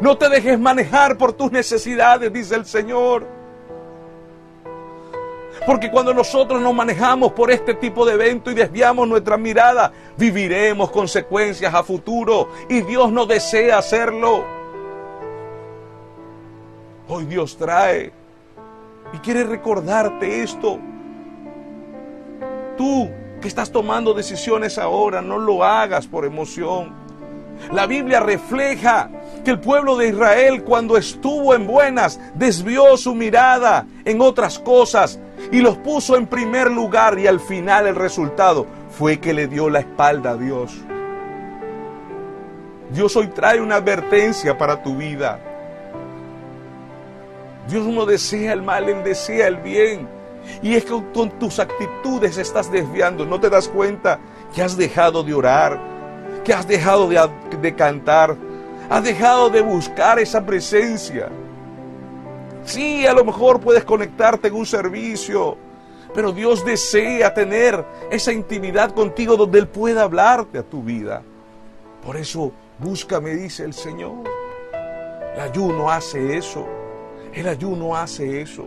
No 0.00 0.16
te 0.16 0.28
dejes 0.28 0.60
manejar 0.60 1.18
por 1.18 1.32
tus 1.32 1.50
necesidades, 1.50 2.32
dice 2.32 2.54
el 2.54 2.66
Señor. 2.66 3.35
Porque 5.64 5.90
cuando 5.90 6.12
nosotros 6.12 6.60
nos 6.60 6.74
manejamos 6.74 7.32
por 7.32 7.50
este 7.50 7.74
tipo 7.74 8.04
de 8.04 8.14
evento 8.14 8.50
y 8.50 8.54
desviamos 8.54 9.08
nuestra 9.08 9.36
mirada, 9.36 9.92
viviremos 10.16 10.90
consecuencias 10.90 11.72
a 11.72 11.82
futuro 11.82 12.48
y 12.68 12.82
Dios 12.82 13.10
no 13.10 13.24
desea 13.26 13.78
hacerlo. 13.78 14.44
Hoy 17.08 17.24
Dios 17.24 17.56
trae 17.56 18.12
y 19.12 19.18
quiere 19.18 19.44
recordarte 19.44 20.42
esto. 20.42 20.78
Tú 22.76 23.08
que 23.40 23.48
estás 23.48 23.70
tomando 23.70 24.12
decisiones 24.12 24.76
ahora, 24.78 25.22
no 25.22 25.38
lo 25.38 25.64
hagas 25.64 26.06
por 26.06 26.24
emoción. 26.24 26.92
La 27.72 27.86
Biblia 27.86 28.20
refleja 28.20 29.08
que 29.46 29.52
el 29.52 29.60
pueblo 29.60 29.96
de 29.96 30.08
Israel 30.08 30.64
cuando 30.64 30.96
estuvo 30.96 31.54
en 31.54 31.68
buenas 31.68 32.18
desvió 32.34 32.96
su 32.96 33.14
mirada 33.14 33.86
en 34.04 34.20
otras 34.20 34.58
cosas 34.58 35.20
y 35.52 35.60
los 35.60 35.76
puso 35.76 36.16
en 36.16 36.26
primer 36.26 36.68
lugar 36.68 37.16
y 37.16 37.28
al 37.28 37.38
final 37.38 37.86
el 37.86 37.94
resultado 37.94 38.66
fue 38.90 39.20
que 39.20 39.32
le 39.32 39.46
dio 39.46 39.70
la 39.70 39.78
espalda 39.78 40.30
a 40.30 40.36
Dios. 40.36 40.72
Dios 42.90 43.14
hoy 43.14 43.28
trae 43.28 43.60
una 43.60 43.76
advertencia 43.76 44.58
para 44.58 44.82
tu 44.82 44.96
vida. 44.96 45.38
Dios 47.68 47.86
no 47.86 48.04
desea 48.04 48.52
el 48.52 48.62
mal, 48.62 48.88
Él 48.88 49.04
desea 49.04 49.46
el 49.46 49.58
bien. 49.58 50.08
Y 50.60 50.74
es 50.74 50.84
que 50.84 51.00
con 51.14 51.30
tus 51.38 51.60
actitudes 51.60 52.36
estás 52.36 52.72
desviando. 52.72 53.24
No 53.24 53.38
te 53.38 53.48
das 53.48 53.68
cuenta 53.68 54.18
que 54.52 54.64
has 54.64 54.76
dejado 54.76 55.22
de 55.22 55.34
orar, 55.34 55.78
que 56.44 56.52
has 56.52 56.66
dejado 56.66 57.08
de, 57.08 57.30
de 57.62 57.74
cantar, 57.76 58.36
has 58.88 59.04
dejado 59.04 59.50
de 59.50 59.60
buscar 59.60 60.18
esa 60.18 60.44
presencia. 60.44 61.28
Sí, 62.64 63.06
a 63.06 63.12
lo 63.12 63.24
mejor 63.24 63.60
puedes 63.60 63.84
conectarte 63.84 64.48
en 64.48 64.54
un 64.54 64.66
servicio, 64.66 65.56
pero 66.14 66.32
Dios 66.32 66.64
desea 66.64 67.32
tener 67.32 67.84
esa 68.10 68.32
intimidad 68.32 68.92
contigo 68.92 69.36
donde 69.36 69.58
Él 69.58 69.68
pueda 69.68 70.02
hablarte 70.02 70.58
a 70.58 70.62
tu 70.62 70.82
vida. 70.82 71.22
Por 72.04 72.16
eso, 72.16 72.52
búscame, 72.78 73.34
dice 73.34 73.64
el 73.64 73.74
Señor. 73.74 74.24
El 75.34 75.40
ayuno 75.40 75.90
hace 75.90 76.36
eso. 76.36 76.66
El 77.32 77.48
ayuno 77.48 77.94
hace 77.94 78.40
eso 78.40 78.66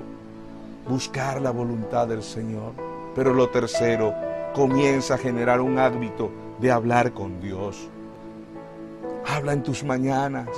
buscar 0.88 1.42
la 1.42 1.52
voluntad 1.52 2.08
del 2.08 2.24
Señor. 2.24 2.74
Pero 3.16 3.34
lo 3.34 3.50
tercero, 3.50 4.14
comienza 4.54 5.16
a 5.16 5.18
generar 5.18 5.62
un 5.62 5.78
hábito 5.78 6.32
de 6.60 6.72
hablar 6.72 7.14
con 7.14 7.40
Dios. 7.40 7.90
Habla 9.30 9.54
en 9.54 9.64
tus 9.64 9.84
mañanas. 9.84 10.50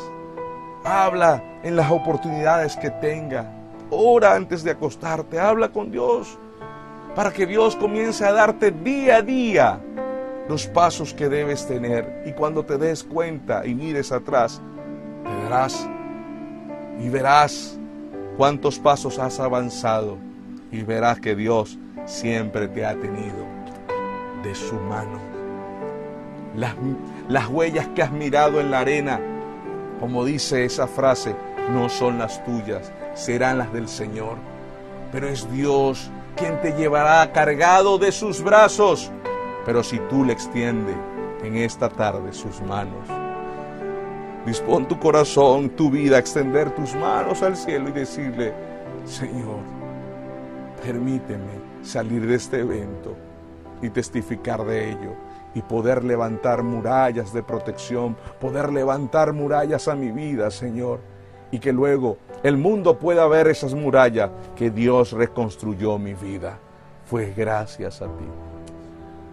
Habla 0.86 1.44
en 1.62 1.76
las 1.76 1.92
oportunidades 1.92 2.78
que 2.78 2.90
tenga. 2.90 3.52
Ora 3.90 4.34
antes 4.34 4.64
de 4.64 4.72
acostarte. 4.72 5.40
Habla 5.40 5.70
con 5.70 5.92
Dios. 5.92 6.38
Para 7.14 7.32
que 7.32 7.46
Dios 7.46 7.76
comience 7.76 8.24
a 8.26 8.32
darte 8.32 8.72
día 8.72 9.18
a 9.18 9.22
día 9.22 9.80
los 10.48 10.68
pasos 10.68 11.14
que 11.14 11.28
debes 11.28 11.68
tener. 11.68 12.24
Y 12.26 12.32
cuando 12.32 12.64
te 12.64 12.78
des 12.78 13.04
cuenta 13.04 13.66
y 13.66 13.76
mires 13.76 14.12
atrás, 14.12 14.62
te 15.24 15.44
darás 15.44 15.88
y 17.00 17.10
verás 17.10 17.78
cuántos 18.38 18.80
pasos 18.80 19.20
has 19.20 19.40
avanzado 19.40 20.18
y 20.72 20.84
verás 20.84 21.20
que 21.20 21.36
Dios 21.36 21.78
siempre 22.06 22.68
te 22.70 22.86
ha 22.86 22.96
tenido 22.96 23.46
de 24.44 24.56
su 24.56 24.76
mano. 24.76 25.31
Las, 26.56 26.76
las, 27.30 27.48
huellas 27.48 27.88
que 27.90 28.04
has 28.04 28.12
mirado 28.12 28.60
en 28.60 28.72
la 28.72 28.80
arena, 28.80 29.20
como 30.00 30.26
dice 30.26 30.66
esa 30.66 30.88
frase, 30.88 31.36
no 31.72 31.88
son 31.90 32.18
las 32.18 32.44
tuyas, 32.44 32.92
serán 33.14 33.58
las 33.58 33.72
del 33.72 33.88
Señor. 33.88 34.38
Pero 35.12 35.28
es 35.28 35.50
Dios 35.52 36.10
quien 36.36 36.60
te 36.62 36.74
llevará 36.74 37.32
cargado 37.32 37.98
de 37.98 38.12
sus 38.12 38.42
brazos. 38.42 39.12
Pero 39.66 39.84
si 39.84 40.00
tú 40.10 40.26
le 40.26 40.34
extiendes 40.34 40.96
en 41.44 41.56
esta 41.56 41.90
tarde 41.90 42.34
sus 42.34 42.62
manos, 42.62 43.08
Dispón 44.46 44.88
tu 44.88 44.98
corazón, 44.98 45.70
tu 45.70 45.92
vida, 45.92 46.18
extender 46.18 46.72
tus 46.72 46.96
manos 46.96 47.44
al 47.44 47.56
cielo 47.56 47.90
y 47.90 47.92
decirle, 47.92 48.54
Señor, 49.06 49.60
permíteme 50.84 51.62
salir 51.84 52.26
de 52.26 52.36
este 52.36 52.62
evento 52.62 53.16
y 53.84 53.90
testificar 53.92 54.66
de 54.66 54.90
ello 54.90 55.14
y 55.54 55.62
poder 55.62 56.04
levantar 56.04 56.64
murallas 56.64 57.34
de 57.34 57.44
protección, 57.44 58.16
poder 58.40 58.72
levantar 58.72 59.34
murallas 59.34 59.88
a 59.88 59.96
mi 59.96 60.12
vida, 60.12 60.50
Señor, 60.52 61.00
y 61.52 61.60
que 61.60 61.74
luego 61.74 62.18
el 62.44 62.58
mundo 62.58 62.98
pueda 62.98 63.28
ver 63.28 63.48
esas 63.48 63.74
murallas 63.74 64.32
que 64.56 64.70
Dios 64.70 65.12
reconstruyó 65.12 65.98
mi 65.98 66.14
vida. 66.14 66.60
Fue 67.06 67.34
gracias 67.36 68.02
a 68.02 68.06
ti. 68.06 68.26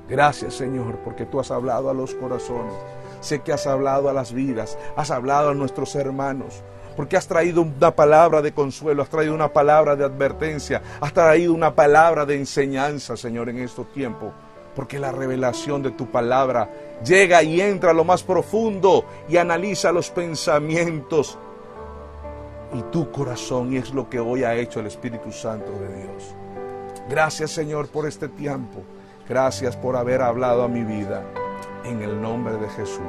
Gracias, 0.08 0.54
Señor, 0.54 0.98
porque 1.04 1.26
tú 1.26 1.38
has 1.38 1.50
hablado 1.50 1.90
a 1.90 1.94
los 1.94 2.14
corazones 2.14 2.74
Sé 3.20 3.40
que 3.40 3.52
has 3.52 3.66
hablado 3.66 4.08
a 4.08 4.12
las 4.12 4.32
vidas, 4.32 4.78
has 4.96 5.10
hablado 5.10 5.50
a 5.50 5.54
nuestros 5.54 5.94
hermanos, 5.96 6.62
porque 6.96 7.16
has 7.16 7.26
traído 7.26 7.62
una 7.62 7.90
palabra 7.90 8.42
de 8.42 8.52
consuelo, 8.52 9.02
has 9.02 9.08
traído 9.08 9.34
una 9.34 9.52
palabra 9.52 9.96
de 9.96 10.04
advertencia, 10.04 10.82
has 11.00 11.12
traído 11.12 11.52
una 11.52 11.74
palabra 11.74 12.24
de 12.24 12.36
enseñanza, 12.36 13.16
Señor, 13.16 13.48
en 13.48 13.58
estos 13.58 13.92
tiempos. 13.92 14.32
Porque 14.78 15.00
la 15.00 15.10
revelación 15.10 15.82
de 15.82 15.90
tu 15.90 16.06
palabra 16.06 16.70
llega 17.04 17.42
y 17.42 17.60
entra 17.60 17.90
a 17.90 17.94
lo 17.94 18.04
más 18.04 18.22
profundo 18.22 19.04
y 19.28 19.36
analiza 19.36 19.90
los 19.90 20.08
pensamientos 20.08 21.36
y 22.72 22.82
tu 22.82 23.10
corazón. 23.10 23.72
Y 23.72 23.78
es 23.78 23.92
lo 23.92 24.08
que 24.08 24.20
hoy 24.20 24.44
ha 24.44 24.54
hecho 24.54 24.78
el 24.78 24.86
Espíritu 24.86 25.32
Santo 25.32 25.72
de 25.72 26.02
Dios. 26.02 26.32
Gracias 27.10 27.50
Señor 27.50 27.88
por 27.88 28.06
este 28.06 28.28
tiempo. 28.28 28.78
Gracias 29.28 29.76
por 29.76 29.96
haber 29.96 30.22
hablado 30.22 30.62
a 30.62 30.68
mi 30.68 30.84
vida 30.84 31.24
en 31.82 32.00
el 32.00 32.22
nombre 32.22 32.54
de 32.54 32.68
Jesús. 32.68 33.00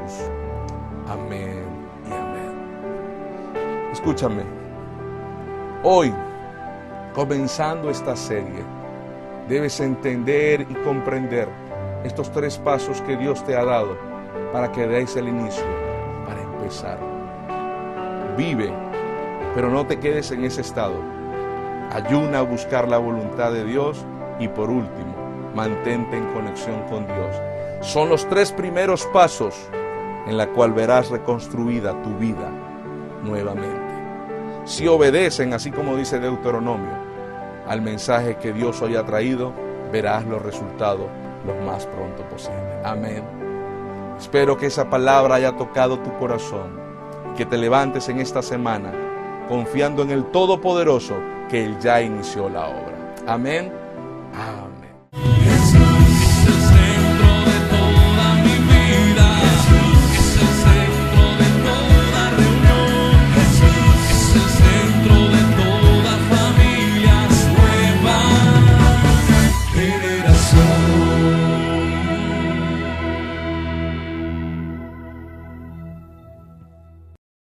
Amén 1.07 1.65
y 2.09 2.11
amén. 2.11 3.91
Escúchame, 3.91 4.41
hoy, 5.84 6.11
comenzando 7.13 7.91
esta 7.91 8.15
serie, 8.15 8.78
debes 9.50 9.80
entender 9.80 10.66
y 10.70 10.74
comprender 10.76 11.50
estos 12.04 12.32
tres 12.32 12.58
pasos 12.58 13.02
que 13.02 13.18
Dios 13.18 13.43
te 13.45 13.58
ha 13.58 13.66
dado 13.66 13.97
para 14.54 14.72
que 14.72 14.88
deis 14.88 15.16
el 15.16 15.28
inicio, 15.28 15.66
para 16.26 16.41
empezar. 16.41 16.97
Vive, 18.38 18.72
pero 19.54 19.70
no 19.70 19.86
te 19.86 20.00
quedes 20.00 20.32
en 20.32 20.45
ese 20.45 20.62
estado. 20.62 20.95
Ayuna 21.91 22.39
a 22.39 22.43
buscar 22.43 22.88
la 22.88 23.00
voluntad 23.00 23.52
de 23.52 23.66
Dios 23.66 24.06
y 24.39 24.47
por 24.47 24.70
último, 24.70 25.16
mantente 25.54 26.16
en 26.16 26.26
conexión 26.34 26.82
con 26.89 27.06
Dios 27.08 27.36
son 27.82 28.10
los 28.10 28.28
tres 28.28 28.52
primeros 28.52 29.06
pasos 29.08 29.56
en 30.28 30.38
la 30.38 30.47
cual 30.47 30.74
verás 30.74 31.10
reconstruida 31.10 32.02
tu 32.04 32.18
vida 32.18 32.52
nuevamente. 33.24 33.80
Si 34.66 34.88
obedecen, 34.88 35.54
así 35.54 35.72
como 35.72 35.95
dice 35.95 36.20
Deuteronomio, 36.20 36.99
al 37.70 37.82
mensaje 37.82 38.36
que 38.38 38.51
Dios 38.51 38.82
hoy 38.82 38.95
ha 38.95 39.05
traído, 39.05 39.53
verás 39.91 40.26
los 40.26 40.41
resultados 40.41 41.05
lo 41.45 41.55
más 41.65 41.86
pronto 41.86 42.24
posible. 42.24 42.59
Amén. 42.84 43.24
Espero 44.17 44.57
que 44.57 44.65
esa 44.65 44.89
palabra 44.89 45.36
haya 45.36 45.55
tocado 45.55 45.99
tu 45.99 46.11
corazón 46.17 46.80
y 47.32 47.38
que 47.38 47.45
te 47.45 47.57
levantes 47.57 48.09
en 48.09 48.20
esta 48.20 48.41
semana 48.41 48.91
confiando 49.47 50.03
en 50.03 50.11
el 50.11 50.26
Todopoderoso 50.26 51.15
que 51.49 51.63
Él 51.63 51.80
ya 51.80 52.01
inició 52.01 52.49
la 52.49 52.67
obra. 52.67 53.15
Amén. 53.28 53.72
Amén. 54.34 54.68